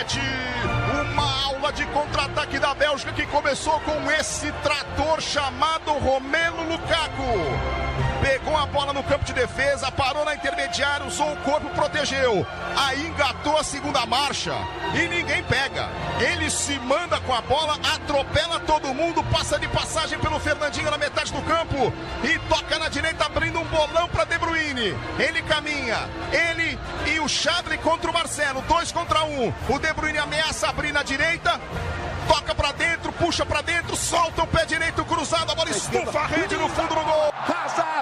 Camisa 0.03 0.07
7. 0.07 0.19
Uma 1.13 1.45
aula 1.45 1.71
de 1.71 1.85
contra-ataque 1.87 2.59
da 2.59 2.73
Bélgica 2.73 3.11
que 3.13 3.25
começou 3.27 3.79
com 3.81 4.11
esse 4.11 4.51
trator 4.63 5.21
chamado 5.21 5.91
Romelu 5.93 6.63
Lukaku. 6.69 8.02
Pegou 8.23 8.55
a 8.55 8.65
bola 8.65 8.93
no 8.93 9.03
campo 9.03 9.25
de 9.25 9.33
defesa, 9.33 9.91
parou 9.91 10.23
na 10.23 10.33
intermediária, 10.33 11.05
usou 11.05 11.33
o 11.33 11.37
corpo, 11.37 11.69
protegeu. 11.71 12.47
Aí 12.77 13.07
engatou 13.07 13.57
a 13.57 13.63
segunda 13.63 14.05
marcha 14.05 14.55
e 14.93 15.09
ninguém 15.09 15.43
pega. 15.43 15.89
Ele 16.21 16.49
se 16.49 16.79
manda 16.79 17.19
com 17.19 17.33
a 17.33 17.41
bola, 17.41 17.77
atropela 17.93 18.61
todo 18.61 18.93
mundo, 18.93 19.21
passa 19.25 19.59
de 19.59 19.67
passagem 19.67 20.17
pelo 20.19 20.39
Fernandinho 20.39 20.89
na 20.89 20.97
metade 20.97 21.33
do 21.33 21.41
campo 21.41 21.91
e 22.23 22.39
toca 22.47 22.79
na 22.79 22.87
direita, 22.87 23.25
abrindo 23.25 23.59
um 23.59 23.65
bolão 23.65 24.07
para 24.07 24.23
De 24.23 24.37
Bruyne. 24.37 24.95
Ele 25.19 25.41
caminha, 25.41 26.09
ele 26.31 26.79
e 27.13 27.19
o 27.19 27.27
Chadli 27.27 27.77
contra 27.79 28.09
o 28.09 28.13
Marcelo, 28.13 28.61
dois 28.69 28.89
contra 28.89 29.25
um. 29.25 29.53
O 29.67 29.79
De 29.79 29.91
Bruyne 29.91 30.19
ameaça 30.19 30.69
abrir 30.69 30.93
na 30.93 31.03
direita, 31.03 31.59
toca 32.25 32.55
para 32.55 32.71
dentro, 32.71 33.11
puxa 33.11 33.45
para 33.45 33.61
dentro, 33.61 33.97
solta 33.97 34.43
o 34.43 34.47
pé 34.47 34.65
direito 34.65 35.03
cruzado, 35.03 35.51
a 35.51 35.55
bola 35.55 35.69
estufa 35.69 36.19
a 36.19 36.27
rede 36.27 36.55
no 36.55 36.69
fundo 36.69 36.95
do 36.95 37.03
gol. 37.03 37.33
Hazard 37.45 37.92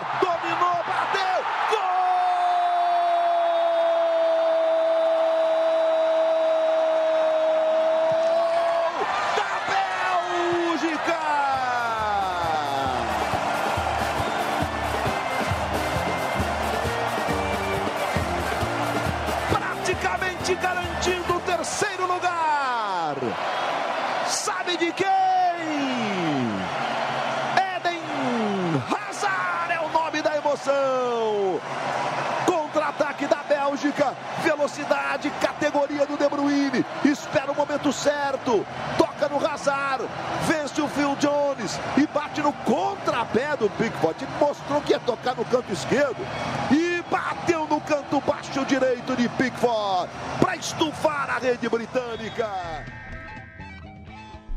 velocidade, 34.71 35.29
categoria 35.41 36.05
do 36.05 36.17
De 36.17 36.27
Bruyne. 36.29 36.85
Espera 37.03 37.51
o 37.51 37.55
momento 37.55 37.91
certo, 37.91 38.65
toca 38.97 39.27
no 39.27 39.45
Hazard, 39.45 40.05
vence 40.47 40.81
o 40.81 40.87
Phil 40.87 41.15
Jones 41.17 41.79
e 41.97 42.07
bate 42.07 42.41
no 42.41 42.53
contrapé 42.53 43.55
do 43.57 43.69
Pickford. 43.71 44.25
Mostrou 44.39 44.81
que 44.81 44.93
ia 44.93 44.99
tocar 44.99 45.35
no 45.35 45.43
canto 45.45 45.71
esquerdo 45.71 46.17
e 46.71 47.03
bateu 47.11 47.67
no 47.67 47.81
canto 47.81 48.21
baixo 48.21 48.63
direito 48.65 49.15
de 49.15 49.27
Pickford 49.29 50.09
para 50.39 50.55
estufar 50.55 51.29
a 51.29 51.37
rede 51.37 51.67
britânica. 51.67 52.49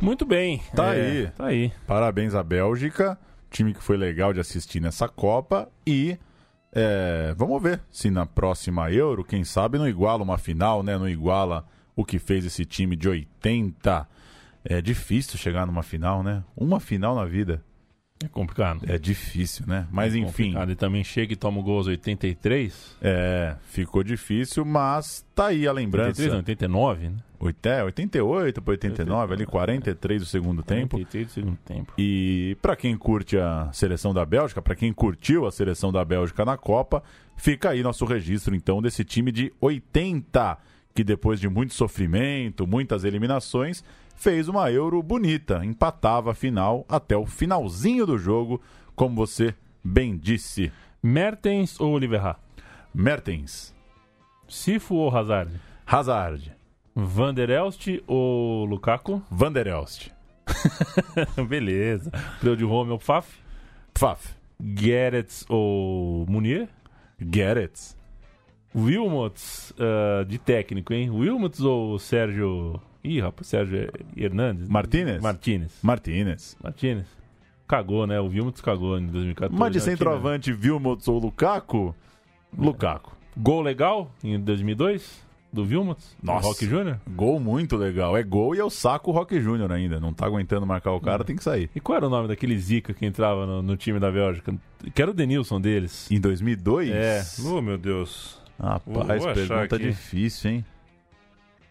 Muito 0.01 0.25
bem. 0.25 0.63
Tá 0.75 0.95
É, 0.95 1.01
aí. 1.01 1.31
Tá 1.37 1.47
aí. 1.47 1.73
Parabéns 1.87 2.35
à 2.35 2.43
Bélgica, 2.43 3.19
time 3.51 3.75
que 3.75 3.83
foi 3.83 3.97
legal 3.97 4.33
de 4.33 4.41
assistir 4.41 4.81
nessa 4.81 5.09
Copa 5.09 5.69
e 5.87 6.19
é, 6.75 7.35
vamos 7.37 7.63
ver 7.63 7.81
se 7.91 8.11
na 8.11 8.27
próxima 8.27 8.91
Euro, 8.91 9.25
quem 9.25 9.45
sabe 9.45 9.79
não 9.79 9.89
iguala 9.89 10.23
uma 10.23 10.39
final, 10.39 10.83
né? 10.83 10.99
Não 10.99 11.09
iguala 11.09 11.65
o 11.95 12.05
que 12.05 12.19
fez 12.19 12.45
esse 12.45 12.65
time 12.65 12.97
de 12.97 13.09
80. 13.09 14.09
É 14.65 14.81
difícil 14.81 15.39
chegar 15.39 15.67
numa 15.67 15.83
final, 15.83 16.23
né? 16.23 16.43
Uma 16.57 16.81
final 16.81 17.15
na 17.15 17.25
vida. 17.25 17.63
É 18.25 18.29
complicado. 18.29 18.81
É 18.89 18.99
difícil, 18.99 19.67
né? 19.67 19.87
Mas 19.91 20.15
É 20.15 20.19
enfim, 20.19 20.45
complicado. 20.45 20.69
Ele 20.69 20.77
também 20.77 21.05
chega 21.05 21.33
e 21.33 21.37
toma 21.37 21.61
o 21.61 21.63
gol 21.63 21.79
aos 21.79 21.87
83. 21.87 22.97
é, 23.03 23.57
ficou 23.69 24.03
difícil, 24.03 24.65
mas 24.65 25.25
tá 25.35 25.47
aí 25.49 25.67
a 25.69 25.73
lembrança. 25.73 26.23
83, 26.23 26.31
não, 26.33 26.39
89, 26.39 27.09
né? 27.11 27.17
Oit- 27.47 27.67
é, 27.69 27.85
88 27.85 28.63
para 28.63 28.73
89, 28.73 29.35
ali 29.35 29.47
43 29.47 30.23
do 30.23 30.27
segundo 30.27 30.63
tempo. 30.63 30.97
83 30.97 31.27
do 31.27 31.33
segundo 31.33 31.59
tempo. 31.65 31.93
E 31.99 32.57
para 32.63 32.75
quem 32.75 32.97
curte 32.97 33.37
a 33.39 33.69
seleção 33.73 34.15
da 34.15 34.25
Bélgica, 34.25 34.63
para 34.63 34.75
quem 34.75 34.93
curtiu 34.93 35.47
a 35.47 35.53
seleção 35.53 35.93
da 35.93 36.05
Bélgica 36.05 36.45
na 36.45 36.57
Copa, 36.57 37.03
fica 37.37 37.71
aí 37.71 37.83
nosso 37.83 38.05
registro 38.05 38.55
então 38.55 38.81
desse 38.81 39.05
time 39.05 39.31
de 39.31 39.53
80, 39.61 40.57
que 40.95 41.05
depois 41.05 41.39
de 41.39 41.49
muito 41.49 41.75
sofrimento, 41.75 42.67
muitas 42.67 43.05
eliminações, 43.05 43.85
fez 44.17 44.49
uma 44.49 44.71
Euro 44.71 45.03
bonita, 45.03 45.65
empatava 45.65 46.31
a 46.31 46.35
final 46.35 46.87
até 46.89 47.17
o 47.17 47.27
finalzinho 47.27 48.07
do 48.07 48.17
jogo, 48.17 48.61
como 48.95 49.15
você 49.17 49.55
bem 49.85 50.17
disse. 50.17 50.73
Mertens 51.03 51.79
ou 51.79 51.93
Oliver 51.93 52.37
Mertens, 52.95 53.75
Sifo 54.49 54.95
ou 54.95 55.15
Hazard? 55.15 55.51
Hazard, 55.87 56.54
Van 56.95 57.35
der 57.35 57.51
Elst 57.51 57.89
ou 58.07 58.65
Lukaku? 58.67 59.21
Van 59.29 59.53
der 59.53 59.67
Elst, 59.67 60.13
Beleza. 61.49 62.11
Preu 62.39 62.55
de 62.55 62.65
Rome 62.65 62.93
ou 62.93 62.99
Pfaff? 62.99 63.37
Pfaff, 63.93 64.35
Gerets 64.61 65.45
ou 65.49 66.25
Munier? 66.29 66.69
Gerets, 67.19 67.97
Wilmots 68.75 69.75
ah, 69.79 70.25
de 70.25 70.39
técnico, 70.39 70.93
hein? 70.93 71.11
Wilmots 71.11 71.61
ou 71.61 71.99
Sérgio... 71.99 72.81
Ih, 73.03 73.21
rapaz, 73.21 73.49
Sérgio 73.49 73.91
Hernandes? 74.17 74.69
Martínez? 74.69 75.21
Martínez. 75.21 75.79
Martinez. 75.83 76.57
Martínez. 76.63 77.07
Cagou, 77.67 78.07
né? 78.07 78.21
O 78.21 78.29
Wilmots 78.29 78.61
cagou 78.61 78.99
em 78.99 79.07
2014. 79.07 79.59
Mas 79.59 79.73
de 79.73 79.79
né? 79.79 79.85
Time- 79.85 79.97
centroavante, 79.97 80.53
Vilmots 80.53 81.09
ou 81.09 81.19
Lukaku? 81.19 81.95
Lukaku. 82.57 83.17
Gol 83.37 83.63
legal 83.63 84.13
em 84.23 84.39
2002 84.39 85.24
do 85.55 85.63
Wilmots? 85.63 86.17
do 86.23 86.27
Nossa. 86.27 86.49
Rock 86.49 86.67
Júnior? 86.67 87.01
Gol 87.09 87.41
muito 87.41 87.77
legal. 87.77 88.17
É 88.17 88.23
gol 88.23 88.55
e 88.55 88.59
eu 88.59 88.69
saco 88.69 89.11
o 89.11 89.15
Rock 89.15 89.41
Júnior 89.41 89.73
ainda. 89.73 89.99
Não 89.99 90.13
tá 90.13 90.27
aguentando 90.27 90.67
marcar 90.67 90.93
o 90.93 91.01
cara, 91.01 91.25
tem 91.25 91.37
que 91.37 91.45
sair. 91.45 91.71
E 91.75 91.81
qual 91.81 91.97
era 91.97 92.07
o 92.07 92.11
nome 92.11 92.29
daquele 92.29 92.59
Zica 92.59 92.93
que 92.93 93.07
entrava 93.07 93.47
no, 93.47 93.63
no 93.63 93.77
time 93.77 93.99
da 93.99 94.11
Bélgica? 94.11 94.55
Que 94.95 95.01
era 95.01 95.11
o 95.11 95.15
Denilson 95.15 95.61
deles. 95.61 96.11
Em 96.11 96.21
2002? 96.21 96.91
É. 96.91 97.23
Oh, 97.47 97.63
meu 97.63 97.79
Deus. 97.79 98.43
Rapaz, 98.61 99.25
pergunta 99.25 99.77
aqui. 99.77 99.89
difícil, 99.89 100.51
hein? 100.51 100.65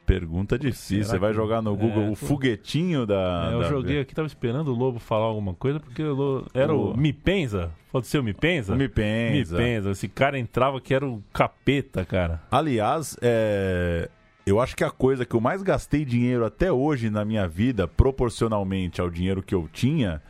Pergunta 0.05 0.59
difícil. 0.59 1.03
Você 1.05 1.17
vai 1.17 1.31
que- 1.31 1.35
jogar 1.37 1.61
no 1.61 1.75
Google 1.75 2.03
É, 2.03 2.09
o 2.09 2.15
foguetinho 2.15 3.05
da. 3.05 3.49
É, 3.51 3.53
eu 3.55 3.59
da- 3.61 3.69
joguei 3.69 3.99
aqui, 4.01 4.13
tava 4.13 4.27
esperando 4.27 4.67
o 4.69 4.75
Lobo 4.75 4.99
falar 4.99 5.25
alguma 5.25 5.53
coisa, 5.53 5.79
porque 5.79 6.03
o 6.03 6.13
Lobo... 6.13 6.47
era 6.53 6.73
o 6.73 6.91
O- 6.91 6.97
Mipenza? 6.97 7.71
Pode 7.91 8.07
ser 8.07 8.19
o 8.19 8.23
Mipenza? 8.23 8.73
O 8.73 8.75
Mipenza. 8.77 9.57
Mipenza. 9.57 9.91
Esse 9.91 10.07
cara 10.09 10.37
entrava 10.37 10.81
que 10.81 10.93
era 10.93 11.07
o 11.07 11.23
capeta, 11.31 12.03
cara. 12.03 12.41
Aliás, 12.51 13.15
é, 13.21 14.09
eu 14.45 14.59
acho 14.59 14.75
que 14.75 14.83
a 14.83 14.91
coisa 14.91 15.25
que 15.25 15.35
eu 15.35 15.39
mais 15.39 15.61
gastei 15.63 16.03
dinheiro 16.03 16.43
até 16.45 16.71
hoje 16.71 17.09
na 17.09 17.23
minha 17.23 17.47
vida, 17.47 17.87
proporcionalmente 17.87 18.99
ao 18.99 19.09
dinheiro 19.09 19.41
que 19.41 19.55
eu 19.55 19.69
tinha, 19.71 20.21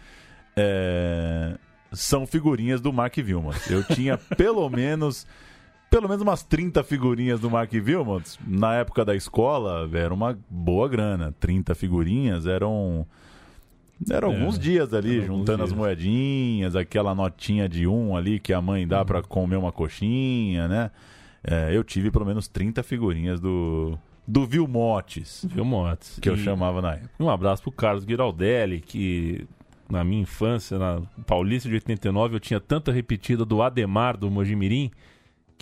é, 0.55 1.57
são 1.91 2.25
figurinhas 2.27 2.81
do 2.81 2.91
Mark 2.93 3.15
Vilmot. 3.17 3.57
Eu 3.71 3.83
tinha 3.83 4.17
pelo 4.37 4.69
menos. 4.69 5.25
Pelo 5.93 6.07
menos 6.09 6.23
umas 6.23 6.41
30 6.43 6.83
figurinhas 6.83 7.39
do 7.39 7.51
Mark 7.51 7.71
Vilmot. 7.71 8.39
Na 8.47 8.73
época 8.75 9.05
da 9.05 9.15
escola, 9.15 9.87
era 9.93 10.11
uma 10.13 10.35
boa 10.49 10.87
grana. 10.89 11.33
30 11.39 11.75
figurinhas 11.75 12.47
eram. 12.47 13.05
Eram 14.09 14.31
É, 14.31 14.35
alguns 14.35 14.57
dias 14.57 14.91
ali, 14.93 15.23
juntando 15.23 15.63
as 15.63 15.69
dias. 15.69 15.77
moedinhas, 15.79 16.75
aquela 16.75 17.13
notinha 17.13 17.69
de 17.69 17.85
um 17.87 18.17
ali 18.17 18.39
que 18.39 18.51
a 18.51 18.59
mãe 18.61 18.87
dá 18.87 19.05
pra 19.05 19.21
comer 19.21 19.55
uma 19.55 19.71
coxinha, 19.71 20.67
né? 20.67 20.91
É, 21.43 21.69
eu 21.77 21.83
tive 21.83 22.09
pelo 22.09 22.25
menos 22.25 22.47
30 22.47 22.81
figurinhas 22.83 23.39
do, 23.39 23.97
do 24.27 24.45
Vilmotes, 24.47 25.45
Vilmotes. 25.47 26.17
que 26.19 26.27
eu 26.27 26.33
E- 26.35 26.39
chamava 26.39 26.81
na 26.81 26.93
época. 26.95 27.11
Um 27.19 27.29
abraço 27.29 27.61
pro 27.61 27.71
Carlos 27.71 28.03
Giraldelli, 28.03 28.81
que 28.81 29.45
na 29.89 30.03
minha 30.03 30.23
infância, 30.23 30.79
na 30.79 31.01
Paulista 31.27 31.69
de 31.69 31.75
89, 31.75 32.35
eu 32.35 32.39
tinha 32.39 32.59
tanta 32.59 32.91
repetida 32.91 33.45
do 33.45 33.61
Ademar 33.61 34.17
do 34.17 34.29
Mojimirim, 34.31 34.89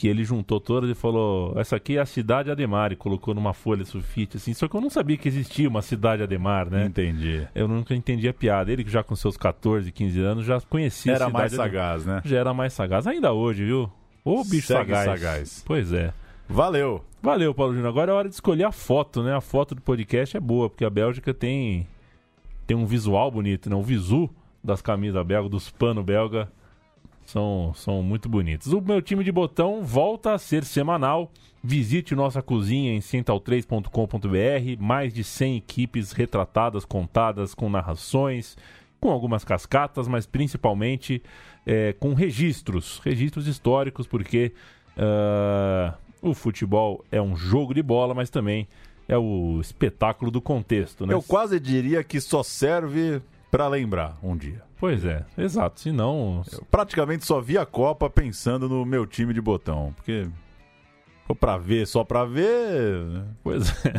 que 0.01 0.07
ele 0.07 0.23
juntou 0.23 0.59
todas 0.59 0.89
e 0.89 0.95
falou: 0.95 1.53
Essa 1.59 1.75
aqui 1.75 1.95
é 1.95 2.01
a 2.01 2.07
cidade 2.07 2.49
Ademar, 2.49 2.91
e 2.91 2.95
colocou 2.95 3.35
numa 3.35 3.53
folha 3.53 3.85
sulfite, 3.85 4.37
assim. 4.37 4.51
Só 4.51 4.67
que 4.67 4.75
eu 4.75 4.81
não 4.81 4.89
sabia 4.89 5.15
que 5.15 5.27
existia 5.27 5.69
uma 5.69 5.83
cidade 5.83 6.23
Ademar, 6.23 6.71
né? 6.71 6.87
Entendi. 6.87 7.47
Eu 7.53 7.67
nunca 7.67 7.93
entendi 7.93 8.27
a 8.27 8.33
piada. 8.33 8.71
Ele, 8.71 8.83
que 8.83 8.89
já 8.89 9.03
com 9.03 9.15
seus 9.15 9.37
14, 9.37 9.91
15 9.91 10.19
anos, 10.19 10.43
já 10.43 10.59
conhecia 10.61 11.11
a 11.11 11.15
Era 11.17 11.25
cidade 11.27 11.33
mais 11.39 11.53
Ademar. 11.53 11.67
sagaz, 11.67 12.05
né? 12.07 12.21
Já 12.25 12.37
era 12.39 12.51
mais 12.51 12.73
sagaz. 12.73 13.05
Ainda 13.05 13.31
hoje, 13.31 13.63
viu? 13.63 13.91
Ô 14.25 14.43
bicho 14.43 14.65
sagaz. 14.69 15.05
sagaz. 15.05 15.63
Pois 15.67 15.93
é. 15.93 16.11
Valeu! 16.49 17.05
Valeu, 17.21 17.53
Paulo 17.53 17.73
Júnior. 17.73 17.89
Agora 17.91 18.11
é 18.11 18.15
hora 18.15 18.27
de 18.27 18.33
escolher 18.33 18.63
a 18.63 18.71
foto, 18.71 19.21
né? 19.21 19.35
A 19.35 19.41
foto 19.41 19.75
do 19.75 19.81
podcast 19.83 20.35
é 20.35 20.39
boa, 20.39 20.67
porque 20.67 20.83
a 20.83 20.89
Bélgica 20.89 21.31
tem 21.31 21.85
tem 22.65 22.75
um 22.75 22.87
visual 22.87 23.29
bonito, 23.29 23.69
né? 23.69 23.75
O 23.75 23.83
visu 23.83 24.27
das 24.63 24.81
camisas 24.81 25.23
belga, 25.23 25.47
dos 25.47 25.69
panos 25.69 26.03
belga, 26.03 26.51
são, 27.31 27.71
são 27.73 28.03
muito 28.03 28.27
bonitos. 28.27 28.73
O 28.73 28.81
meu 28.81 29.01
time 29.01 29.23
de 29.23 29.31
botão 29.31 29.83
volta 29.83 30.33
a 30.33 30.37
ser 30.37 30.65
semanal. 30.65 31.31
Visite 31.63 32.13
nossa 32.13 32.41
cozinha 32.41 32.93
em 32.93 32.99
central3.com.br. 32.99 34.83
Mais 34.83 35.13
de 35.13 35.23
100 35.23 35.57
equipes 35.57 36.11
retratadas, 36.11 36.83
contadas, 36.83 37.53
com 37.53 37.69
narrações, 37.69 38.57
com 38.99 39.09
algumas 39.09 39.45
cascatas, 39.45 40.07
mas 40.07 40.25
principalmente 40.25 41.23
é, 41.65 41.93
com 41.93 42.13
registros, 42.13 42.99
registros 43.03 43.47
históricos, 43.47 44.07
porque 44.07 44.51
ah, 44.97 45.95
o 46.21 46.33
futebol 46.33 47.03
é 47.11 47.21
um 47.21 47.35
jogo 47.35 47.73
de 47.73 47.81
bola, 47.81 48.13
mas 48.13 48.29
também 48.29 48.67
é 49.07 49.17
o 49.17 49.59
espetáculo 49.61 50.31
do 50.31 50.41
contexto, 50.41 51.05
né? 51.05 51.13
Eu 51.13 51.21
quase 51.21 51.59
diria 51.59 52.03
que 52.03 52.19
só 52.19 52.43
serve 52.43 53.21
Pra 53.51 53.67
lembrar 53.67 54.17
um 54.23 54.35
dia. 54.35 54.63
Pois 54.79 55.03
é, 55.05 55.25
exato. 55.37 55.81
Senão. 55.81 56.41
Eu 56.51 56.65
praticamente 56.71 57.25
só 57.25 57.41
vi 57.41 57.57
a 57.57 57.65
Copa 57.65 58.09
pensando 58.09 58.69
no 58.69 58.85
meu 58.85 59.05
time 59.05 59.33
de 59.33 59.41
botão. 59.41 59.93
Porque. 59.95 60.27
For 61.27 61.35
pra 61.35 61.57
ver, 61.57 61.85
só 61.85 62.03
pra 62.03 62.25
ver. 62.25 63.23
Pois 63.43 63.69
é. 63.85 63.93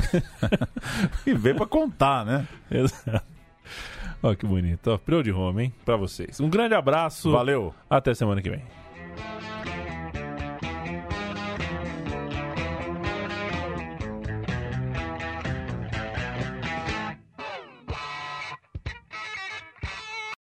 e 1.31 1.35
ver 1.35 1.55
pra 1.55 1.67
contar, 1.67 2.25
né? 2.25 2.49
Exato. 2.71 3.25
Olha 4.23 4.37
que 4.37 4.47
bonito. 4.47 4.91
Ó, 4.91 4.99
Preu 4.99 5.23
de 5.23 5.31
Roma, 5.31 5.63
hein? 5.63 5.73
Pra 5.85 5.97
vocês. 5.97 6.41
Um 6.41 6.49
grande 6.49 6.75
abraço. 6.75 7.31
Valeu. 7.31 7.75
Até 7.91 8.15
semana 8.15 8.41
que 8.41 8.51
vem. 8.51 8.63